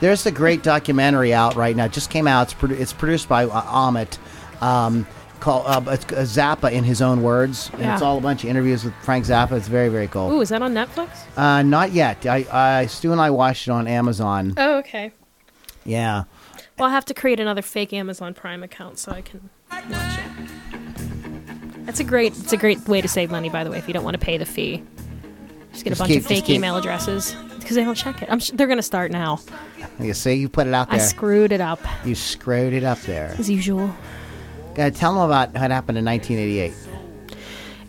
There's 0.00 0.26
a 0.26 0.32
great 0.32 0.64
documentary 0.64 1.32
out 1.32 1.54
right 1.54 1.76
now. 1.76 1.84
It 1.84 1.92
just 1.92 2.10
came 2.10 2.26
out. 2.26 2.50
It's, 2.52 2.54
produ- 2.54 2.80
it's 2.80 2.92
produced 2.92 3.28
by 3.28 3.44
uh, 3.44 3.62
Amit. 3.62 4.18
Um, 4.60 5.06
called 5.40 5.64
uh, 5.66 5.90
it's 5.92 6.04
uh, 6.06 6.16
Zappa 6.22 6.70
in 6.72 6.84
his 6.84 7.00
own 7.02 7.22
words, 7.22 7.70
and 7.74 7.84
it's 7.84 8.02
all 8.02 8.18
a 8.18 8.20
bunch 8.20 8.44
of 8.44 8.50
interviews 8.50 8.84
with 8.84 8.94
Frank 9.02 9.24
Zappa. 9.26 9.52
It's 9.52 9.68
very 9.68 9.88
very 9.88 10.08
cool. 10.08 10.30
Ooh, 10.32 10.40
is 10.40 10.48
that 10.50 10.62
on 10.62 10.74
Netflix? 10.74 11.08
Uh, 11.36 11.62
not 11.62 11.92
yet. 11.92 12.24
I, 12.26 12.46
I 12.80 12.86
Stu 12.86 13.12
and 13.12 13.20
I 13.20 13.30
watched 13.30 13.68
it 13.68 13.70
on 13.70 13.86
Amazon. 13.86 14.54
Oh, 14.56 14.78
okay. 14.78 15.12
Yeah. 15.84 16.24
Well, 16.78 16.86
I'll 16.86 16.92
have 16.94 17.04
to 17.06 17.14
create 17.14 17.40
another 17.40 17.62
fake 17.62 17.92
Amazon 17.92 18.34
Prime 18.34 18.62
account 18.62 18.98
so 18.98 19.10
I 19.12 19.22
can 19.22 19.48
watch 19.70 19.84
it. 20.18 21.86
That's 21.86 22.00
a 22.00 22.04
great. 22.04 22.32
It's 22.38 22.52
a 22.52 22.56
great 22.56 22.86
way 22.86 23.00
to 23.00 23.08
save 23.08 23.30
money, 23.30 23.48
by 23.48 23.64
the 23.64 23.70
way. 23.70 23.78
If 23.78 23.88
you 23.88 23.94
don't 23.94 24.04
want 24.04 24.14
to 24.18 24.24
pay 24.24 24.36
the 24.36 24.44
fee, 24.44 24.82
just 25.72 25.84
get 25.84 25.90
Just 25.90 26.00
a 26.00 26.02
bunch 26.04 26.12
keep- 26.12 26.20
of 26.22 26.26
fake 26.26 26.50
email 26.50 26.76
addresses 26.76 27.34
because 27.58 27.76
they 27.76 27.84
don't 27.84 27.94
check 27.94 28.22
it. 28.22 28.30
I'm. 28.30 28.38
Sh- 28.40 28.50
they're 28.54 28.66
gonna 28.66 28.82
start 28.82 29.10
now. 29.10 29.40
You 29.98 30.14
see, 30.14 30.34
you 30.34 30.48
put 30.48 30.66
it 30.66 30.74
out 30.74 30.90
there. 30.90 31.00
I 31.00 31.02
screwed 31.02 31.50
it 31.50 31.60
up 31.60 31.80
you 32.04 32.14
screwed 32.14 32.72
it 32.72 32.84
up 32.84 33.00
there. 33.00 33.34
as 33.38 33.48
usual. 33.50 33.90
Uh, 34.78 34.90
tell 34.90 35.14
them 35.14 35.22
about 35.22 35.52
what 35.54 35.70
happened 35.70 35.98
in 35.98 36.04
1988. 36.04 36.72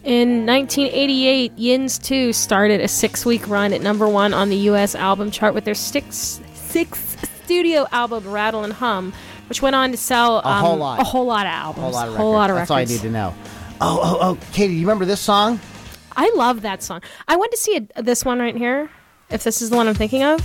In 0.04 0.46
1988, 0.46 1.52
Yins 1.58 2.00
2 2.00 2.34
started 2.34 2.82
a 2.82 2.88
six 2.88 3.26
week 3.26 3.48
run 3.48 3.74
at 3.74 3.82
number 3.82 4.08
one 4.08 4.34
on 4.34 4.50
the 4.50 4.56
U.S. 4.56 4.96
album 4.96 5.30
chart 5.30 5.54
with 5.54 5.66
their 5.66 5.76
six, 5.76 6.40
sixth 6.54 7.30
studio 7.46 7.86
album, 7.92 8.28
Rattle 8.28 8.64
and 8.64 8.74
Hum, 8.74 9.14
which 9.50 9.62
went 9.62 9.76
on 9.76 9.92
to 9.92 9.98
sell 9.98 10.42
um, 10.46 10.64
whole 10.64 10.78
lot. 10.78 11.00
a 11.00 11.04
whole 11.04 11.26
lot 11.26 11.46
of 11.46 11.52
albums. 11.52 11.78
A 11.78 11.82
whole 11.82 11.92
lot 11.92 12.08
of 12.08 12.16
whole 12.16 12.34
records. 12.34 12.40
lot 12.40 12.50
of 12.50 12.56
That's 12.56 12.72
all 12.72 12.78
I 12.78 12.86
need 12.86 13.02
to 13.02 13.12
know. 13.12 13.36
Oh, 13.82 14.00
oh, 14.02 14.18
oh, 14.22 14.38
Katie, 14.52 14.74
do 14.74 14.80
you 14.80 14.86
remember 14.86 15.06
this 15.06 15.22
song? 15.22 15.60
I 16.16 16.32
love 16.36 16.62
that 16.62 16.82
song. 16.82 17.02
I 17.28 17.36
went 17.36 17.52
to 17.52 17.58
see 17.58 17.76
it, 17.76 17.92
this 17.96 18.26
one 18.26 18.40
right 18.40 18.56
here, 18.56 18.90
if 19.30 19.44
this 19.44 19.62
is 19.62 19.70
the 19.70 19.76
one 19.76 19.88
I'm 19.88 19.94
thinking 19.94 20.24
of. 20.24 20.42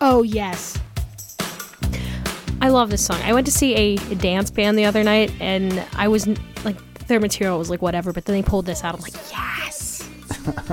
Oh, 0.00 0.22
yes. 0.22 0.78
I 2.62 2.68
love 2.68 2.90
this 2.90 3.04
song. 3.04 3.20
I 3.24 3.32
went 3.32 3.44
to 3.46 3.52
see 3.52 3.74
a, 3.74 4.12
a 4.12 4.14
dance 4.14 4.48
band 4.52 4.78
the 4.78 4.84
other 4.84 5.02
night, 5.02 5.32
and 5.40 5.84
I 5.96 6.06
was 6.06 6.28
like, 6.64 6.76
their 7.08 7.18
material 7.18 7.58
was 7.58 7.68
like 7.68 7.82
whatever, 7.82 8.12
but 8.12 8.24
then 8.24 8.36
they 8.36 8.42
pulled 8.42 8.66
this 8.66 8.84
out. 8.84 8.94
I'm 8.94 9.00
like, 9.00 9.14
yes! 9.32 10.08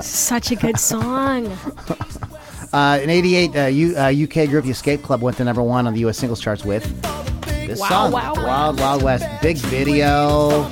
Such 0.00 0.52
a 0.52 0.54
good 0.54 0.78
song. 0.78 1.48
Uh, 2.72 3.00
in 3.02 3.10
'88, 3.10 3.56
uh, 3.56 3.66
U, 3.66 3.96
uh, 3.96 4.12
UK 4.12 4.48
group 4.48 4.64
The 4.66 4.70
Escape 4.70 5.02
Club 5.02 5.20
went 5.20 5.36
to 5.38 5.44
number 5.44 5.64
one 5.64 5.88
on 5.88 5.92
the 5.92 6.00
U.S. 6.00 6.16
singles 6.16 6.40
charts 6.40 6.64
with 6.64 6.84
this 7.66 7.80
Wow, 7.80 7.88
song, 7.88 8.12
wow, 8.12 8.34
wow. 8.34 8.46
Wild 8.46 8.80
Wild 8.80 9.02
West. 9.02 9.42
Big 9.42 9.56
video. 9.56 10.70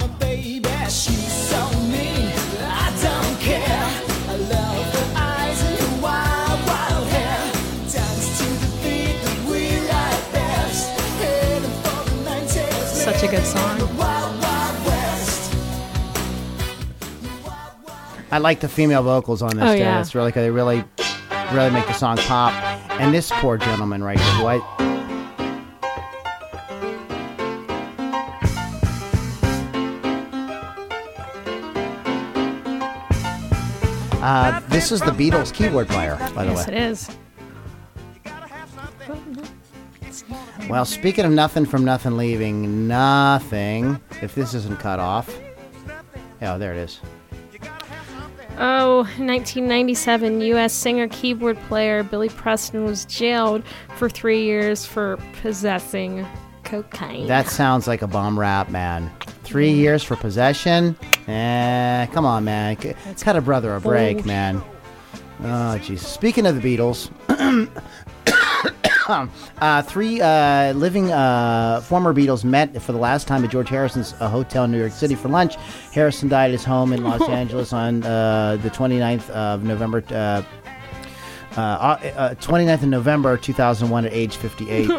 Such 13.18 13.30
a 13.30 13.32
good 13.32 13.44
song. 13.44 13.80
I 18.30 18.38
like 18.38 18.60
the 18.60 18.68
female 18.68 19.02
vocals 19.02 19.42
on 19.42 19.56
this. 19.56 19.64
Oh, 19.64 19.72
too. 19.72 19.78
yeah. 19.80 20.00
It's 20.00 20.14
really 20.14 20.30
good. 20.30 20.42
They 20.44 20.50
really, 20.50 20.84
really 21.52 21.70
make 21.70 21.84
the 21.88 21.94
song 21.94 22.16
pop. 22.18 22.52
And 23.00 23.12
this 23.12 23.32
poor 23.32 23.56
gentleman 23.58 24.04
right 24.04 24.20
here, 24.20 24.44
what? 24.44 24.62
Uh, 34.22 34.60
this 34.68 34.92
is 34.92 35.00
the 35.00 35.10
Beatles 35.10 35.52
keyboard 35.52 35.88
player, 35.88 36.16
by 36.36 36.44
the 36.44 36.52
Yes, 36.52 36.68
way. 36.68 36.74
Yes, 36.74 37.08
it 37.08 37.10
is. 37.10 37.18
Well, 40.68 40.84
speaking 40.84 41.24
of 41.24 41.32
nothing 41.32 41.64
from 41.64 41.84
nothing 41.84 42.16
leaving 42.16 42.86
nothing, 42.86 44.00
if 44.20 44.34
this 44.34 44.52
isn't 44.52 44.78
cut 44.78 45.00
off. 45.00 45.34
Oh, 46.42 46.58
there 46.58 46.72
it 46.72 46.78
is. 46.78 47.00
Oh, 48.60 48.98
1997, 49.18 50.40
U.S. 50.42 50.72
singer 50.72 51.08
keyboard 51.08 51.56
player 51.68 52.02
Billy 52.02 52.28
Preston 52.28 52.84
was 52.84 53.04
jailed 53.06 53.62
for 53.96 54.10
three 54.10 54.42
years 54.42 54.84
for 54.84 55.16
possessing 55.40 56.26
cocaine. 56.64 57.28
That 57.28 57.46
sounds 57.48 57.86
like 57.86 58.02
a 58.02 58.06
bomb 58.06 58.38
rap, 58.38 58.68
man. 58.68 59.10
Three 59.44 59.70
years 59.70 60.02
for 60.02 60.16
possession? 60.16 60.96
Eh, 61.28 62.06
come 62.06 62.26
on, 62.26 62.44
man. 62.44 62.78
C- 62.78 62.94
cut 63.20 63.36
a 63.36 63.40
brother 63.40 63.74
a 63.74 63.80
break, 63.80 64.26
man. 64.26 64.62
Oh, 65.40 65.78
jeez. 65.80 66.00
Speaking 66.00 66.44
of 66.44 66.60
the 66.60 66.76
Beatles, 66.76 67.10
uh, 69.08 69.82
three 69.82 70.20
uh, 70.20 70.72
living 70.74 71.12
uh, 71.12 71.80
former 71.80 72.12
Beatles 72.12 72.44
met 72.44 72.80
for 72.82 72.92
the 72.92 72.98
last 72.98 73.26
time 73.26 73.44
at 73.44 73.50
George 73.50 73.68
Harrison's 73.68 74.14
uh, 74.20 74.28
hotel 74.28 74.64
in 74.64 74.70
New 74.70 74.78
York 74.78 74.92
City 74.92 75.14
for 75.14 75.28
lunch. 75.28 75.56
Harrison 75.92 76.28
died 76.28 76.46
at 76.46 76.52
his 76.52 76.64
home 76.64 76.92
in 76.92 77.02
Los 77.02 77.22
Angeles 77.28 77.72
on 77.72 78.02
uh, 78.04 78.56
the 78.62 78.70
29th 78.70 79.30
of 79.30 79.64
November. 79.64 80.02
Uh, 80.10 80.42
uh, 81.56 81.60
uh, 81.60 82.34
29th 82.34 82.82
of 82.82 82.88
November 82.88 83.36
2001 83.36 84.04
at 84.04 84.12
age 84.12 84.36
58. 84.36 84.90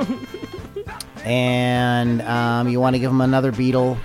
and 1.23 2.21
um, 2.23 2.67
you 2.67 2.79
want 2.79 2.95
to 2.95 2.99
give 2.99 3.11
him 3.11 3.21
another 3.21 3.51
Beatle? 3.51 3.97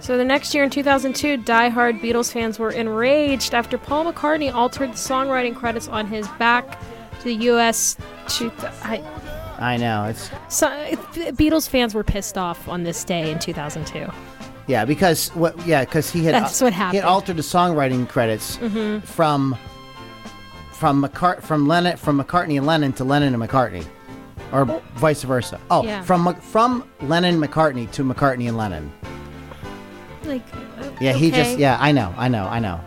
So 0.00 0.16
the 0.16 0.24
next 0.24 0.54
year 0.54 0.64
in 0.64 0.70
2002, 0.70 1.38
die-hard 1.38 1.96
Beatles 1.96 2.32
fans 2.32 2.58
were 2.58 2.70
enraged 2.70 3.54
after 3.54 3.76
Paul 3.76 4.12
McCartney 4.12 4.52
altered 4.52 4.92
the 4.92 4.96
songwriting 4.96 5.54
credits 5.54 5.88
on 5.88 6.06
his 6.06 6.26
back 6.38 6.78
to 7.18 7.24
the 7.24 7.34
U.S. 7.34 7.96
To 8.38 8.50
I, 8.82 9.02
I 9.58 9.76
know 9.76 10.04
it's 10.04 10.30
so, 10.48 10.66
Beatles 11.32 11.68
fans 11.68 11.94
were 11.94 12.04
pissed 12.04 12.36
off 12.36 12.68
on 12.68 12.82
this 12.82 13.04
day 13.04 13.30
in 13.30 13.38
2002. 13.38 14.06
yeah 14.66 14.84
because 14.84 15.28
what 15.30 15.54
yeah 15.66 15.84
because 15.84 16.10
he 16.10 16.24
had 16.24 16.34
That's 16.34 16.60
what 16.60 16.72
he 16.72 16.76
happened. 16.78 17.02
had 17.02 17.08
altered 17.08 17.36
the 17.36 17.42
songwriting 17.42 18.08
credits 18.08 18.56
Mm-hmm. 18.58 19.00
from 19.06 19.56
from 20.72 21.02
McCart 21.02 21.40
from 21.42 21.66
Lennon 21.66 21.96
from 21.96 22.20
McCartney 22.22 22.56
and 22.58 22.66
Lennon 22.66 22.92
to 22.94 23.04
Lennon 23.04 23.32
and 23.32 23.42
McCartney, 23.42 23.86
or 24.52 24.66
vice 24.96 25.22
versa. 25.22 25.58
Oh, 25.70 25.82
Yeah. 25.84 26.02
from 26.02 26.34
from 26.40 26.86
Lennon 27.00 27.40
McCartney 27.40 27.90
to 27.92 28.02
McCartney 28.04 28.48
and 28.48 28.56
Lennon. 28.58 28.92
Like, 30.24 30.42
Yeah, 31.00 31.12
he 31.12 31.30
just 31.30 31.56
yeah 31.58 31.78
I 31.80 31.92
know 31.92 32.12
I 32.18 32.28
know 32.28 32.46
I 32.46 32.58
know 32.58 32.80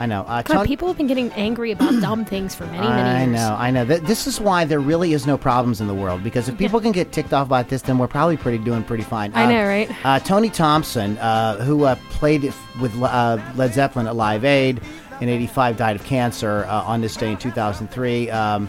I 0.00 0.06
know. 0.06 0.22
Uh, 0.22 0.40
God, 0.42 0.66
people 0.66 0.88
have 0.88 0.96
been 0.96 1.06
getting 1.06 1.30
angry 1.32 1.70
about 1.72 1.92
dumb 2.00 2.24
things 2.24 2.54
for 2.54 2.64
many, 2.66 2.78
many 2.78 2.90
I 2.90 3.24
years. 3.24 3.32
know, 3.36 3.54
I 3.58 3.70
know. 3.70 3.84
Th- 3.84 4.00
This 4.00 4.26
is 4.26 4.40
why 4.40 4.64
there 4.64 4.80
really 4.80 5.12
is 5.12 5.26
no 5.26 5.36
problems 5.36 5.80
in 5.80 5.86
the 5.88 5.94
world 5.94 6.24
because 6.24 6.48
if 6.48 6.56
people 6.58 6.80
can 6.80 6.90
get 6.92 7.12
ticked 7.12 7.32
off 7.34 7.46
about 7.46 7.68
this, 7.68 7.82
then 7.82 7.98
we're 7.98 8.08
probably 8.08 8.36
pretty 8.38 8.58
doing 8.58 8.82
pretty 8.82 9.04
fine. 9.04 9.30
I 9.34 9.44
Uh, 9.44 9.50
know, 9.50 9.66
right? 9.66 9.90
Uh, 10.04 10.18
Tony 10.18 10.48
Thompson, 10.50 11.18
uh, 11.18 11.62
who 11.64 11.84
uh, 11.84 11.96
played 12.10 12.50
with 12.80 13.02
uh, 13.02 13.38
Led 13.56 13.74
Zeppelin 13.74 14.06
at 14.06 14.16
Live 14.16 14.44
Aid 14.44 14.80
in 15.20 15.28
'85, 15.28 15.76
died 15.76 15.96
of 15.96 16.04
cancer 16.04 16.64
uh, 16.66 16.82
on 16.84 17.02
this 17.02 17.14
day 17.14 17.30
in 17.32 17.36
2003. 17.36 18.30
Um, 18.30 18.68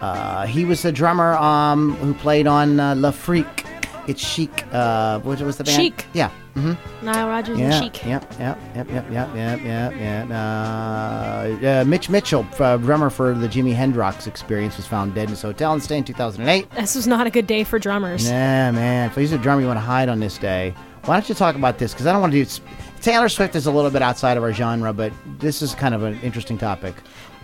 uh, 0.00 0.46
he 0.46 0.64
was 0.64 0.84
a 0.86 0.92
drummer 0.92 1.34
um, 1.34 1.94
who 1.96 2.14
played 2.14 2.46
on 2.46 2.80
uh, 2.80 2.94
Le 2.94 3.12
Freak. 3.12 3.66
It's 4.06 4.26
Chic. 4.26 4.64
Uh, 4.72 5.18
what 5.20 5.40
was 5.42 5.58
the 5.58 5.64
band? 5.64 5.76
Chic. 5.76 6.06
Yeah. 6.14 6.30
Hmm 6.54 6.72
Nile 7.02 7.28
Rodgers 7.28 7.58
yeah, 7.58 7.82
and 7.82 7.84
Chic. 7.94 8.04
Yep, 8.06 8.32
yep, 8.38 8.58
yep, 8.74 8.90
yep, 8.90 9.10
yep, 9.10 9.34
yep, 9.34 9.60
yep, 9.62 9.92
yep. 9.96 10.30
Uh, 10.30 11.66
uh, 11.66 11.84
Mitch 11.86 12.08
Mitchell, 12.08 12.46
uh, 12.58 12.76
drummer 12.76 13.10
for 13.10 13.34
the 13.34 13.48
Jimi 13.48 13.74
Hendrix 13.74 14.26
Experience, 14.26 14.76
was 14.76 14.86
found 14.86 15.14
dead 15.14 15.24
in 15.24 15.30
his 15.30 15.42
hotel 15.42 15.74
in 15.74 15.80
Stay 15.80 15.98
in 15.98 16.04
2008. 16.04 16.70
This 16.70 16.94
was 16.94 17.06
not 17.06 17.26
a 17.26 17.30
good 17.30 17.46
day 17.46 17.64
for 17.64 17.78
drummers. 17.78 18.26
Yeah, 18.26 18.70
man. 18.70 19.10
If 19.10 19.16
he's 19.16 19.32
a 19.32 19.38
drummer 19.38 19.60
you 19.60 19.66
want 19.66 19.78
to 19.78 19.82
hide 19.82 20.08
on 20.08 20.20
this 20.20 20.38
day, 20.38 20.74
why 21.04 21.14
don't 21.14 21.28
you 21.28 21.34
talk 21.34 21.56
about 21.56 21.78
this? 21.78 21.92
Because 21.92 22.06
I 22.06 22.12
don't 22.12 22.20
want 22.20 22.32
to 22.32 22.44
do. 22.44 22.62
Taylor 23.02 23.28
Swift 23.28 23.54
is 23.54 23.66
a 23.66 23.70
little 23.70 23.90
bit 23.90 24.00
outside 24.00 24.36
of 24.36 24.42
our 24.42 24.52
genre, 24.52 24.92
but 24.92 25.12
this 25.38 25.60
is 25.60 25.74
kind 25.74 25.94
of 25.94 26.02
an 26.02 26.18
interesting 26.22 26.56
topic. 26.56 26.94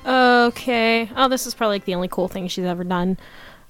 Okay. 0.07 1.11
Oh, 1.17 1.29
this 1.29 1.47
is 1.47 1.55
probably 1.55 1.77
like 1.77 1.85
the 1.85 1.95
only 1.95 2.09
cool 2.09 2.29
thing 2.29 2.49
she's 2.49 2.65
ever 2.65 2.85
done. 2.85 3.19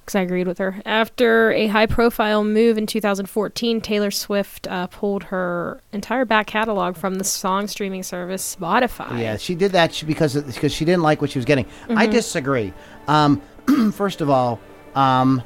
Because 0.01 0.15
I 0.17 0.23
agreed 0.23 0.47
with 0.49 0.59
her. 0.59 0.81
After 0.85 1.53
a 1.53 1.67
high 1.69 1.87
profile 1.87 2.43
move 2.43 2.77
in 2.79 2.87
2014, 2.87 3.81
Taylor 3.81 4.11
Swift 4.11 4.67
uh, 4.67 4.87
pulled 4.89 5.25
her 5.25 5.81
entire 5.93 6.25
back 6.25 6.47
catalog 6.49 6.97
from 6.97 7.17
the 7.17 7.25
song 7.25 7.67
streaming 7.69 8.03
service 8.03 8.57
Spotify. 8.59 9.21
Yeah, 9.21 9.37
she 9.37 9.55
did 9.55 9.73
that 9.73 10.03
because 10.07 10.35
because 10.43 10.73
she 10.73 10.85
didn't 10.85 11.03
like 11.03 11.21
what 11.21 11.31
she 11.31 11.39
was 11.39 11.45
getting. 11.47 11.67
I 11.91 12.07
Mhm. 12.07 12.13
disagree. 12.13 12.73
Um, 13.07 13.41
first 13.93 14.21
of 14.21 14.29
all, 14.31 14.59
um, 14.97 15.43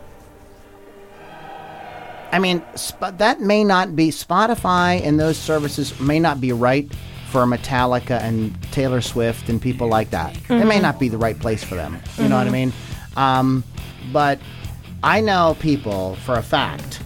I 2.33 2.39
mean 2.39 2.63
sp- 2.75 3.15
that 3.19 3.41
may 3.41 3.65
not 3.65 3.95
be 3.95 4.09
Spotify 4.11 5.05
and 5.05 5.21
those 5.21 5.37
services 5.39 5.99
may 6.01 6.19
not 6.19 6.41
be 6.41 6.53
right 6.53 6.91
for 7.31 7.45
Metallica 7.45 8.21
and 8.23 8.55
Taylor 8.73 9.01
Swift 9.01 9.49
and 9.49 9.61
people 9.61 9.89
like 9.89 10.11
that. 10.11 10.35
It 10.49 10.65
may 10.65 10.79
Mhm. 10.79 10.83
not 10.83 10.99
be 11.01 11.09
the 11.09 11.19
right 11.19 11.39
place 11.39 11.63
for 11.63 11.75
them. 11.75 11.99
You 12.19 12.29
know 12.29 12.37
what 12.37 12.47
I 12.47 12.51
Mhm. 12.51 12.53
mean? 12.53 12.73
Um, 13.17 13.65
but 14.13 14.39
I 15.03 15.21
know 15.21 15.57
people 15.61 16.17
for 16.25 16.35
a 16.37 16.43
fact, 16.43 17.01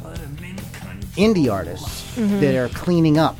indie 1.16 1.50
artists 1.52 2.04
Mhm. 2.16 2.40
that 2.40 2.54
are 2.56 2.68
cleaning 2.70 3.18
up 3.18 3.36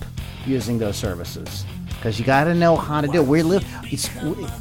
using 0.46 0.78
those 0.78 0.96
services 0.96 1.64
because 1.88 2.18
you 2.18 2.24
got 2.24 2.44
to 2.44 2.54
know 2.54 2.76
how 2.76 3.00
to 3.00 3.08
do 3.08 3.20
it. 3.20 3.26
We're 3.26 3.44
live. 3.44 3.64
It's 3.90 4.08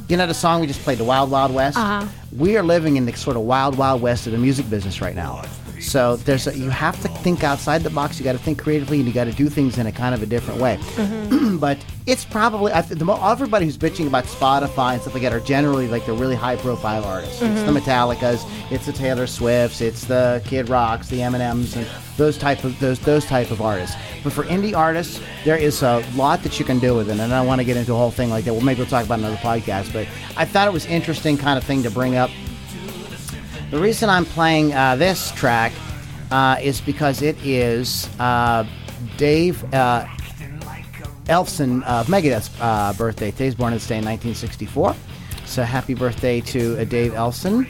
you 0.08 0.16
know 0.16 0.26
the 0.26 0.34
song 0.34 0.60
we 0.60 0.66
just 0.66 0.80
played, 0.82 0.98
the 0.98 1.04
Wild 1.04 1.30
Wild 1.30 1.52
West. 1.52 1.76
Uh-huh. 1.78 2.06
We 2.36 2.56
are 2.56 2.62
living 2.62 2.96
in 2.96 3.06
the 3.06 3.12
sort 3.16 3.36
of 3.36 3.42
wild 3.42 3.76
Wild 3.76 4.02
West 4.02 4.26
of 4.26 4.32
the 4.32 4.38
music 4.38 4.68
business 4.70 5.00
right 5.00 5.14
now. 5.16 5.42
So 5.80 6.16
there's 6.16 6.46
a, 6.46 6.56
you 6.56 6.70
have 6.70 7.00
to 7.02 7.08
think 7.08 7.44
outside 7.44 7.82
the 7.82 7.90
box. 7.90 8.18
You 8.18 8.24
got 8.24 8.32
to 8.32 8.38
think 8.38 8.58
creatively, 8.58 8.98
and 8.98 9.06
you 9.06 9.12
got 9.14 9.24
to 9.24 9.32
do 9.32 9.48
things 9.48 9.78
in 9.78 9.86
a 9.86 9.92
kind 9.92 10.14
of 10.14 10.22
a 10.22 10.26
different 10.26 10.60
way. 10.60 10.78
but 11.60 11.78
it's 12.06 12.24
probably 12.24 12.72
I 12.72 12.82
th- 12.82 12.98
the 12.98 13.04
mo- 13.04 13.20
everybody 13.30 13.64
who's 13.66 13.78
bitching 13.78 14.06
about 14.06 14.24
Spotify 14.24 14.92
and 14.94 15.00
stuff 15.02 15.14
like 15.14 15.22
that 15.22 15.32
are 15.32 15.40
generally 15.40 15.88
like 15.88 16.06
the 16.06 16.12
really 16.12 16.34
high 16.36 16.56
profile 16.56 17.04
artists. 17.04 17.42
It's 17.42 17.62
the 17.62 17.70
Mhm. 17.72 17.80
Metallicas, 17.80 18.44
it's 18.72 18.86
the 18.86 18.92
Taylor 18.92 19.26
Swifts, 19.26 19.80
it's 19.80 20.04
the 20.04 20.42
Kid 20.44 20.68
Rocks, 20.68 21.08
the 21.08 21.18
Eminems, 21.20 21.76
and 21.76 21.86
those 22.16 22.36
type 22.38 22.64
of 22.64 22.78
those 22.80 22.98
those 23.00 23.24
type 23.26 23.50
of 23.50 23.60
artists. 23.60 23.96
But 24.24 24.32
for 24.32 24.44
indie 24.44 24.74
artists, 24.76 25.20
there 25.44 25.56
is 25.56 25.82
a 25.82 26.02
lot 26.16 26.42
that 26.42 26.58
you 26.58 26.64
can 26.64 26.78
do 26.78 26.94
with 26.94 27.08
it, 27.08 27.12
and 27.12 27.22
I 27.22 27.28
don't 27.38 27.46
want 27.46 27.60
to 27.60 27.64
get 27.64 27.76
into 27.76 27.92
a 27.92 27.96
whole 27.96 28.10
thing 28.10 28.30
like 28.30 28.44
that. 28.46 28.52
Well, 28.54 28.62
maybe 28.64 28.78
we'll 28.78 28.88
talk 28.88 29.04
about 29.04 29.18
another 29.20 29.36
podcast. 29.36 29.92
But 29.92 30.06
I 30.36 30.44
thought 30.44 30.66
it 30.66 30.72
was 30.72 30.86
interesting 30.86 31.36
kind 31.38 31.56
of 31.58 31.64
thing 31.64 31.82
to 31.84 31.90
bring 31.90 32.16
up. 32.16 32.30
The 33.70 33.78
reason 33.78 34.08
I'm 34.08 34.24
playing 34.24 34.72
uh, 34.72 34.96
this 34.96 35.30
track 35.32 35.72
uh, 36.30 36.56
is 36.62 36.80
because 36.80 37.20
it 37.20 37.36
is 37.44 38.08
uh, 38.18 38.64
Dave 39.18 39.62
uh, 39.74 40.06
Ellefson 41.26 41.82
of 41.84 42.06
Megadeth's 42.06 42.50
uh, 42.60 42.94
birthday. 42.96 43.30
Today's 43.30 43.54
born 43.54 43.74
this 43.74 43.86
day 43.86 43.98
in 43.98 44.04
1964. 44.04 44.96
So 45.44 45.62
happy 45.62 45.94
birthday 45.94 46.40
to 46.42 46.80
uh, 46.80 46.84
Dave 46.84 47.12
Ellefson. 47.12 47.68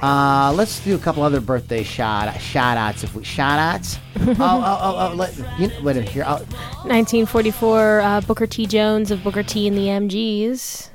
Uh, 0.00 0.52
let's 0.52 0.80
do 0.80 0.94
a 0.94 0.98
couple 0.98 1.22
other 1.22 1.40
birthday 1.40 1.84
shout 1.84 2.40
shout 2.40 2.76
outs 2.76 3.04
if 3.04 3.14
we 3.14 3.22
shout 3.22 3.58
outs. 3.58 3.98
oh, 4.20 4.36
oh, 4.38 4.78
oh, 4.80 5.10
oh, 5.12 5.14
let, 5.14 5.36
you 5.58 5.68
know, 5.68 5.74
wait 5.82 5.96
a 5.96 6.00
minute 6.00 6.08
here. 6.08 6.24
Oh, 6.26 6.38
1944, 6.84 8.00
uh, 8.00 8.20
Booker 8.22 8.46
T. 8.46 8.66
Jones 8.66 9.10
of 9.10 9.22
Booker 9.22 9.42
T 9.44 9.68
and 9.68 9.76
the 9.76 9.86
MGs. 9.86 10.88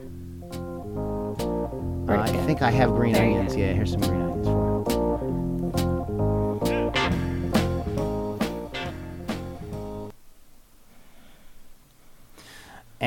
uh, 2.09 2.21
I 2.21 2.27
think 2.45 2.61
I 2.61 2.71
have 2.71 2.91
green 2.91 3.15
onions. 3.15 3.55
Yeah, 3.55 3.73
here's 3.73 3.91
some 3.91 4.01
green 4.01 4.21
onions. 4.21 4.36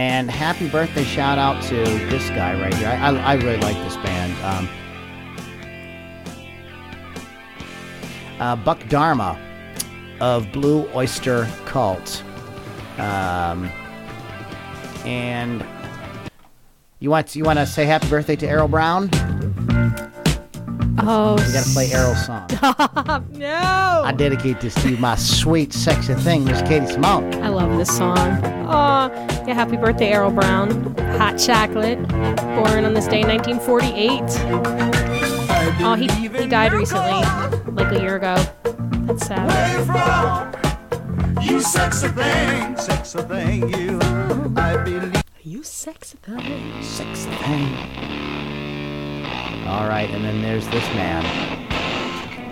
And 0.00 0.30
happy 0.30 0.66
birthday 0.66 1.04
shout 1.04 1.36
out 1.36 1.62
to 1.64 1.74
this 1.74 2.26
guy 2.30 2.58
right 2.58 2.72
here. 2.72 2.88
I, 2.88 3.10
I, 3.10 3.14
I 3.16 3.34
really 3.34 3.58
like 3.58 3.76
this 3.84 3.96
band. 3.98 4.32
Um, 4.42 4.68
uh, 8.40 8.56
Buck 8.56 8.82
Dharma 8.88 9.38
of 10.22 10.50
Blue 10.52 10.88
Oyster 10.94 11.46
Cult. 11.66 12.24
Um, 12.96 13.70
and 15.04 15.62
you 17.00 17.10
want 17.10 17.36
you 17.36 17.44
want 17.44 17.58
to 17.58 17.66
say 17.66 17.84
happy 17.84 18.08
birthday 18.08 18.36
to 18.36 18.48
Errol 18.48 18.68
Brown? 18.68 19.10
Oh, 20.98 21.34
We 21.34 21.52
got 21.52 21.64
to 21.64 21.70
play 21.72 21.92
Errol's 21.92 22.26
song. 22.26 22.46
no! 23.32 24.02
I 24.04 24.12
dedicate 24.16 24.60
this 24.60 24.74
to 24.82 24.90
you, 24.90 24.96
my 24.96 25.14
sweet, 25.14 25.72
sexy 25.72 26.14
thing, 26.14 26.44
Miss 26.44 26.60
Katie 26.62 26.86
Simone. 26.86 27.32
I 27.42 27.48
love 27.48 27.76
this 27.78 27.96
song. 27.96 28.18
Oh, 28.68 29.08
yeah, 29.46 29.54
happy 29.54 29.76
birthday, 29.76 30.10
Errol 30.12 30.30
Brown. 30.30 30.94
Hot 31.18 31.38
chocolate. 31.38 31.98
Born 32.08 32.84
on 32.84 32.94
this 32.94 33.06
day 33.06 33.20
in 33.22 33.28
1948. 33.28 34.22
Oh, 35.82 35.94
he, 35.94 36.08
he 36.08 36.46
died 36.46 36.72
recently, 36.72 37.22
like 37.72 37.92
a 37.92 38.00
year 38.00 38.16
ago. 38.16 38.36
That's 39.06 39.26
sad. 39.26 40.54
You 41.42 41.60
sexy 41.60 42.08
thing, 42.08 42.76
sexy 42.76 43.22
thing, 43.22 43.68
you. 43.74 43.98
I 44.56 44.76
believe. 44.84 45.22
You 45.42 45.62
sexy 45.62 46.18
thing. 46.18 46.82
Sexy 46.82 47.30
thing. 47.30 48.69
All 49.66 49.86
right, 49.88 50.10
and 50.10 50.24
then 50.24 50.42
there's 50.42 50.66
this 50.68 50.84
man. 50.94 51.24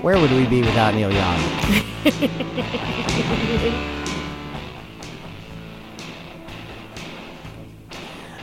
Where 0.02 0.18
would 0.18 0.30
we 0.30 0.46
be 0.46 0.60
without 0.60 0.94
Neil 0.94 1.10
Young? 1.10 1.40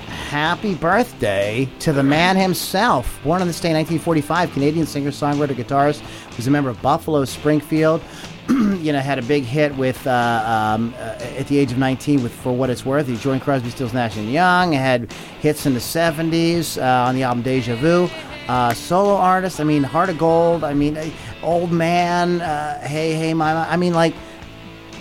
Happy 0.08 0.76
birthday 0.76 1.70
to 1.80 1.94
the 1.94 2.04
man 2.04 2.36
himself. 2.36 3.22
Born 3.24 3.40
on 3.40 3.48
this 3.48 3.62
day 3.62 3.70
in 3.70 3.76
1945, 3.76 4.52
Canadian 4.52 4.86
singer, 4.86 5.12
songwriter, 5.12 5.56
guitarist, 5.56 6.04
was 6.36 6.46
a 6.46 6.52
member 6.52 6.70
of 6.70 6.82
Buffalo 6.82 7.24
Springfield. 7.24 8.02
you 8.50 8.92
know, 8.92 9.00
had 9.00 9.18
a 9.18 9.22
big 9.22 9.44
hit 9.44 9.74
with 9.78 10.06
uh, 10.06 10.44
um, 10.46 10.94
uh, 10.98 11.16
at 11.38 11.48
the 11.48 11.58
age 11.58 11.72
of 11.72 11.78
19 11.78 12.22
with 12.22 12.34
"For 12.34 12.52
What 12.52 12.70
It's 12.70 12.86
Worth." 12.86 13.08
He 13.08 13.16
joined 13.16 13.44
Crosby, 13.44 13.70
Stills, 13.70 13.94
Nash 13.94 14.18
and 14.18 14.30
Young. 14.30 14.74
Had 14.74 15.12
hits 15.40 15.66
in 15.66 15.74
the 15.74 15.80
70s 15.80 16.82
uh, 16.82 17.08
on 17.08 17.16
the 17.16 17.24
album 17.24 17.42
Deja 17.42 17.76
Vu. 17.76 18.10
Uh, 18.48 18.74
solo 18.74 19.16
artist. 19.16 19.60
I 19.60 19.64
mean, 19.64 19.84
Heart 19.84 20.10
of 20.10 20.18
Gold. 20.18 20.64
I 20.64 20.74
mean, 20.74 20.98
uh, 20.98 21.10
Old 21.42 21.72
Man. 21.72 22.42
Uh, 22.42 22.80
hey, 22.82 23.14
hey, 23.14 23.34
mama. 23.34 23.68
I 23.70 23.76
mean, 23.76 23.94
like, 23.94 24.14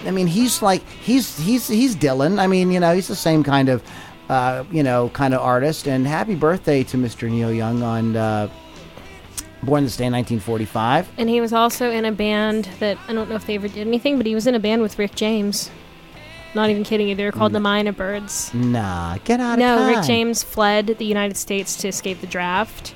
I 0.06 0.10
mean, 0.10 0.26
he's 0.26 0.62
like 0.62 0.86
he's 0.86 1.38
he's 1.38 1.68
he's 1.68 1.94
Dylan. 1.94 2.38
I 2.38 2.46
mean, 2.46 2.70
you 2.70 2.80
know, 2.80 2.94
he's 2.94 3.08
the 3.08 3.16
same 3.16 3.42
kind 3.42 3.68
of 3.68 3.82
uh, 4.28 4.64
you 4.70 4.82
know 4.82 5.10
kind 5.10 5.34
of 5.34 5.40
artist. 5.40 5.86
And 5.86 6.06
happy 6.06 6.34
birthday 6.34 6.84
to 6.84 6.96
Mr. 6.96 7.30
Neil 7.30 7.52
Young 7.52 7.82
on 7.82 8.16
uh, 8.16 8.48
born 9.62 9.84
this 9.84 9.96
day 9.96 10.06
in 10.06 10.12
1945. 10.12 11.10
And 11.18 11.28
he 11.28 11.40
was 11.40 11.52
also 11.52 11.90
in 11.90 12.04
a 12.04 12.12
band 12.12 12.68
that 12.80 12.96
I 13.08 13.12
don't 13.12 13.28
know 13.28 13.36
if 13.36 13.46
they 13.46 13.56
ever 13.56 13.68
did 13.68 13.86
anything, 13.86 14.16
but 14.16 14.26
he 14.26 14.34
was 14.34 14.46
in 14.46 14.54
a 14.54 14.60
band 14.60 14.80
with 14.82 14.98
Rick 14.98 15.14
James. 15.16 15.70
Not 16.54 16.70
even 16.70 16.84
kidding 16.84 17.08
you. 17.08 17.16
They 17.16 17.24
were 17.24 17.32
called 17.32 17.52
the 17.52 17.58
Mynah 17.58 17.96
Birds. 17.96 18.54
Nah, 18.54 19.18
get 19.24 19.40
out 19.40 19.54
of 19.54 19.58
No, 19.58 19.88
Rick. 19.88 20.06
James 20.06 20.44
fled 20.44 20.86
the 20.86 21.04
United 21.04 21.36
States 21.36 21.76
to 21.78 21.88
escape 21.88 22.20
the 22.20 22.28
draft 22.28 22.94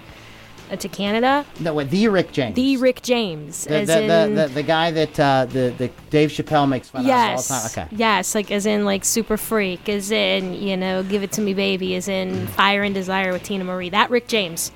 to 0.77 0.89
Canada. 0.89 1.45
No, 1.61 1.75
what, 1.75 1.91
the 1.91 2.09
Rick 2.09 2.33
James. 2.33 2.55
The 2.55 2.77
Rick 2.77 3.03
James, 3.03 3.65
The, 3.65 3.75
as 3.75 3.89
the, 3.89 4.03
in 4.03 4.35
the, 4.35 4.43
the, 4.43 4.55
the 4.55 4.63
guy 4.63 4.91
that 4.91 5.21
uh, 5.21 5.47
the, 5.47 5.75
the 5.77 5.91
Dave 6.11 6.31
Chappelle 6.31 6.69
makes 6.69 6.89
fun 6.89 7.07
yes, 7.07 7.49
of 7.51 7.57
all 7.57 7.63
the 7.63 7.69
time. 7.69 7.87
Okay. 7.87 7.97
yes, 7.97 8.35
like 8.35 8.51
as 8.51 8.67
in 8.67 8.85
like 8.85 9.05
Super 9.05 9.37
Freak, 9.37 9.89
as 9.89 10.11
in 10.11 10.55
you 10.55 10.77
know 10.77 11.03
Give 11.03 11.23
It 11.23 11.33
to 11.33 11.41
Me 11.41 11.55
Baby, 11.55 11.95
as 11.97 12.09
in 12.09 12.47
Fire 12.49 12.83
and 12.83 12.95
Desire 12.95 13.33
with 13.33 13.43
Teena 13.43 13.65
Marie. 13.65 13.89
That 13.91 14.11
Rick 14.11 14.29
James. 14.29 14.73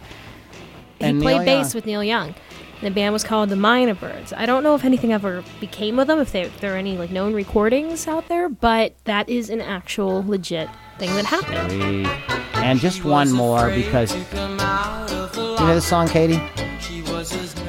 He 0.98 1.06
And 1.06 1.20
played 1.20 1.38
Neil 1.38 1.44
bass 1.44 1.72
Young. 1.72 1.78
with 1.78 1.86
Neil 1.86 2.04
Young. 2.04 2.34
The 2.80 2.90
band 2.90 3.12
was 3.12 3.22
called 3.22 3.48
the 3.48 3.54
Mynah 3.54 3.98
Birds. 4.00 4.32
I 4.32 4.44
don't 4.44 4.64
know 4.64 4.74
if 4.74 4.84
anything 4.84 5.12
ever 5.12 5.44
became 5.60 6.00
of 6.00 6.08
them, 6.08 6.18
if 6.18 6.32
there, 6.32 6.46
if 6.46 6.60
there 6.60 6.74
are 6.74 6.76
any 6.76 6.98
like 6.98 7.10
known 7.12 7.32
recordings 7.32 8.08
out 8.08 8.26
there, 8.28 8.48
but 8.48 8.96
that 9.04 9.28
is 9.28 9.50
an 9.50 9.60
actual 9.60 10.24
legit 10.26 10.68
thing 10.98 11.14
that 11.14 11.24
happened. 11.24 12.06
And 12.54 12.78
just 12.78 13.04
one 13.04 13.32
more 13.32 13.70
because. 13.70 14.12
Do 14.12 14.18
you 14.18 15.68
know 15.68 15.74
the 15.74 15.80
song, 15.80 16.08
Katie? 16.08 16.40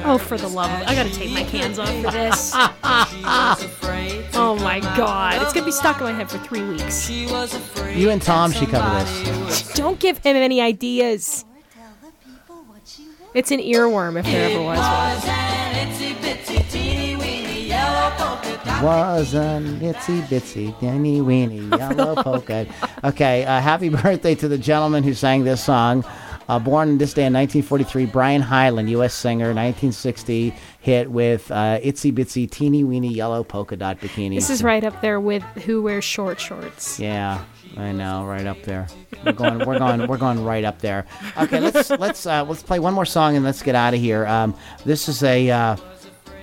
Oh, 0.06 0.18
for 0.18 0.36
the 0.36 0.48
love 0.48 0.70
of 0.70 0.86
I 0.86 0.94
gotta 0.94 1.12
take 1.12 1.32
my 1.32 1.44
cans 1.44 1.78
off 1.78 1.88
for 2.02 2.10
this. 2.10 2.52
oh 4.34 4.56
my 4.60 4.80
god. 4.96 5.40
It's 5.42 5.52
gonna 5.52 5.64
be 5.64 5.72
stuck 5.72 5.98
in 5.98 6.04
my 6.04 6.12
head 6.12 6.30
for 6.30 6.38
three 6.38 6.62
weeks. 6.62 7.08
You 7.08 8.10
and 8.10 8.20
Tom 8.20 8.52
should 8.52 8.68
cover 8.68 9.04
this. 9.04 9.72
Don't 9.74 9.98
give 9.98 10.18
him 10.18 10.36
any 10.36 10.60
ideas. 10.60 11.44
It's 13.32 13.50
an 13.50 13.60
earworm 13.60 14.18
if 14.18 14.26
there 14.26 14.50
ever 14.50 14.62
was 14.62 14.78
one. 15.26 15.43
Was 18.82 19.32
an 19.34 19.80
itsy 19.80 20.20
bitsy 20.22 20.78
teeny 20.78 21.20
weeny 21.20 21.58
yellow 21.78 22.14
polka. 22.22 22.66
Okay, 23.02 23.44
uh, 23.44 23.60
happy 23.60 23.88
birthday 24.02 24.34
to 24.34 24.48
the 24.48 24.58
gentleman 24.58 25.02
who 25.02 25.14
sang 25.14 25.44
this 25.44 25.64
song. 25.64 26.04
Uh, 26.48 26.58
born 26.58 26.98
this 26.98 27.14
day 27.14 27.24
in 27.24 27.32
1943, 27.32 28.04
Brian 28.06 28.42
Hyland, 28.42 28.90
U.S. 28.90 29.14
singer, 29.14 29.46
1960 29.46 30.54
hit 30.80 31.10
with 31.10 31.50
uh, 31.50 31.78
Itsy 31.82 32.12
Bitsy 32.12 32.50
Teeny 32.50 32.84
Weeny 32.84 33.08
Yellow 33.08 33.42
Polka 33.42 33.76
Dot 33.76 34.00
Bikini. 34.00 34.34
This 34.34 34.50
is 34.50 34.62
right 34.62 34.84
up 34.84 35.00
there 35.00 35.18
with 35.18 35.42
who 35.64 35.80
wears 35.80 36.04
short 36.04 36.38
shorts. 36.38 37.00
Yeah, 37.00 37.42
I 37.78 37.92
know, 37.92 38.26
right 38.26 38.44
up 38.44 38.60
there. 38.64 38.88
We're 39.24 39.32
going, 39.32 39.58
we're 39.60 39.78
going, 39.78 40.06
we're 40.06 40.18
going 40.18 40.44
right 40.44 40.64
up 40.64 40.80
there. 40.80 41.06
Okay, 41.38 41.60
let's 41.60 41.88
let's 41.90 42.26
uh, 42.26 42.44
let's 42.44 42.62
play 42.62 42.80
one 42.80 42.92
more 42.92 43.06
song 43.06 43.36
and 43.36 43.44
let's 43.44 43.62
get 43.62 43.74
out 43.74 43.94
of 43.94 44.00
here. 44.00 44.26
Um, 44.26 44.54
this 44.84 45.08
is 45.08 45.22
a. 45.22 45.78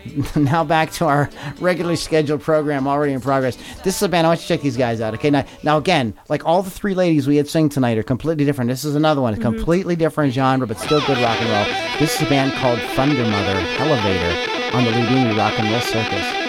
Now 0.35 0.63
back 0.63 0.91
to 0.93 1.05
our 1.05 1.29
regularly 1.59 1.95
scheduled 1.95 2.41
program 2.41 2.87
already 2.87 3.13
in 3.13 3.21
progress. 3.21 3.57
This 3.83 3.95
is 3.95 4.03
a 4.03 4.09
band. 4.09 4.25
I 4.25 4.31
want 4.31 4.41
you 4.41 4.47
to 4.47 4.53
check 4.53 4.61
these 4.61 4.77
guys 4.77 5.01
out. 5.01 5.13
Okay, 5.13 5.29
now, 5.29 5.45
now 5.63 5.77
again, 5.77 6.13
like 6.29 6.45
all 6.45 6.63
the 6.63 6.69
three 6.69 6.93
ladies 6.93 7.27
we 7.27 7.35
had 7.37 7.47
sing 7.47 7.69
tonight 7.69 7.97
are 7.97 8.03
completely 8.03 8.45
different. 8.45 8.69
This 8.69 8.85
is 8.85 8.95
another 8.95 9.21
one, 9.21 9.33
a 9.33 9.37
mm-hmm. 9.37 9.43
completely 9.43 9.95
different 9.95 10.33
genre, 10.33 10.67
but 10.67 10.79
still 10.79 11.01
good 11.01 11.17
rock 11.19 11.39
and 11.41 11.49
roll. 11.49 11.99
This 11.99 12.15
is 12.15 12.21
a 12.25 12.29
band 12.29 12.53
called 12.53 12.79
Thunder 12.95 13.23
Mother 13.23 13.59
Elevator 13.79 14.75
on 14.75 14.85
the 14.85 14.91
Ludini 14.91 15.37
Rock 15.37 15.57
and 15.59 15.71
Roll 15.71 15.81
Circus. 15.81 16.40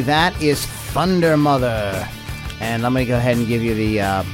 That 0.00 0.40
is 0.42 0.64
Thunder 0.66 1.36
Mother. 1.36 2.08
And 2.60 2.82
let 2.82 2.92
me 2.92 3.04
go 3.04 3.16
ahead 3.16 3.36
and 3.36 3.46
give 3.46 3.62
you 3.62 3.74
the 3.74 4.00
uh, 4.00 4.24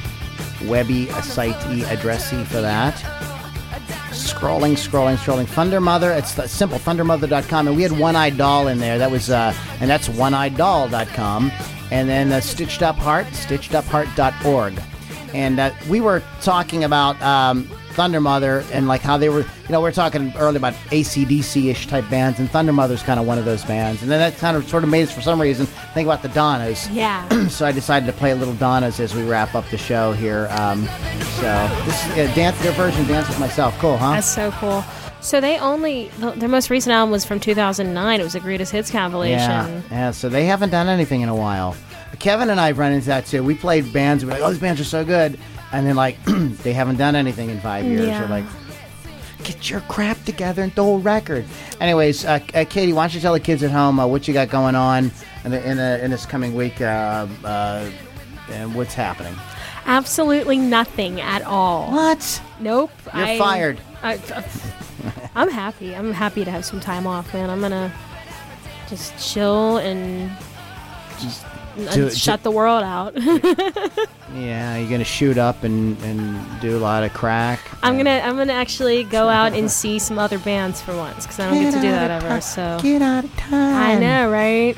webby 0.65 1.07
site 1.21 1.55
addressy 1.55 2.45
for 2.45 2.61
that. 2.61 2.95
Scrolling, 4.11 4.73
scrolling, 4.73 5.15
scrolling. 5.15 5.47
Thunder 5.47 5.79
Mother. 5.79 6.11
It's 6.11 6.33
the 6.33 6.47
simple 6.47 6.79
thundermother.com. 6.79 7.67
And 7.67 7.77
we 7.77 7.83
had 7.83 7.91
One 7.91 8.15
Eyed 8.15 8.37
Doll 8.37 8.67
in 8.67 8.79
there. 8.79 8.97
That 8.97 9.11
was, 9.11 9.29
uh, 9.29 9.53
and 9.79 9.89
that's 9.89 10.09
oneeyeddoll.com. 10.09 11.51
And 11.91 12.09
then 12.09 12.31
uh, 12.31 12.41
Stitched 12.41 12.81
Up 12.81 12.97
Heart, 12.97 13.27
stitcheduphheart.org. 13.27 14.81
And 15.33 15.59
uh, 15.59 15.71
we 15.87 16.01
were 16.01 16.21
talking 16.41 16.83
about 16.83 17.21
um, 17.21 17.69
Thunder 17.97 18.21
Mother 18.21 18.63
and 18.71 18.87
like 18.87 19.01
how 19.01 19.17
they 19.17 19.27
were, 19.27 19.39
you 19.39 19.69
know, 19.69 19.81
we 19.81 19.89
are 19.89 19.91
talking 19.91 20.31
earlier 20.37 20.57
about 20.57 20.73
ACDC 20.91 21.71
ish 21.71 21.87
type 21.87 22.07
bands, 22.11 22.39
and 22.39 22.47
Thunder 22.47 22.71
Mother's 22.71 23.01
kind 23.01 23.19
of 23.19 23.25
one 23.25 23.39
of 23.39 23.45
those 23.45 23.65
bands. 23.65 24.03
And 24.03 24.11
then 24.11 24.19
that 24.19 24.37
kind 24.37 24.55
of 24.55 24.69
sort 24.69 24.83
of 24.83 24.89
made 24.89 25.01
us, 25.01 25.11
for 25.11 25.21
some 25.21 25.41
reason, 25.41 25.65
think 25.95 26.05
about 26.05 26.21
the 26.21 26.29
Donnas. 26.29 26.87
Yeah. 26.91 27.27
so 27.49 27.65
I 27.65 27.71
decided 27.71 28.05
to 28.05 28.13
play 28.13 28.29
a 28.29 28.35
little 28.35 28.53
Donnas 28.53 28.99
as 28.99 29.15
we 29.15 29.23
wrap 29.23 29.55
up 29.55 29.67
the 29.69 29.79
show 29.79 30.11
here. 30.11 30.47
Um, 30.51 30.85
so 31.39 31.81
this 31.85 32.05
is 32.05 32.11
uh, 32.11 32.31
dance, 32.35 32.61
their 32.61 32.71
version 32.73 33.01
of 33.01 33.07
Dance 33.07 33.29
with 33.29 33.39
Myself. 33.39 33.75
Cool, 33.79 33.97
huh? 33.97 34.11
That's 34.11 34.27
so 34.27 34.51
cool. 34.51 34.85
So 35.19 35.41
they 35.41 35.57
only 35.57 36.09
their 36.19 36.47
most 36.47 36.69
recent 36.69 36.93
album 36.93 37.11
was 37.11 37.25
from 37.25 37.39
2009. 37.39 38.19
It 38.19 38.23
was 38.23 38.35
a 38.35 38.39
greatest 38.39 38.71
hits 38.71 38.91
compilation. 38.91 39.39
Yeah, 39.39 39.81
yeah. 39.89 40.11
So 40.11 40.29
they 40.29 40.45
haven't 40.45 40.69
done 40.69 40.87
anything 40.87 41.21
in 41.21 41.29
a 41.29 41.35
while. 41.35 41.75
Kevin 42.19 42.51
and 42.51 42.59
I 42.59 42.67
have 42.67 42.77
run 42.77 42.91
into 42.91 43.07
that 43.07 43.25
too. 43.25 43.43
We 43.43 43.55
played 43.55 43.91
bands. 43.91 44.23
We're 44.23 44.31
like, 44.31 44.41
oh, 44.41 44.51
these 44.51 44.59
bands 44.59 44.79
are 44.79 44.85
so 44.85 45.03
good, 45.03 45.39
and 45.71 45.85
then 45.85 45.95
like 45.95 46.23
they 46.25 46.73
haven't 46.73 46.97
done 46.97 47.15
anything 47.15 47.49
in 47.49 47.59
five 47.59 47.85
years. 47.85 48.07
Yeah. 48.07 48.21
We're 48.21 48.29
like, 48.29 48.45
get 49.43 49.69
your 49.69 49.81
crap 49.81 50.23
together 50.25 50.61
and 50.63 50.73
throw 50.73 50.95
a 50.95 50.99
record. 50.99 51.45
Anyways, 51.79 52.25
uh, 52.25 52.39
uh, 52.53 52.65
Katie, 52.65 52.93
why 52.93 53.03
don't 53.03 53.13
you 53.13 53.21
tell 53.21 53.33
the 53.33 53.39
kids 53.39 53.63
at 53.63 53.71
home 53.71 53.99
uh, 53.99 54.07
what 54.07 54.27
you 54.27 54.33
got 54.33 54.49
going 54.49 54.75
on 54.75 55.11
in, 55.43 55.51
the, 55.51 55.69
in, 55.69 55.77
the, 55.77 56.03
in 56.03 56.11
this 56.11 56.25
coming 56.25 56.53
week 56.53 56.81
uh, 56.81 57.27
uh, 57.43 57.89
and 58.49 58.75
what's 58.75 58.93
happening? 58.93 59.35
Absolutely 59.85 60.57
nothing 60.57 61.21
at 61.21 61.43
all. 61.43 61.91
What? 61.91 62.41
Nope. 62.59 62.91
You're 63.13 63.25
I- 63.25 63.37
fired. 63.37 63.79
I, 64.03 64.19
I'm 65.35 65.49
happy. 65.49 65.95
I'm 65.95 66.11
happy 66.11 66.43
to 66.45 66.51
have 66.51 66.65
some 66.65 66.79
time 66.79 67.07
off, 67.07 67.33
man. 67.33 67.49
I'm 67.49 67.61
gonna 67.61 67.91
just 68.89 69.17
chill 69.17 69.77
and 69.77 70.31
just 71.19 71.45
do- 71.93 72.09
shut 72.11 72.43
the 72.43 72.51
world 72.51 72.83
out. 72.83 73.13
Yeah, 74.35 74.77
you're 74.77 74.89
gonna 74.89 75.03
shoot 75.05 75.37
up 75.37 75.63
and, 75.63 75.97
and 76.03 76.59
do 76.61 76.77
a 76.77 76.79
lot 76.79 77.03
of 77.03 77.13
crack. 77.13 77.59
I'm 77.81 77.95
gonna 77.97 78.21
I'm 78.23 78.35
gonna 78.35 78.53
actually 78.53 79.03
go 79.05 79.29
out 79.29 79.53
and 79.53 79.71
see 79.71 79.99
some 79.99 80.19
other 80.19 80.37
bands 80.37 80.81
for 80.81 80.95
once 80.95 81.23
because 81.25 81.39
I 81.39 81.49
don't 81.49 81.61
get 81.61 81.73
to 81.73 81.81
do 81.81 81.89
that 81.89 82.11
ever. 82.23 82.41
So 82.41 82.77
Get 82.81 83.01
out 83.01 83.23
of 83.23 83.35
time. 83.37 83.75
I 83.75 83.95
know, 83.97 84.29
right? 84.29 84.77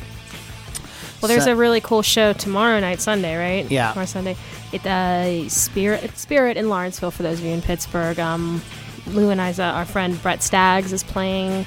Well, 1.21 1.27
there's 1.27 1.45
So- 1.45 1.53
a 1.53 1.55
really 1.55 1.81
cool 1.81 2.03
show 2.03 2.31
tomorrow 2.31 2.79
night, 2.79 3.01
Sunday, 3.01 3.35
right? 3.35 3.69
Yeah. 3.69 3.89
Tomorrow 3.89 4.05
Sunday. 4.05 4.37
It 4.71 4.85
uh, 4.85 5.49
Spirit 5.49 6.15
Spirit 6.17 6.55
in 6.55 6.69
Lawrenceville 6.69 7.11
for 7.11 7.23
those 7.23 7.39
of 7.39 7.45
you 7.45 7.51
in 7.51 7.61
Pittsburgh. 7.63 8.19
Um, 8.19 8.61
Lou 9.07 9.29
and 9.31 9.41
Isa, 9.41 9.63
our 9.63 9.85
friend 9.85 10.21
Brett 10.21 10.43
Staggs 10.43 10.93
is 10.93 11.03
playing. 11.03 11.65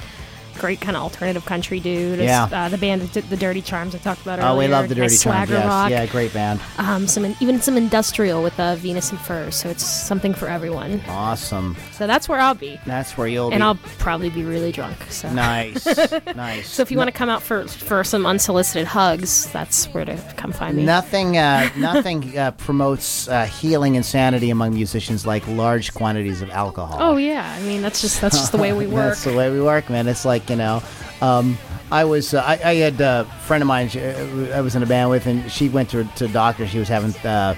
Great 0.59 0.81
kind 0.81 0.95
of 0.95 1.03
alternative 1.03 1.45
country 1.45 1.79
dude. 1.79 2.19
Yeah. 2.19 2.47
Uh, 2.51 2.69
the 2.69 2.77
band 2.77 3.01
the 3.01 3.21
the 3.21 3.37
Dirty 3.37 3.61
Charms 3.61 3.95
I 3.95 3.97
talked 3.97 4.21
about 4.21 4.39
earlier. 4.39 4.51
Oh, 4.51 4.57
we 4.57 4.67
love 4.67 4.89
the 4.89 4.95
Dirty 4.95 5.17
Charms. 5.17 5.49
Yes. 5.49 5.65
rock. 5.65 5.89
Yeah, 5.89 6.05
great 6.05 6.33
band. 6.33 6.59
Um, 6.77 7.07
some 7.07 7.35
even 7.39 7.61
some 7.61 7.77
industrial 7.77 8.41
with 8.43 8.59
uh, 8.59 8.75
Venus 8.75 9.11
and 9.11 9.19
Furs. 9.19 9.55
So 9.55 9.69
it's 9.69 9.85
something 9.85 10.33
for 10.33 10.47
everyone. 10.47 11.01
Awesome. 11.07 11.75
So 11.91 12.07
that's 12.07 12.27
where 12.29 12.39
I'll 12.39 12.53
be, 12.53 12.79
That's 12.85 13.17
where 13.17 13.27
you'll 13.27 13.51
and 13.51 13.59
be. 13.59 13.63
I'll 13.63 13.75
probably 13.99 14.29
be 14.29 14.43
really 14.43 14.71
drunk. 14.71 14.97
So. 15.09 15.31
Nice, 15.31 15.85
nice. 16.35 16.69
So 16.69 16.81
if 16.81 16.91
you 16.91 16.97
want 16.97 17.07
to 17.09 17.13
come 17.13 17.29
out 17.29 17.41
for 17.41 17.67
for 17.67 18.03
some 18.03 18.25
unsolicited 18.25 18.87
hugs, 18.87 19.51
that's 19.51 19.85
where 19.87 20.05
to 20.05 20.17
come 20.37 20.51
find 20.51 20.77
me. 20.77 20.83
Nothing, 20.85 21.37
uh, 21.37 21.69
nothing 21.77 22.37
uh, 22.37 22.51
promotes 22.51 23.27
uh, 23.27 23.45
healing 23.45 23.95
insanity 23.95 24.49
among 24.49 24.73
musicians 24.73 25.25
like 25.25 25.47
large 25.47 25.93
quantities 25.93 26.41
of 26.41 26.49
alcohol. 26.51 26.97
Oh 26.99 27.17
yeah, 27.17 27.55
I 27.57 27.61
mean 27.63 27.81
that's 27.81 28.01
just 28.01 28.21
that's 28.21 28.37
just 28.37 28.51
the 28.51 28.57
way 28.57 28.73
we 28.73 28.87
work. 28.93 29.09
That's 29.13 29.23
the 29.23 29.35
way 29.35 29.51
we 29.51 29.61
work, 29.61 29.89
man. 29.89 30.07
It's 30.07 30.25
like 30.25 30.42
you 30.49 30.55
know, 30.55 30.81
um, 31.21 31.57
I 31.91 32.05
was, 32.05 32.33
uh, 32.33 32.41
I, 32.43 32.53
I 32.63 32.75
had 32.75 32.99
a 33.01 33.25
friend 33.45 33.61
of 33.61 33.67
mine. 33.67 33.89
she- 33.89 34.01
uh, 34.01 34.57
I 34.57 34.61
was 34.61 34.75
in 34.75 34.83
a 34.83 34.85
band 34.85 35.09
with, 35.09 35.25
and 35.27 35.49
she 35.51 35.69
went 35.69 35.89
to 35.91 36.03
to 36.03 36.27
doctor. 36.27 36.67
She 36.67 36.79
was 36.79 36.87
having 36.87 37.15
uh, 37.25 37.55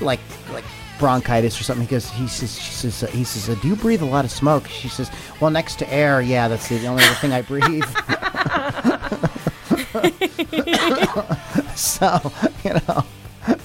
like 0.00 0.20
like 0.52 0.64
bronchitis 0.98 1.58
or 1.60 1.64
something. 1.64 1.86
Because 1.86 2.10
he 2.10 2.28
says, 2.28 2.58
she 2.58 2.72
says, 2.72 3.02
uh, 3.02 3.06
he 3.08 3.24
says, 3.24 3.58
do 3.60 3.68
you 3.68 3.76
breathe 3.76 4.02
a 4.02 4.06
lot 4.06 4.24
of 4.24 4.30
smoke? 4.30 4.66
She 4.68 4.88
says, 4.88 5.10
well, 5.40 5.50
next 5.50 5.78
to 5.80 5.92
air, 5.92 6.20
yeah, 6.20 6.48
that's 6.48 6.68
the 6.68 6.86
only 6.86 7.04
other 7.04 7.14
thing 7.14 7.32
I 7.32 7.42
breathe. 7.42 7.84
so 11.74 12.32
you 12.64 12.72
know 12.72 13.04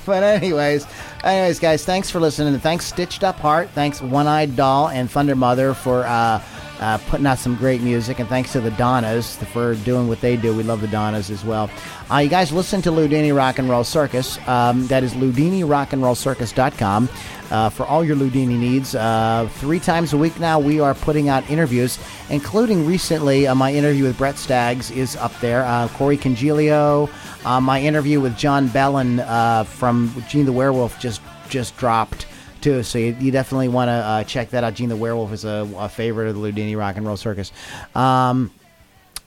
but 0.05 0.23
anyways 0.23 0.85
anyways 1.23 1.59
guys 1.59 1.85
thanks 1.85 2.09
for 2.09 2.19
listening 2.19 2.57
thanks 2.59 2.85
stitched 2.85 3.23
up 3.23 3.37
heart 3.37 3.69
thanks 3.71 4.01
one-eyed 4.01 4.55
doll 4.55 4.89
and 4.89 5.09
thunder 5.09 5.35
mother 5.35 5.73
for 5.73 6.03
uh, 6.05 6.41
uh, 6.81 6.97
putting 7.07 7.25
out 7.25 7.37
some 7.37 7.55
great 7.55 7.81
music 7.81 8.19
and 8.19 8.27
thanks 8.27 8.51
to 8.51 8.59
the 8.59 8.71
donnas 8.71 9.37
for 9.37 9.75
doing 9.75 10.07
what 10.07 10.19
they 10.21 10.35
do 10.35 10.55
we 10.55 10.63
love 10.63 10.81
the 10.81 10.87
donnas 10.87 11.29
as 11.29 11.45
well 11.45 11.69
uh, 12.11 12.17
you 12.17 12.29
guys 12.29 12.51
listen 12.51 12.81
to 12.81 12.89
ludini 12.91 13.35
rock 13.35 13.59
and 13.59 13.69
roll 13.69 13.83
circus 13.83 14.37
um, 14.47 14.85
that 14.87 15.03
is 15.03 15.13
ludini 15.13 15.67
rock 15.67 15.93
and 15.93 16.03
roll 16.03 16.15
circus.com 16.15 17.07
uh, 17.51 17.69
for 17.69 17.85
all 17.85 18.03
your 18.03 18.15
Ludini 18.15 18.57
needs. 18.57 18.95
Uh, 18.95 19.47
three 19.55 19.79
times 19.79 20.13
a 20.13 20.17
week 20.17 20.39
now, 20.39 20.59
we 20.59 20.79
are 20.79 20.95
putting 20.95 21.29
out 21.29 21.47
interviews, 21.49 21.99
including 22.29 22.85
recently 22.85 23.45
uh, 23.45 23.53
my 23.53 23.73
interview 23.73 24.05
with 24.05 24.17
Brett 24.17 24.37
Staggs 24.37 24.89
is 24.89 25.15
up 25.17 25.37
there. 25.41 25.65
Uh, 25.65 25.87
Corey 25.89 26.17
Congilio, 26.17 27.09
uh, 27.45 27.61
my 27.61 27.81
interview 27.81 28.21
with 28.21 28.37
Jon 28.37 28.69
Belan 28.69 29.19
uh, 29.27 29.63
from 29.65 30.13
Gene 30.29 30.45
the 30.45 30.53
Werewolf 30.53 30.99
just 30.99 31.21
just 31.49 31.75
dropped 31.75 32.25
too. 32.61 32.83
So 32.83 32.97
you, 32.97 33.15
you 33.19 33.31
definitely 33.31 33.69
want 33.69 33.89
to 33.89 33.93
uh, 33.93 34.23
check 34.23 34.51
that 34.51 34.63
out. 34.63 34.73
Gene 34.73 34.89
the 34.89 34.95
Werewolf 34.95 35.31
is 35.33 35.45
a, 35.45 35.69
a 35.77 35.89
favorite 35.89 36.29
of 36.29 36.35
the 36.35 36.41
Ludini 36.41 36.77
Rock 36.77 36.97
and 36.97 37.05
Roll 37.05 37.17
Circus. 37.17 37.51
Um, 37.95 38.51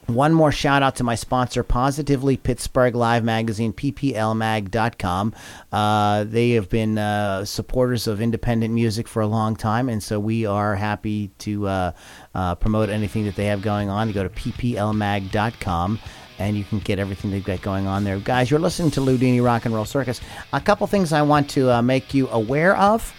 one 0.07 0.35
more 0.35 0.53
shout 0.53 0.83
out 0.83 0.97
to 0.97 1.05
my 1.05 1.15
sponsor, 1.15 1.63
Positively 1.63 2.37
Pittsburgh 2.37 2.95
Live 2.95 3.25
Magazine, 3.25 3.73
pplmag.com. 3.73 5.35
Uh, 5.73 6.25
they 6.25 6.51
have 6.51 6.69
been 6.69 6.99
uh, 6.99 7.47
supporters 7.47 8.07
of 8.07 8.21
independent 8.21 8.75
music 8.75 9.09
for 9.09 9.23
a 9.23 9.27
long 9.27 9.57
time, 9.57 9.89
and 9.89 10.03
so 10.03 10.21
we 10.21 10.45
are 10.45 10.77
happy 10.77 11.29
to 11.39 11.67
uh, 11.67 11.93
uh, 12.35 12.55
promote 12.57 12.91
anything 12.91 13.25
that 13.25 13.35
they 13.35 13.47
have 13.47 13.63
going 13.63 13.89
on. 13.89 14.09
You 14.09 14.15
go 14.15 14.23
to 14.23 14.29
pplmag.com. 14.29 15.99
And 16.37 16.57
you 16.57 16.65
can 16.65 16.81
get 16.81 16.99
everything 16.99 17.31
they've 17.31 17.45
got 17.45 17.63
going 17.63 17.87
on 17.87 18.03
there. 18.03 18.19
Guys, 18.19 18.51
you're 18.51 18.59
listening 18.59 18.91
to 18.91 19.01
Ludini 19.01 19.41
Rock 19.41 19.67
and 19.67 19.73
Roll 19.73 19.85
Circus. 19.85 20.21
A 20.53 20.61
couple 20.61 20.85
things 20.89 21.13
I 21.13 21.23
want 21.23 21.49
to 21.51 21.71
uh, 21.71 21.81
make 21.81 22.13
you 22.13 22.29
aware 22.31 22.77
of. 22.77 23.15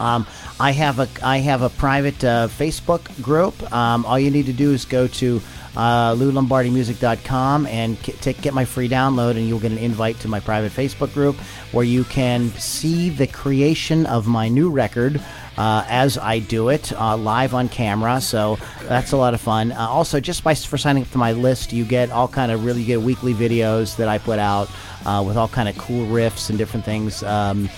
Um, 0.00 0.26
I 0.58 0.72
have 0.72 0.98
a 0.98 1.08
I 1.22 1.38
have 1.38 1.62
a 1.62 1.70
private 1.70 2.22
uh, 2.24 2.48
Facebook 2.48 3.22
group. 3.22 3.72
Um, 3.72 4.04
all 4.06 4.18
you 4.18 4.30
need 4.30 4.46
to 4.46 4.52
do 4.52 4.72
is 4.72 4.84
go 4.84 5.06
to 5.06 5.40
uh, 5.76 6.14
LouLombardiMusic.com 6.14 7.66
and 7.66 8.00
get, 8.02 8.20
take, 8.20 8.40
get 8.40 8.54
my 8.54 8.64
free 8.64 8.88
download, 8.88 9.32
and 9.32 9.46
you'll 9.48 9.60
get 9.60 9.72
an 9.72 9.78
invite 9.78 10.18
to 10.20 10.28
my 10.28 10.40
private 10.40 10.72
Facebook 10.72 11.12
group 11.12 11.36
where 11.72 11.84
you 11.84 12.04
can 12.04 12.50
see 12.50 13.10
the 13.10 13.26
creation 13.26 14.06
of 14.06 14.26
my 14.26 14.48
new 14.48 14.70
record. 14.70 15.20
Uh, 15.56 15.84
as 15.88 16.18
I 16.18 16.40
do 16.40 16.68
it 16.68 16.92
uh, 16.92 17.16
live 17.16 17.54
on 17.54 17.68
camera, 17.68 18.20
so 18.20 18.58
that's 18.88 19.12
a 19.12 19.16
lot 19.16 19.34
of 19.34 19.40
fun. 19.40 19.70
Uh, 19.70 19.86
also, 19.86 20.18
just 20.18 20.42
by 20.42 20.52
for 20.52 20.76
signing 20.76 21.04
up 21.04 21.10
to 21.12 21.18
my 21.18 21.30
list, 21.30 21.72
you 21.72 21.84
get 21.84 22.10
all 22.10 22.26
kind 22.26 22.50
of 22.50 22.64
really 22.64 22.84
good 22.84 22.96
weekly 22.96 23.34
videos 23.34 23.94
that 23.98 24.08
I 24.08 24.18
put 24.18 24.40
out 24.40 24.68
uh, 25.06 25.22
with 25.24 25.36
all 25.36 25.46
kind 25.46 25.68
of 25.68 25.78
cool 25.78 26.08
riffs 26.08 26.48
and 26.50 26.58
different 26.58 26.84
things. 26.84 27.22
Um, 27.22 27.70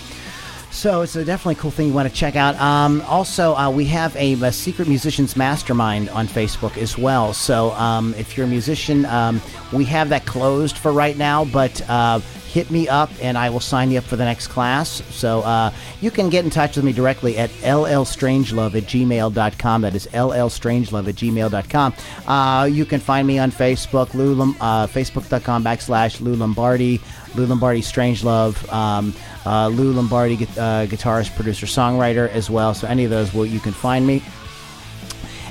so 0.71 1.01
it's 1.01 1.15
a 1.15 1.25
definitely 1.25 1.55
cool 1.55 1.71
thing 1.71 1.87
you 1.87 1.93
want 1.93 2.09
to 2.09 2.13
check 2.13 2.35
out. 2.35 2.55
Um, 2.59 3.01
also, 3.01 3.55
uh, 3.55 3.69
we 3.69 3.85
have 3.85 4.15
a, 4.15 4.33
a 4.33 4.51
secret 4.51 4.87
musicians 4.87 5.35
mastermind 5.35 6.09
on 6.09 6.27
Facebook 6.27 6.77
as 6.77 6.97
well. 6.97 7.33
So 7.33 7.71
um, 7.71 8.13
if 8.15 8.37
you're 8.37 8.45
a 8.45 8.49
musician, 8.49 9.05
um, 9.05 9.41
we 9.71 9.85
have 9.85 10.09
that 10.09 10.25
closed 10.25 10.77
for 10.77 10.91
right 10.91 11.17
now, 11.17 11.45
but 11.45 11.81
uh, 11.89 12.19
hit 12.57 12.71
me 12.71 12.87
up 12.87 13.11
and 13.21 13.37
I 13.37 13.49
will 13.49 13.59
sign 13.59 13.91
you 13.91 13.99
up 13.99 14.03
for 14.03 14.15
the 14.15 14.25
next 14.25 14.47
class. 14.47 15.03
So 15.13 15.41
uh, 15.41 15.71
you 16.01 16.09
can 16.09 16.29
get 16.29 16.43
in 16.43 16.49
touch 16.49 16.75
with 16.75 16.85
me 16.85 16.93
directly 16.93 17.37
at 17.37 17.49
llstrangelove 17.49 18.75
at 18.75 18.83
gmail.com. 18.83 19.81
That 19.81 19.93
is 19.95 20.07
llstrangelove 20.07 21.07
at 21.07 21.15
gmail.com. 21.15 21.93
Uh, 22.27 22.65
you 22.65 22.85
can 22.85 22.99
find 22.99 23.27
me 23.27 23.37
on 23.37 23.51
Facebook, 23.51 24.13
Lou, 24.13 24.41
uh, 24.41 24.87
facebook.com 24.87 25.63
backslash 25.63 26.19
Lou 26.19 26.35
Lombardi, 26.35 26.99
Lou 27.37 27.45
Lombardi 27.45 27.81
Strangelove. 27.81 28.71
Um, 28.71 29.13
uh, 29.45 29.67
Lou 29.69 29.93
Lombardi, 29.93 30.35
uh, 30.35 30.85
guitarist, 30.87 31.35
producer, 31.35 31.65
songwriter 31.65 32.29
as 32.29 32.49
well. 32.49 32.73
So 32.73 32.87
any 32.87 33.05
of 33.05 33.11
those, 33.11 33.33
will 33.33 33.45
you 33.45 33.59
can 33.59 33.73
find 33.73 34.05
me. 34.05 34.21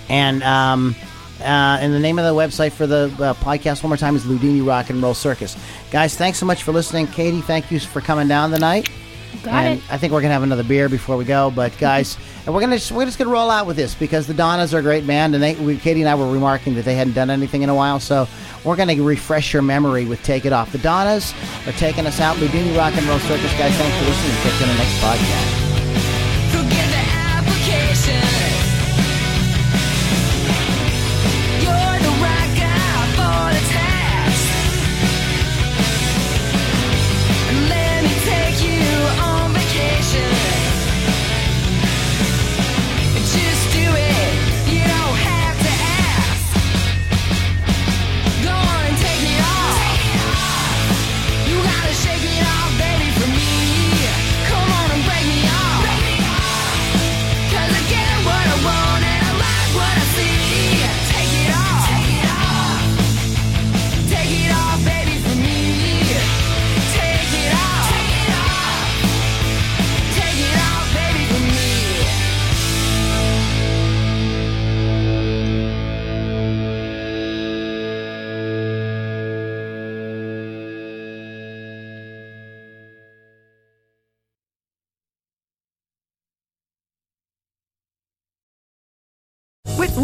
And 0.09 0.43
um, 0.43 0.95
uh, 1.41 1.78
and 1.80 1.93
the 1.93 1.99
name 1.99 2.18
of 2.18 2.24
the 2.24 2.34
website 2.34 2.72
for 2.72 2.87
the 2.87 3.05
uh, 3.18 3.34
podcast 3.34 3.82
one 3.82 3.91
more 3.91 3.97
time 3.97 4.16
is 4.16 4.24
Ludini 4.24 4.66
Rock 4.66 4.91
and 4.91 5.03
Roll 5.03 5.14
Circus. 5.14 5.57
Guys, 5.91 6.16
thanks 6.16 6.39
so 6.39 6.47
much 6.47 6.62
for 6.62 6.72
listening. 6.72 7.07
Katie, 7.07 7.41
thank 7.41 7.70
you 7.70 7.78
for 7.78 8.01
coming 8.01 8.28
down 8.28 8.51
tonight. 8.51 8.89
Got 9.43 9.64
and 9.64 9.78
it. 9.78 9.93
I 9.93 9.99
think 9.99 10.12
we're 10.12 10.20
gonna 10.20 10.34
have 10.34 10.43
another 10.43 10.62
beer 10.62 10.89
before 10.89 11.16
we 11.16 11.24
go. 11.24 11.51
But 11.51 11.76
guys, 11.78 12.16
and 12.47 12.55
we're 12.55 12.61
gonna 12.61 12.76
just, 12.76 12.93
we're 12.93 13.05
just 13.05 13.18
gonna 13.18 13.30
roll 13.30 13.51
out 13.51 13.66
with 13.66 13.76
this 13.76 13.95
because 13.95 14.26
the 14.26 14.34
Donnas 14.34 14.74
are 14.74 14.78
a 14.78 14.82
great 14.82 15.07
band, 15.07 15.34
and 15.34 15.43
they 15.43 15.55
we, 15.55 15.76
Katie 15.76 16.01
and 16.01 16.09
I 16.09 16.14
were 16.14 16.30
remarking 16.30 16.74
that 16.74 16.84
they 16.84 16.95
hadn't 16.95 17.14
done 17.14 17.30
anything 17.30 17.62
in 17.62 17.68
a 17.68 17.74
while, 17.74 18.01
so 18.01 18.28
we're 18.64 18.76
gonna 18.76 19.01
refresh 19.03 19.53
your 19.53 19.62
memory 19.62 20.05
with 20.05 20.22
"Take 20.22 20.45
It 20.45 20.53
Off." 20.53 20.72
The 20.72 20.78
Donnas 20.78 21.34
are 21.66 21.72
taking 21.72 22.07
us 22.07 22.20
out. 22.20 22.39
We 22.41 22.49
Ludini 22.49 22.76
Rock 22.76 22.97
and 22.97 23.07
Roll 23.07 23.18
Circus, 23.20 23.53
guys. 23.59 23.74
Thanks 23.76 23.97
for 23.99 24.05
listening. 24.05 24.37
Catch 24.43 24.61
you 24.61 24.66
on 24.66 24.72
the 24.72 24.78
next 24.78 25.01
podcast. 25.01 25.65